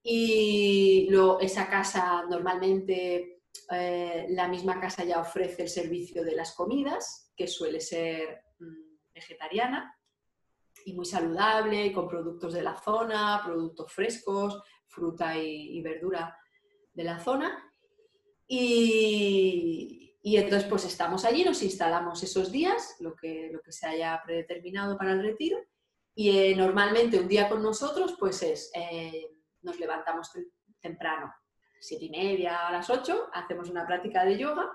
Y 0.01 1.09
esa 1.41 1.69
casa 1.69 2.23
normalmente, 2.27 3.41
eh, 3.71 4.25
la 4.29 4.47
misma 4.47 4.79
casa 4.79 5.03
ya 5.03 5.19
ofrece 5.19 5.63
el 5.63 5.69
servicio 5.69 6.23
de 6.23 6.35
las 6.35 6.55
comidas, 6.55 7.31
que 7.35 7.47
suele 7.47 7.79
ser 7.79 8.41
mm, 8.59 9.13
vegetariana 9.13 9.95
y 10.85 10.93
muy 10.93 11.05
saludable, 11.05 11.91
con 11.93 12.07
productos 12.07 12.53
de 12.53 12.63
la 12.63 12.75
zona, 12.75 13.41
productos 13.45 13.91
frescos, 13.91 14.61
fruta 14.87 15.37
y, 15.37 15.77
y 15.77 15.81
verdura 15.81 16.35
de 16.93 17.03
la 17.03 17.19
zona. 17.19 17.63
Y, 18.47 20.06
y 20.21 20.37
entonces, 20.37 20.67
pues 20.67 20.83
estamos 20.85 21.25
allí, 21.25 21.43
nos 21.43 21.61
instalamos 21.63 22.21
esos 22.23 22.51
días, 22.51 22.95
lo 22.99 23.15
que, 23.15 23.49
lo 23.51 23.61
que 23.61 23.71
se 23.71 23.87
haya 23.87 24.21
predeterminado 24.25 24.97
para 24.97 25.13
el 25.13 25.23
retiro. 25.23 25.57
Y 26.15 26.37
eh, 26.37 26.55
normalmente 26.55 27.19
un 27.19 27.27
día 27.27 27.47
con 27.47 27.61
nosotros, 27.61 28.15
pues 28.19 28.41
es, 28.41 28.71
eh, 28.73 29.31
nos 29.61 29.79
levantamos 29.79 30.31
temprano, 30.81 31.33
siete 31.79 32.05
y 32.05 32.09
media 32.09 32.67
a 32.67 32.71
las 32.71 32.89
ocho, 32.89 33.29
hacemos 33.33 33.69
una 33.69 33.85
práctica 33.85 34.25
de 34.25 34.37
yoga 34.37 34.71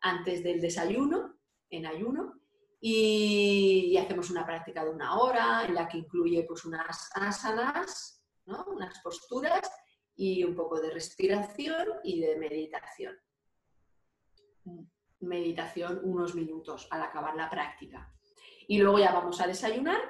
antes 0.00 0.42
del 0.42 0.60
desayuno, 0.60 1.38
en 1.68 1.86
ayuno, 1.86 2.40
y, 2.80 3.96
hacemos 3.98 4.30
una 4.30 4.46
práctica 4.46 4.84
de 4.84 4.90
una 4.90 5.18
hora 5.18 5.66
en 5.66 5.74
la 5.74 5.86
que 5.88 5.98
incluye 5.98 6.44
pues 6.44 6.64
unas 6.64 7.10
asanas, 7.14 8.24
¿no? 8.46 8.64
unas 8.68 8.98
posturas 9.00 9.70
y 10.16 10.42
un 10.44 10.54
poco 10.54 10.80
de 10.80 10.90
respiración 10.90 11.86
y 12.02 12.20
de 12.20 12.36
meditación 12.36 13.18
meditación 15.20 16.00
unos 16.02 16.34
minutos 16.34 16.88
al 16.90 17.02
acabar 17.02 17.34
la 17.36 17.50
práctica. 17.50 18.12
Y 18.68 18.78
luego 18.78 18.98
ya 18.98 19.12
vamos 19.12 19.40
a 19.40 19.46
desayunar, 19.46 20.00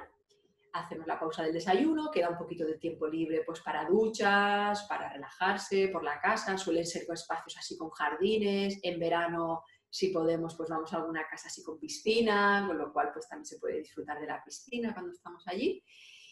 hacemos 0.73 1.07
la 1.07 1.19
pausa 1.19 1.43
del 1.43 1.53
desayuno, 1.53 2.11
queda 2.11 2.29
un 2.29 2.37
poquito 2.37 2.65
de 2.65 2.77
tiempo 2.77 3.07
libre 3.07 3.43
pues 3.45 3.61
para 3.61 3.85
duchas, 3.85 4.83
para 4.83 5.11
relajarse 5.11 5.89
por 5.89 6.03
la 6.03 6.19
casa, 6.19 6.57
suelen 6.57 6.85
ser 6.85 7.03
espacios 7.11 7.57
así 7.57 7.77
con 7.77 7.89
jardines, 7.89 8.79
en 8.83 8.99
verano 8.99 9.63
si 9.89 10.07
podemos 10.07 10.55
pues 10.55 10.69
vamos 10.69 10.93
a 10.93 10.97
alguna 10.97 11.27
casa 11.27 11.47
así 11.47 11.61
con 11.63 11.77
piscina, 11.77 12.63
con 12.65 12.77
lo 12.77 12.93
cual 12.93 13.09
pues 13.11 13.27
también 13.27 13.45
se 13.45 13.59
puede 13.59 13.79
disfrutar 13.79 14.19
de 14.21 14.27
la 14.27 14.41
piscina 14.43 14.93
cuando 14.93 15.11
estamos 15.11 15.45
allí. 15.47 15.83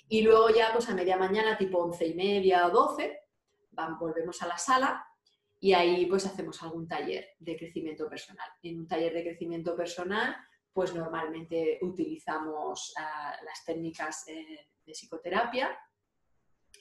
Y 0.08 0.22
luego 0.22 0.50
ya 0.50 0.72
pues 0.72 0.90
a 0.90 0.96
media 0.96 1.18
mañana, 1.18 1.58
tipo 1.58 1.78
once 1.80 2.08
y 2.08 2.16
media 2.16 2.66
o 2.68 2.72
doce, 2.72 3.20
volvemos 4.00 4.41
a 4.41 4.48
la 4.48 4.58
sala 4.58 5.09
y 5.60 5.73
ahí 5.73 6.06
pues 6.06 6.26
hacemos 6.26 6.61
algún 6.64 6.88
taller 6.88 7.36
de 7.40 7.57
crecimiento 7.57 8.10
personal. 8.10 8.48
En 8.64 8.80
un 8.80 8.88
taller 8.88 9.14
de 9.14 9.23
crecimiento 9.23 9.76
personal 9.76 10.36
pues 10.73 10.94
normalmente 10.94 11.80
utilizamos 11.81 12.94
ah, 12.98 13.36
las 13.44 13.65
técnicas 13.65 14.27
eh, 14.27 14.69
de 14.86 14.94
psicoterapia. 14.94 15.77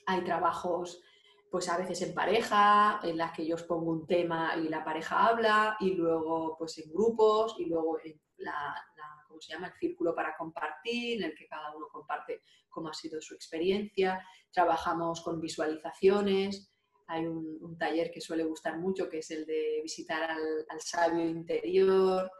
Hay 0.05 0.23
trabajos 0.23 1.01
pues 1.51 1.67
a 1.67 1.77
veces 1.77 2.01
en 2.03 2.13
pareja, 2.13 2.99
en 3.03 3.17
las 3.17 3.33
que 3.33 3.45
yo 3.45 3.55
os 3.55 3.63
pongo 3.63 3.91
un 3.91 4.05
tema 4.05 4.55
y 4.55 4.69
la 4.69 4.83
pareja 4.83 5.27
habla, 5.27 5.77
y 5.79 5.95
luego 5.95 6.55
pues 6.57 6.77
en 6.77 6.91
grupos, 6.91 7.55
y 7.57 7.65
luego 7.65 7.99
en 8.03 8.21
la, 8.37 8.75
¿cómo 9.27 9.41
se 9.41 9.53
llama? 9.53 9.67
el 9.67 9.73
círculo 9.73 10.13
para 10.13 10.35
compartir, 10.37 11.17
en 11.17 11.31
el 11.31 11.35
que 11.35 11.47
cada 11.47 11.75
uno 11.75 11.87
comparte 11.91 12.43
cómo 12.69 12.89
ha 12.89 12.93
sido 12.93 13.19
su 13.19 13.33
experiencia. 13.33 14.23
Trabajamos 14.51 15.21
con 15.21 15.41
visualizaciones, 15.41 16.71
hay 17.09 17.25
un, 17.25 17.75
taller 17.77 18.11
que 18.11 18.21
suele 18.21 18.43
gustar 18.43 18.77
mucho, 18.77 19.09
que 19.09 19.19
es 19.19 19.31
el 19.31 19.45
de 19.45 19.79
visitar 19.81 20.29
al, 20.29 20.79
sabio 20.79 21.27
interior, 21.27 22.31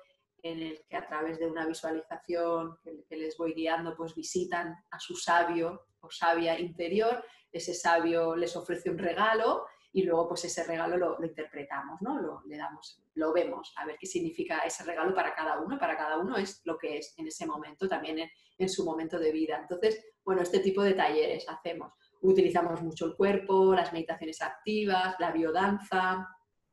en 0.43 0.61
el 0.61 0.85
que 0.87 0.95
a 0.95 1.07
través 1.07 1.39
de 1.39 1.47
una 1.47 1.65
visualización 1.65 2.77
que, 2.83 3.17
les 3.17 3.35
voy 3.35 3.53
guiando, 3.53 3.95
pues 3.97 4.13
visitan 4.13 4.75
a 4.91 4.99
su 4.99 5.15
sabio 5.15 5.87
o 6.01 6.11
sabia 6.11 6.59
interior. 6.59 7.23
Ese 7.51 7.73
sabio 7.73 8.35
les 8.35 8.55
ofrece 8.55 8.91
un 8.91 8.99
regalo 8.99 9.65
y 9.91 10.03
luego 10.03 10.27
pues 10.27 10.45
ese 10.45 10.63
regalo 10.63 10.97
lo, 10.97 11.25
interpretamos, 11.25 11.99
¿no? 12.01 12.21
Lo, 12.21 12.43
le 12.45 12.57
damos, 12.57 13.01
lo 13.15 13.33
vemos, 13.33 13.73
a 13.75 13.87
ver 13.87 13.97
qué 13.99 14.05
significa 14.05 14.59
ese 14.59 14.83
regalo 14.83 15.15
para 15.15 15.33
cada 15.33 15.59
uno. 15.59 15.79
Para 15.79 15.97
cada 15.97 16.19
uno 16.19 16.37
es 16.37 16.61
lo 16.65 16.77
que 16.77 16.97
es 16.97 17.15
en 17.17 17.25
ese 17.25 17.47
momento, 17.47 17.87
también 17.87 18.29
en, 18.57 18.69
su 18.69 18.85
momento 18.85 19.17
de 19.17 19.31
vida. 19.31 19.57
Entonces, 19.59 20.05
bueno, 20.23 20.43
este 20.43 20.59
tipo 20.59 20.83
de 20.83 20.93
talleres 20.93 21.49
hacemos 21.49 21.91
utilizamos 22.21 22.81
mucho 22.81 23.05
el 23.05 23.15
cuerpo, 23.15 23.73
las 23.73 23.93
meditaciones 23.93 24.41
activas, 24.41 25.15
la 25.19 25.31
biodanza, 25.31 26.27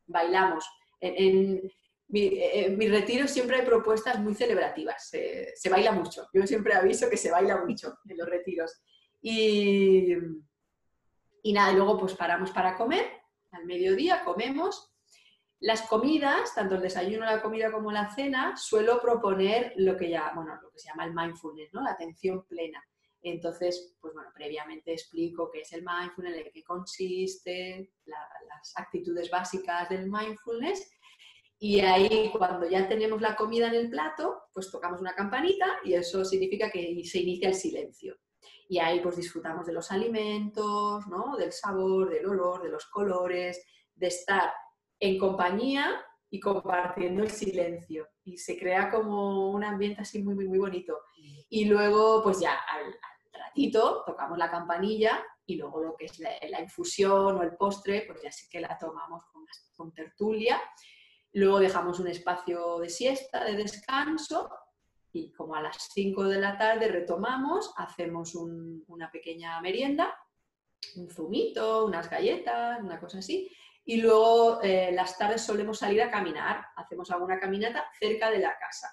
bailamos. 0.07 0.69
En, 1.01 1.71
mi, 2.09 2.89
retiro 2.89 3.27
siempre 3.27 3.57
hay 3.57 3.67
propuestas 3.67 4.19
muy 4.21 4.35
celebrativas, 4.35 5.09
se, 5.09 5.69
baila 5.69 5.93
mucho. 5.93 6.29
Yo 6.33 6.47
siempre 6.47 6.75
aviso 6.75 7.11
que 7.11 7.17
se 7.17 7.31
baila 7.31 7.65
mucho 7.65 7.99
en 8.09 8.17
los 8.17 8.29
retiros. 8.29 8.81
Y, 9.21 10.15
y 11.43 11.53
nada, 11.53 11.73
luego 11.73 11.99
pues 11.99 12.15
paramos 12.15 12.51
para 12.51 12.77
comer, 12.77 13.07
al 13.53 13.65
mediodía 13.67 14.25
comemos. 14.25 14.93
Las 15.59 15.83
comidas, 15.83 16.55
tanto 16.55 16.75
el 16.75 16.83
desayuno, 16.83 17.25
la 17.25 17.41
comida 17.41 17.73
como 17.73 17.91
la 17.91 18.15
cena, 18.15 18.55
suelo 18.59 19.01
proponer 19.01 19.73
lo 19.77 19.97
que, 19.97 20.11
ya, 20.11 20.31
bueno, 20.35 20.55
lo 20.63 20.71
que 20.71 20.79
se 20.79 20.89
llama 20.89 21.07
el 21.07 21.15
mindfulness, 21.15 21.73
¿no? 21.73 21.83
la 21.83 21.93
atención 21.93 22.45
plena 22.47 22.85
entonces, 23.31 23.97
pues 24.01 24.15
bueno, 24.15 24.31
previamente 24.35 24.93
explico 24.93 25.51
qué 25.51 25.63
es 25.63 25.73
el 25.73 25.85
mindfulness, 25.85 26.47
en 26.47 26.53
qué 26.53 26.63
consiste, 26.63 27.93
las 28.05 28.73
actitudes 28.77 29.31
básicas 29.31 29.89
del 29.89 30.09
mindfulness. 30.11 30.91
Y 31.59 31.81
ahí, 31.81 32.31
cuando 32.37 32.69
ya 32.69 32.87
tenemos 32.89 33.21
la 33.21 33.35
comida 33.35 33.69
en 33.69 33.75
el 33.75 33.91
plato, 33.91 34.43
pues 34.53 34.71
tocamos 34.71 35.01
una 35.01 35.15
campanita 35.15 35.79
y 35.85 35.95
eso 35.95 36.25
significa 36.25 36.71
que 36.71 37.03
se 37.05 37.19
inicia 37.19 37.49
el 37.49 37.55
silencio. 37.55 38.17
Y 38.69 38.79
ahí 38.79 39.01
pues 39.01 39.17
disfrutamos 39.17 39.67
de 39.67 39.73
los 39.73 39.91
alimentos, 39.91 41.07
¿no? 41.09 41.37
del 41.37 41.53
sabor, 41.53 42.11
del 42.11 42.27
olor, 42.27 42.63
de 42.63 42.69
los 42.69 42.87
colores, 42.87 43.65
de 43.95 44.07
estar 44.09 44.53
en 45.01 45.19
compañía 45.19 46.01
y 46.31 46.39
compartiendo 46.39 47.23
el 47.23 47.31
silencio. 47.31 48.09
Y 48.25 48.39
se 48.39 48.59
crea 48.59 48.91
como 48.91 49.51
un 49.51 49.65
ambiente 49.65 50.03
así 50.03 50.23
muy, 50.23 50.35
muy, 50.35 50.47
muy 50.47 50.59
bonito. 50.59 50.99
Y 51.49 51.67
luego, 51.67 52.23
pues 52.23 52.41
ya 52.41 52.53
al, 52.53 52.95
tocamos 54.07 54.39
la 54.39 54.51
campanilla 54.51 55.25
y 55.47 55.57
luego 55.57 55.81
lo 55.81 55.97
que 55.97 56.07
es 56.07 56.19
la, 56.19 56.61
infusión 56.61 57.37
o 57.37 57.43
el 57.43 57.57
postre, 57.57 58.05
pues 58.07 58.23
ya 58.23 58.33
sí 58.33 58.49
que 58.49 58.61
la 58.61 58.77
tomamos 58.77 59.23
con, 59.77 59.93
tertulia. 59.93 60.61
Luego 61.33 61.59
dejamos 61.59 62.01
un 62.01 62.09
espacio 62.09 62.79
de 62.79 62.89
siesta, 62.89 63.45
de 63.45 63.57
descanso, 63.57 64.51
y 65.13 65.33
como 65.33 65.55
a 65.55 65.63
las 65.63 65.89
5 65.93 66.25
de 66.25 66.41
la 66.41 66.59
tarde 66.59 66.89
retomamos, 66.89 67.73
hacemos 67.77 68.35
una 68.35 69.11
pequeña 69.11 69.61
merienda, 69.61 70.15
un 70.97 71.09
zumito, 71.09 71.87
unas 71.87 72.11
galletas, 72.11 72.81
una 72.83 72.99
cosa 72.99 73.19
así, 73.19 73.51
y 73.85 73.99
luego 73.99 74.61
eh, 74.63 74.91
las 74.93 75.17
tardes 75.17 75.43
solemos 75.43 75.79
salir 75.79 76.03
a 76.03 76.11
caminar, 76.11 76.67
hacemos 76.77 77.11
alguna 77.11 77.39
caminata 77.39 77.85
cerca 77.99 78.31
de 78.31 78.41
la 78.41 78.59
casa. 78.59 78.89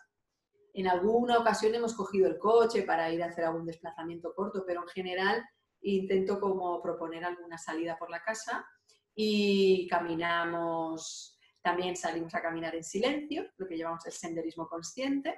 En 0.73 0.87
alguna 0.87 1.37
ocasión 1.37 1.75
hemos 1.75 1.93
cogido 1.93 2.27
el 2.27 2.39
coche 2.39 2.81
para 2.83 3.11
ir 3.11 3.21
a 3.21 3.27
hacer 3.27 3.45
algún 3.45 3.65
desplazamiento 3.65 4.33
corto, 4.33 4.63
pero 4.65 4.81
en 4.81 4.87
general 4.87 5.43
intento 5.81 6.39
como 6.39 6.81
proponer 6.81 7.23
alguna 7.25 7.57
salida 7.57 7.97
por 7.97 8.09
la 8.09 8.23
casa 8.23 8.65
y 9.13 9.87
caminamos, 9.87 11.37
también 11.61 11.95
salimos 11.95 12.33
a 12.33 12.41
caminar 12.41 12.75
en 12.75 12.83
silencio, 12.83 13.45
lo 13.57 13.67
que 13.67 13.77
llamamos 13.77 14.05
el 14.07 14.13
senderismo 14.13 14.67
consciente, 14.67 15.37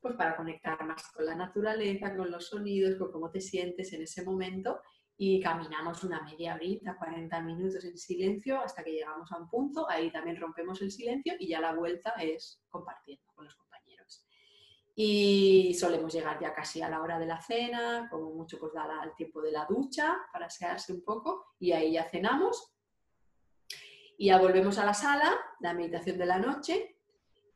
pues 0.00 0.14
para 0.14 0.36
conectar 0.36 0.84
más 0.84 1.10
con 1.12 1.26
la 1.26 1.34
naturaleza, 1.34 2.14
con 2.14 2.30
los 2.30 2.48
sonidos, 2.48 2.96
con 2.96 3.10
cómo 3.10 3.30
te 3.30 3.40
sientes 3.40 3.92
en 3.92 4.02
ese 4.02 4.22
momento 4.22 4.80
y 5.16 5.40
caminamos 5.40 6.04
una 6.04 6.22
media 6.22 6.54
horita, 6.54 6.96
40 6.96 7.40
minutos 7.40 7.84
en 7.84 7.96
silencio 7.96 8.60
hasta 8.60 8.84
que 8.84 8.92
llegamos 8.92 9.32
a 9.32 9.38
un 9.38 9.48
punto, 9.48 9.88
ahí 9.88 10.12
también 10.12 10.36
rompemos 10.36 10.82
el 10.82 10.92
silencio 10.92 11.34
y 11.38 11.48
ya 11.48 11.60
la 11.60 11.74
vuelta 11.74 12.10
es 12.20 12.62
compartiendo 12.68 13.24
con 13.34 13.46
los 13.46 13.56
y 14.96 15.74
solemos 15.74 16.12
llegar 16.12 16.38
ya 16.40 16.54
casi 16.54 16.80
a 16.80 16.88
la 16.88 17.00
hora 17.00 17.18
de 17.18 17.26
la 17.26 17.40
cena, 17.40 18.08
como 18.10 18.30
mucho 18.30 18.58
pues 18.58 18.72
da 18.72 18.86
el 19.02 19.14
tiempo 19.14 19.42
de 19.42 19.50
la 19.50 19.66
ducha 19.68 20.16
para 20.32 20.46
asearse 20.46 20.92
un 20.92 21.02
poco 21.02 21.54
y 21.58 21.72
ahí 21.72 21.92
ya 21.92 22.08
cenamos. 22.08 22.72
Y 24.16 24.26
ya 24.26 24.38
volvemos 24.38 24.78
a 24.78 24.84
la 24.84 24.94
sala, 24.94 25.34
la 25.58 25.74
meditación 25.74 26.16
de 26.18 26.26
la 26.26 26.38
noche, 26.38 26.94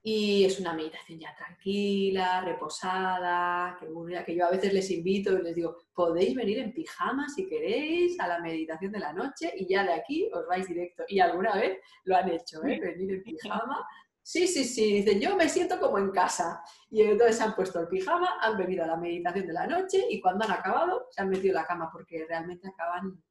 y 0.02 0.44
es 0.44 0.58
una 0.58 0.72
meditación 0.72 1.20
ya 1.20 1.34
tranquila, 1.36 2.40
reposada, 2.40 3.76
que, 3.78 4.24
que 4.24 4.34
yo 4.34 4.46
a 4.46 4.50
veces 4.50 4.72
les 4.72 4.90
invito 4.90 5.32
y 5.32 5.42
les 5.42 5.54
digo, 5.54 5.76
podéis 5.94 6.34
venir 6.34 6.58
en 6.58 6.72
pijama 6.72 7.28
si 7.28 7.48
queréis 7.48 8.18
a 8.18 8.26
la 8.26 8.40
meditación 8.40 8.90
de 8.90 9.00
la 9.00 9.12
noche 9.12 9.52
y 9.56 9.68
ya 9.68 9.84
de 9.84 9.92
aquí 9.92 10.28
os 10.32 10.46
vais 10.46 10.66
directo. 10.66 11.04
Y 11.08 11.20
alguna 11.20 11.54
vez 11.54 11.78
lo 12.04 12.16
han 12.16 12.30
hecho, 12.30 12.64
¿eh? 12.64 12.80
venir 12.80 13.12
en 13.12 13.22
pijama 13.22 13.86
Sí, 14.30 14.46
sí, 14.46 14.62
sí, 14.66 14.92
dicen, 14.92 15.20
yo 15.20 15.36
me 15.36 15.48
siento 15.48 15.80
como 15.80 15.96
en 15.96 16.10
casa. 16.10 16.62
Y 16.90 17.00
entonces 17.00 17.40
han 17.40 17.54
puesto 17.54 17.80
el 17.80 17.88
pijama, 17.88 18.36
han 18.42 18.58
venido 18.58 18.84
a 18.84 18.86
la 18.86 18.96
meditación 18.98 19.46
de 19.46 19.54
la 19.54 19.66
noche 19.66 20.04
y 20.10 20.20
cuando 20.20 20.44
han 20.44 20.50
acabado 20.50 21.06
se 21.10 21.22
han 21.22 21.30
metido 21.30 21.52
en 21.52 21.62
la 21.62 21.66
cama 21.66 21.88
porque 21.90 22.26
realmente 22.28 22.68
acaban 22.68 23.24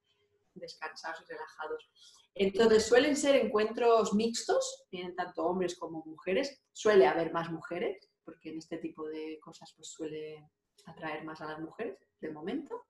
descansados 0.56 1.22
y 1.22 1.32
relajados. 1.32 1.92
Entonces 2.34 2.88
suelen 2.88 3.16
ser 3.16 3.36
encuentros 3.36 4.16
mixtos, 4.16 4.88
tienen 4.90 5.16
tanto 5.16 5.46
hombres 5.46 5.78
como 5.78 6.04
mujeres, 6.04 6.64
suele 6.74 7.06
haber 7.06 7.32
más 7.32 7.52
mujeres, 7.52 8.10
porque 8.26 8.50
en 8.50 8.58
este 8.58 8.80
tipo 8.80 9.08
de 9.08 9.38
cosas 9.40 9.72
pues 9.76 9.90
suele 9.90 10.50
atraer 10.88 11.24
más 11.26 11.40
a 11.42 11.46
las 11.46 11.60
mujeres 11.60 12.00
de 12.20 12.32
momento. 12.32 12.88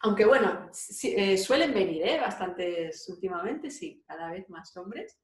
Aunque 0.00 0.24
bueno, 0.24 0.72
eh, 1.04 1.38
suelen 1.38 1.72
venir 1.72 2.02
¿eh? 2.04 2.18
bastantes 2.18 3.08
últimamente, 3.08 3.70
sí, 3.70 4.02
cada 4.08 4.32
vez 4.32 4.50
más 4.50 4.76
hombres. 4.76 5.20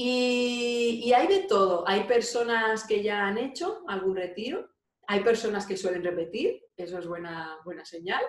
Y, 0.00 1.12
hay 1.12 1.26
de 1.26 1.40
todo. 1.48 1.82
Hay 1.88 2.04
personas 2.04 2.86
que 2.86 3.02
ya 3.02 3.26
han 3.26 3.36
hecho 3.36 3.82
algún 3.88 4.14
retiro, 4.14 4.70
hay 5.08 5.24
personas 5.24 5.66
que 5.66 5.76
suelen 5.76 6.04
repetir, 6.04 6.62
eso 6.76 7.00
es 7.00 7.06
buena, 7.08 7.58
buena 7.64 7.84
señal. 7.84 8.22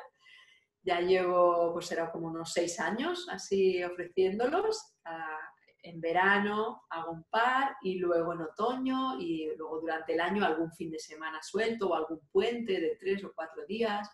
Ya 0.82 1.00
llevo, 1.00 1.72
pues 1.74 1.86
será 1.86 2.12
como 2.12 2.30
unos 2.30 2.54
seis 2.54 2.80
años 2.80 3.28
así 3.30 3.84
ofreciéndolos. 3.84 4.96
en 5.84 6.02
verano 6.02 6.82
hago 6.90 7.12
un 7.12 7.24
par 7.26 7.76
y 7.84 8.00
luego 8.00 8.34
en 8.34 8.42
otoño 8.42 9.20
y 9.20 9.52
luego 9.56 9.80
durante 9.80 10.14
el 10.14 10.22
año 10.22 10.44
algún 10.44 10.72
fin 10.74 10.90
de 10.90 11.00
semana 11.00 11.40
suelto 11.44 11.90
o 11.90 11.96
algún 11.96 12.20
puente 12.32 12.82
de 12.82 12.98
tres 13.00 13.24
o 13.24 13.32
cuatro 13.36 13.64
días. 13.68 14.10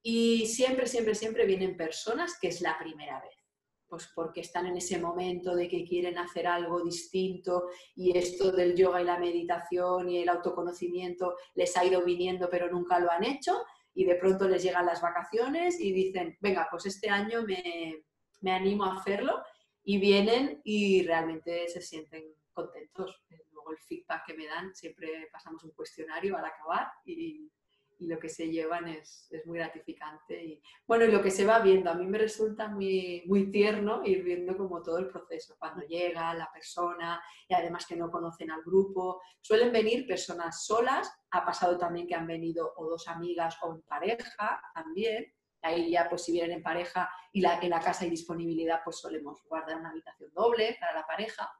Y 0.00 0.46
siempre, 0.46 0.86
siempre, 0.86 1.16
siempre 1.16 1.44
vienen 1.44 1.76
personas 1.76 2.38
que 2.40 2.48
es 2.48 2.60
la 2.60 2.78
primera 2.78 3.20
vez 3.20 3.43
pues 3.88 4.10
porque 4.14 4.40
están 4.40 4.66
en 4.66 4.76
ese 4.76 4.98
momento 4.98 5.54
de 5.54 5.68
que 5.68 5.84
quieren 5.84 6.18
hacer 6.18 6.46
algo 6.46 6.82
distinto 6.82 7.68
y 7.94 8.16
esto 8.16 8.50
del 8.52 8.74
yoga 8.74 9.02
y 9.02 9.04
la 9.04 9.18
meditación 9.18 10.08
y 10.08 10.18
el 10.22 10.28
autoconocimiento 10.28 11.36
les 11.54 11.76
ha 11.76 11.84
ido 11.84 12.04
viniendo 12.04 12.48
pero 12.50 12.70
nunca 12.70 12.98
lo 12.98 13.10
han 13.10 13.24
hecho 13.24 13.54
y 13.94 14.04
de 14.04 14.16
pronto 14.16 14.48
les 14.48 14.62
llegan 14.62 14.86
las 14.86 15.00
vacaciones 15.00 15.78
y 15.80 15.92
dicen, 15.92 16.36
venga, 16.40 16.66
pues 16.70 16.86
este 16.86 17.08
año 17.08 17.42
me, 17.42 18.02
me 18.40 18.52
animo 18.52 18.84
a 18.84 18.96
hacerlo 18.96 19.42
y 19.84 19.98
vienen 19.98 20.60
y 20.64 21.06
realmente 21.06 21.68
se 21.68 21.80
sienten 21.80 22.24
contentos. 22.52 23.22
Luego 23.52 23.70
el 23.70 23.78
feedback 23.78 24.26
que 24.26 24.34
me 24.34 24.46
dan, 24.46 24.74
siempre 24.74 25.28
pasamos 25.32 25.62
un 25.62 25.70
cuestionario 25.72 26.36
al 26.36 26.44
acabar 26.44 26.88
y 27.04 27.50
y 27.98 28.06
lo 28.06 28.18
que 28.18 28.28
se 28.28 28.50
llevan 28.50 28.88
es, 28.88 29.28
es, 29.30 29.46
muy 29.46 29.58
gratificante. 29.58 30.44
Y, 30.44 30.62
bueno, 30.86 31.04
y 31.04 31.12
lo 31.12 31.22
que 31.22 31.30
se 31.30 31.44
va 31.44 31.60
viendo, 31.60 31.90
a 31.90 31.94
mí 31.94 32.06
me 32.06 32.18
resulta 32.18 32.68
muy, 32.68 33.22
muy 33.26 33.50
tierno 33.50 34.02
ir 34.04 34.22
viendo 34.22 34.56
como 34.56 34.82
todo 34.82 34.98
el 34.98 35.08
proceso, 35.08 35.56
cuando 35.58 35.86
llega 35.86 36.34
la 36.34 36.50
persona 36.52 37.22
y 37.48 37.54
además 37.54 37.86
que 37.86 37.96
no 37.96 38.10
conocen 38.10 38.50
al 38.50 38.62
grupo. 38.62 39.20
Suelen 39.40 39.72
venir 39.72 40.06
personas 40.06 40.64
solas, 40.64 41.12
ha 41.30 41.44
pasado 41.44 41.78
también 41.78 42.06
que 42.06 42.14
han 42.14 42.26
venido 42.26 42.72
o 42.76 42.88
dos 42.88 43.08
amigas 43.08 43.56
o 43.62 43.74
en 43.74 43.82
pareja 43.82 44.62
también. 44.74 45.32
Ahí 45.62 45.90
ya, 45.90 46.08
pues 46.10 46.24
si 46.24 46.32
vienen 46.32 46.58
en 46.58 46.62
pareja 46.62 47.10
y 47.32 47.40
la, 47.40 47.58
en 47.58 47.70
la 47.70 47.80
casa 47.80 48.04
hay 48.04 48.10
disponibilidad, 48.10 48.82
pues 48.84 48.98
solemos 48.98 49.42
guardar 49.48 49.78
una 49.78 49.90
habitación 49.90 50.30
doble 50.34 50.76
para 50.78 50.92
la 50.92 51.06
pareja. 51.06 51.50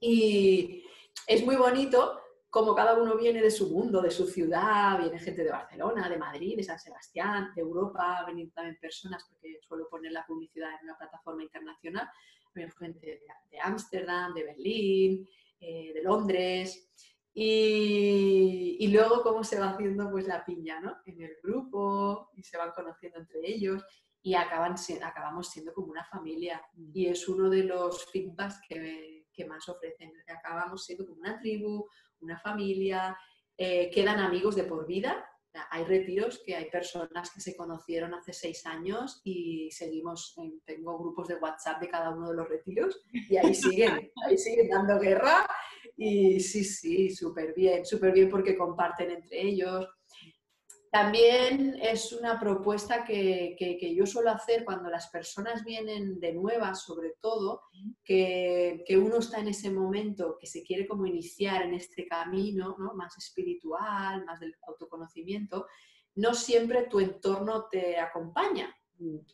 Y 0.00 0.84
es 1.26 1.44
muy 1.44 1.56
bonito 1.56 2.20
como 2.50 2.74
cada 2.74 2.94
uno 2.94 3.16
viene 3.16 3.42
de 3.42 3.50
su 3.50 3.68
mundo, 3.68 4.00
de 4.00 4.10
su 4.10 4.26
ciudad, 4.26 4.98
viene 4.98 5.18
gente 5.18 5.44
de 5.44 5.50
Barcelona, 5.50 6.08
de 6.08 6.16
Madrid, 6.16 6.56
de 6.56 6.62
San 6.62 6.78
Sebastián, 6.78 7.52
de 7.54 7.60
Europa, 7.60 8.24
venir 8.26 8.50
también 8.52 8.78
personas, 8.80 9.24
porque 9.28 9.58
suelo 9.60 9.88
poner 9.88 10.12
la 10.12 10.24
publicidad 10.26 10.70
en 10.78 10.84
una 10.84 10.96
plataforma 10.96 11.42
internacional, 11.42 12.08
viene 12.54 12.72
gente 12.78 13.22
de 13.50 13.60
Ámsterdam, 13.60 14.32
de, 14.32 14.44
Berlín, 14.44 15.28
eh, 15.60 15.92
de 15.92 16.02
Londres, 16.02 16.90
y, 17.34 18.88
luego 18.90 19.22
cómo 19.22 19.44
se 19.44 19.60
va 19.60 19.70
haciendo 19.70 20.10
pues 20.10 20.26
la 20.26 20.44
piña, 20.44 20.80
¿no? 20.80 20.96
En 21.04 21.20
el 21.20 21.36
grupo, 21.42 22.30
y 22.34 22.42
se 22.42 22.56
van 22.56 22.72
conociendo 22.72 23.18
entre 23.20 23.46
ellos, 23.46 23.84
y 24.22 24.34
acaban, 24.34 24.74
acabamos 25.02 25.48
siendo 25.50 25.72
como 25.74 25.88
una 25.88 26.04
familia, 26.04 26.62
y 26.76 27.06
es 27.06 27.28
uno 27.28 27.48
de 27.50 27.64
los 27.64 28.06
feedbacks 28.06 28.58
que, 28.66 29.26
que 29.32 29.44
más 29.44 29.68
ofrecen, 29.68 30.12
acabamos 30.26 30.84
siendo 30.84 31.06
como 31.06 31.20
una 31.20 31.38
tribu, 31.38 31.86
una 32.20 32.38
familia, 32.38 33.16
eh, 33.56 33.90
quedan 33.90 34.18
amigos 34.18 34.56
de 34.56 34.64
por 34.64 34.86
vida. 34.86 35.24
Hay 35.70 35.84
retiros 35.84 36.40
que 36.44 36.54
hay 36.54 36.70
personas 36.70 37.30
que 37.32 37.40
se 37.40 37.56
conocieron 37.56 38.14
hace 38.14 38.32
seis 38.32 38.64
años 38.66 39.20
y 39.24 39.70
seguimos, 39.72 40.36
tengo 40.64 40.98
grupos 40.98 41.26
de 41.26 41.34
WhatsApp 41.36 41.80
de 41.80 41.88
cada 41.88 42.10
uno 42.10 42.28
de 42.28 42.36
los 42.36 42.48
retiros 42.48 43.00
y 43.12 43.36
ahí 43.36 43.54
siguen, 43.54 44.12
ahí 44.24 44.38
siguen 44.38 44.68
dando 44.68 45.00
guerra 45.00 45.48
y 45.96 46.38
sí, 46.38 46.62
sí, 46.62 47.10
súper 47.10 47.54
bien, 47.54 47.84
súper 47.84 48.12
bien 48.12 48.28
porque 48.28 48.56
comparten 48.56 49.10
entre 49.10 49.42
ellos, 49.42 49.88
también 50.90 51.78
es 51.80 52.12
una 52.12 52.40
propuesta 52.40 53.04
que, 53.04 53.94
yo 53.96 54.06
suelo 54.06 54.30
hacer 54.30 54.64
cuando 54.64 54.88
las 54.88 55.08
personas 55.08 55.64
vienen 55.64 56.18
de 56.18 56.32
nuevas, 56.32 56.82
sobre 56.82 57.14
todo, 57.20 57.62
que, 58.04 58.84
uno 58.90 59.18
está 59.18 59.40
en 59.40 59.48
ese 59.48 59.70
momento 59.70 60.36
que 60.40 60.46
se 60.46 60.62
quiere 60.62 60.86
como 60.86 61.06
iniciar 61.06 61.62
en 61.62 61.74
este 61.74 62.06
camino 62.06 62.76
más 62.94 63.16
espiritual, 63.18 64.24
más 64.24 64.40
del 64.40 64.54
autoconocimiento, 64.66 65.66
no 66.14 66.34
siempre 66.34 66.84
tu 66.84 67.00
entorno 67.00 67.66
te 67.70 67.98
acompaña. 67.98 68.74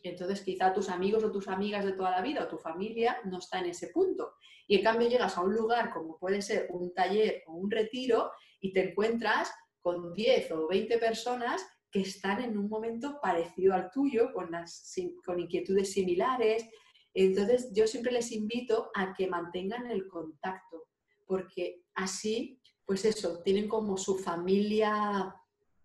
Entonces 0.03 0.41
quizá 0.41 0.73
tus 0.73 0.89
amigos 0.89 1.23
o 1.23 1.31
tus 1.31 1.47
amigas 1.47 1.85
de 1.85 1.93
toda 1.93 2.11
la 2.11 2.21
vida 2.21 2.43
o 2.43 2.47
tu 2.47 2.57
familia 2.57 3.17
no 3.25 3.39
está 3.39 3.59
en 3.59 3.67
ese 3.67 3.87
punto. 3.87 4.35
Y 4.67 4.75
en 4.75 4.83
cambio 4.83 5.09
llegas 5.09 5.37
a 5.37 5.41
un 5.41 5.55
lugar 5.55 5.91
como 5.91 6.19
puede 6.19 6.41
ser 6.41 6.67
un 6.69 6.93
taller 6.93 7.43
o 7.47 7.53
un 7.53 7.71
retiro 7.71 8.31
y 8.59 8.73
te 8.73 8.91
encuentras 8.91 9.51
con 9.85 10.15
10 10.15 10.51
o 10.53 10.67
20 10.67 10.97
personas 10.97 11.63
que 11.91 11.99
están 11.99 12.41
en 12.41 12.57
un 12.57 12.67
momento 12.67 13.19
parecido 13.21 13.75
al 13.75 13.91
tuyo, 13.91 14.33
con, 14.33 14.49
las, 14.49 14.91
con 15.23 15.39
inquietudes 15.39 15.93
similares. 15.93 16.67
Entonces, 17.13 17.71
yo 17.71 17.85
siempre 17.85 18.11
les 18.11 18.31
invito 18.31 18.89
a 18.95 19.13
que 19.13 19.27
mantengan 19.27 19.85
el 19.85 20.07
contacto, 20.07 20.87
porque 21.27 21.83
así, 21.93 22.59
pues 22.83 23.05
eso, 23.05 23.43
tienen 23.43 23.67
como 23.69 23.95
su 23.95 24.17
familia 24.17 25.35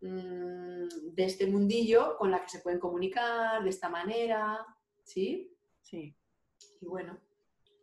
mm, 0.01 0.87
de 1.13 1.25
este 1.25 1.47
mundillo 1.47 2.17
con 2.17 2.31
la 2.31 2.41
que 2.41 2.49
se 2.49 2.61
pueden 2.61 2.81
comunicar 2.81 3.63
de 3.63 3.69
esta 3.69 3.91
manera, 3.91 4.65
¿sí? 5.05 5.55
Sí. 5.83 6.17
Y 6.81 6.87
bueno. 6.87 7.21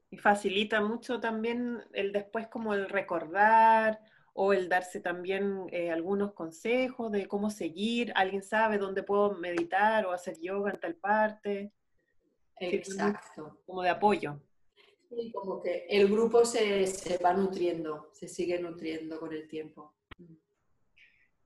Y 0.09 0.17
facilita 0.17 0.81
mucho 0.81 1.19
también 1.19 1.83
el 1.93 2.11
después 2.11 2.47
como 2.47 2.73
el 2.73 2.89
recordar 2.89 3.99
o 4.39 4.53
el 4.53 4.69
darse 4.69 4.99
también 4.99 5.65
eh, 5.71 5.89
algunos 5.89 6.31
consejos 6.33 7.11
de 7.11 7.27
cómo 7.27 7.49
seguir, 7.49 8.11
alguien 8.13 8.43
sabe 8.43 8.77
dónde 8.77 9.01
puedo 9.01 9.31
meditar 9.31 10.05
o 10.05 10.11
hacer 10.11 10.39
yoga 10.39 10.69
en 10.69 10.79
tal 10.79 10.93
parte. 10.93 11.73
Exacto. 12.59 13.57
Como 13.65 13.81
de 13.81 13.89
apoyo. 13.89 14.39
Sí, 15.09 15.31
como 15.31 15.59
que 15.59 15.87
el 15.89 16.07
grupo 16.07 16.45
se, 16.45 16.85
se 16.85 17.17
va 17.17 17.33
nutriendo, 17.33 18.11
se 18.13 18.27
sigue 18.27 18.59
nutriendo 18.59 19.19
con 19.19 19.33
el 19.33 19.47
tiempo. 19.47 19.95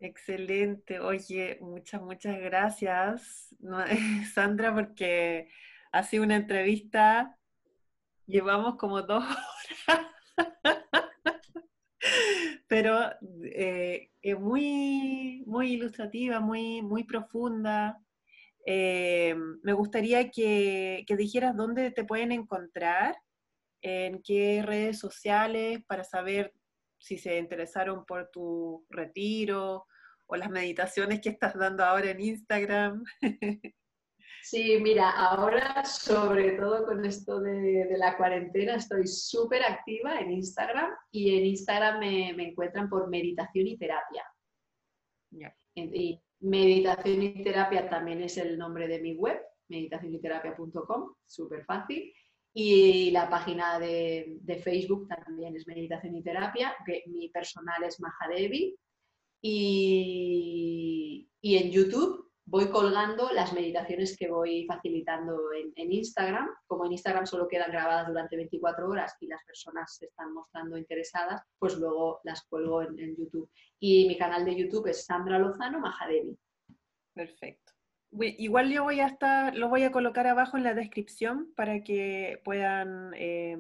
Excelente. 0.02 1.00
Oye, 1.00 1.60
muchas, 1.62 2.02
muchas 2.02 2.38
gracias, 2.42 3.56
Sandra, 4.34 4.76
porque 4.76 5.48
ha 5.94 6.04
sido 6.04 6.26
una 6.26 6.36
entrevista. 6.36 7.40
Llevamos 8.28 8.76
como 8.76 9.02
dos 9.02 9.24
horas 9.88 10.11
pero 12.72 13.02
eh, 13.44 14.12
es 14.22 14.40
muy, 14.40 15.44
muy 15.46 15.74
ilustrativa, 15.74 16.40
muy, 16.40 16.82
muy 16.82 17.04
profunda. 17.04 18.02
Eh, 18.66 19.36
me 19.62 19.74
gustaría 19.74 20.32
que, 20.32 21.04
que, 21.06 21.18
dijeras 21.18 21.54
dónde 21.54 21.92
te 21.92 22.06
pueden 22.06 22.32
encontrar, 22.32 23.18
en 23.82 24.22
qué 24.24 24.64
redes 24.66 25.00
sociales, 25.00 25.82
para 25.86 26.06
saber 26.06 26.54
si 26.98 27.18
se 27.18 27.38
interesaron 27.40 28.06
por 28.06 28.30
tu 28.32 28.86
retiro 28.90 29.86
o 30.28 30.36
las 30.38 30.50
meditaciones 30.50 31.20
que 31.20 31.28
estás 31.28 31.54
dando 31.56 31.84
ahora 31.84 32.12
en 32.12 32.22
Instagram. 32.22 33.04
Sí, 34.44 34.80
mira, 34.82 35.12
ahora 35.12 35.86
sobre 35.86 36.54
todo 36.54 36.86
con 36.86 37.06
esto 37.06 37.40
de, 37.40 37.88
la 37.98 38.18
cuarentena 38.18 38.76
estoy 38.76 39.06
súper 39.06 39.64
activa 39.64 40.20
en 40.20 40.32
Instagram 40.32 40.92
y 41.12 41.38
en 41.38 41.46
Instagram 41.46 42.00
me, 42.00 42.30
encuentran 42.30 42.90
por 42.90 43.08
meditación 43.08 43.68
y 43.68 43.78
terapia. 43.78 44.26
Y 45.76 46.20
meditación 46.40 47.22
y 47.22 47.44
terapia 47.44 47.88
también 47.90 48.24
es 48.24 48.38
el 48.38 48.58
nombre 48.58 48.88
de 48.88 49.00
mi 49.00 49.14
web, 49.14 49.40
meditacionyterapia.com, 49.70 51.14
súper 51.26 51.64
fácil. 51.66 52.12
Y 52.54 53.12
la 53.12 53.30
página 53.30 53.80
de, 53.80 54.42
Facebook 54.62 55.08
también 55.08 55.56
es 55.56 55.66
Meditación 55.68 56.16
y 56.16 56.24
Terapia, 56.24 56.76
que 56.86 57.04
mi 57.08 57.30
personal 57.30 57.82
es 57.84 58.02
Mahadevi. 58.02 58.76
Y, 59.42 61.30
y 61.40 61.58
en 61.58 61.72
YouTube 61.72 62.31
voy 62.52 62.70
colgando 62.70 63.32
las 63.32 63.54
meditaciones 63.54 64.18
que 64.18 64.30
voy 64.30 64.66
facilitando 64.66 65.40
en, 65.54 65.92
Instagram. 65.92 66.50
Como 66.68 66.86
en 66.86 66.92
Instagram 66.92 67.26
solo 67.26 67.48
quedan 67.48 67.72
grabadas 67.72 68.08
durante 68.10 68.36
24 68.36 68.90
horas 68.90 69.16
y 69.22 69.28
las 69.28 69.42
personas 69.46 69.96
se 69.96 70.08
están 70.08 70.34
mostrando 70.34 70.78
interesadas, 70.78 71.42
pues 71.58 71.78
luego 71.78 72.20
las 72.26 72.46
cuelgo 72.48 72.82
en, 72.82 73.16
YouTube. 73.16 73.50
Y 73.80 74.06
mi 74.06 74.18
canal 74.18 74.44
de 74.44 74.58
YouTube 74.58 74.88
es 74.88 75.06
Sandra 75.06 75.40
Lozano 75.40 75.80
Majadevi. 75.80 76.38
Perfecto. 77.14 77.72
Igual 78.20 78.70
yo 78.70 78.84
voy 78.84 79.00
a 79.00 79.08
estar, 79.08 79.56
lo 79.56 79.70
voy 79.70 79.84
a 79.84 79.94
colocar 79.94 80.28
abajo 80.28 80.58
en 80.58 80.64
la 80.64 80.74
descripción 80.74 81.54
para 81.56 81.82
que 81.86 82.42
puedan 82.44 83.14
eh, 83.16 83.58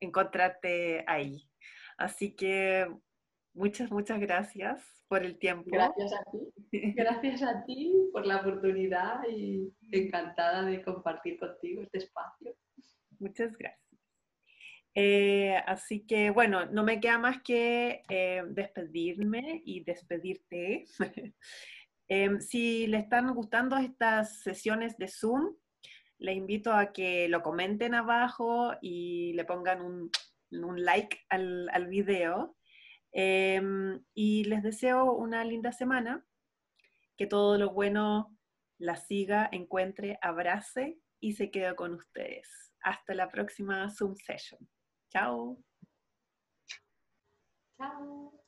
encontrarte 0.00 1.04
ahí. 1.06 1.48
Así 1.96 2.34
que 2.34 2.88
muchas, 3.54 3.90
muchas 3.90 4.20
gracias 4.20 5.04
por 5.08 5.24
el 5.24 5.38
tiempo. 5.38 5.68
Gracias 5.70 6.12
a 6.12 6.30
ti. 6.30 6.38
Gracias 6.96 7.42
a 7.42 7.64
ti 7.64 7.92
por 8.12 8.24
la 8.26 8.36
oportunidad 8.36 9.22
y 9.28 9.72
encantada 9.90 10.62
de 10.62 10.82
compartir 10.82 11.38
contigo 11.38 11.82
este 11.82 11.98
espacio. 11.98 12.54
Muchas 13.18 13.56
gracias. 13.56 13.80
Eh, 14.94 15.56
así 15.66 16.04
que 16.06 16.30
bueno, 16.30 16.66
no 16.66 16.82
me 16.82 17.00
queda 17.00 17.18
más 17.18 17.42
que 17.42 18.02
eh, 18.08 18.42
despedirme 18.48 19.62
y 19.64 19.84
despedirte. 19.84 20.84
Em, 22.12 22.40
si 22.40 22.88
le 22.88 22.98
están 22.98 23.32
gustando 23.34 23.76
estas 23.76 24.40
sesiones 24.40 24.96
de 24.98 25.06
Zoom, 25.06 25.54
les 26.18 26.36
invito 26.36 26.72
a 26.72 26.92
que 26.92 27.28
lo 27.28 27.40
comenten 27.40 27.94
abajo 27.94 28.72
y 28.82 29.32
le 29.34 29.44
pongan 29.44 29.80
un, 29.80 30.10
like 30.50 31.18
al, 31.28 31.68
al 31.72 31.86
video. 31.86 32.56
Em, 33.12 34.04
y 34.14 34.44
les 34.44 34.62
deseo 34.62 35.12
una 35.12 35.44
linda 35.44 35.72
semana, 35.72 36.24
que 37.16 37.26
todo 37.26 37.58
lo 37.58 37.70
bueno 37.72 38.36
la 38.78 38.96
siga, 38.96 39.48
encuentre, 39.52 40.18
abrace 40.22 40.98
y 41.20 41.32
se 41.34 41.50
quede 41.50 41.74
con 41.76 41.94
ustedes. 41.94 42.72
Hasta 42.82 43.14
la 43.14 43.28
próxima 43.28 43.90
Zoom 43.90 44.14
session. 44.16 44.66
Chao. 45.10 45.58
Chao. 47.76 48.39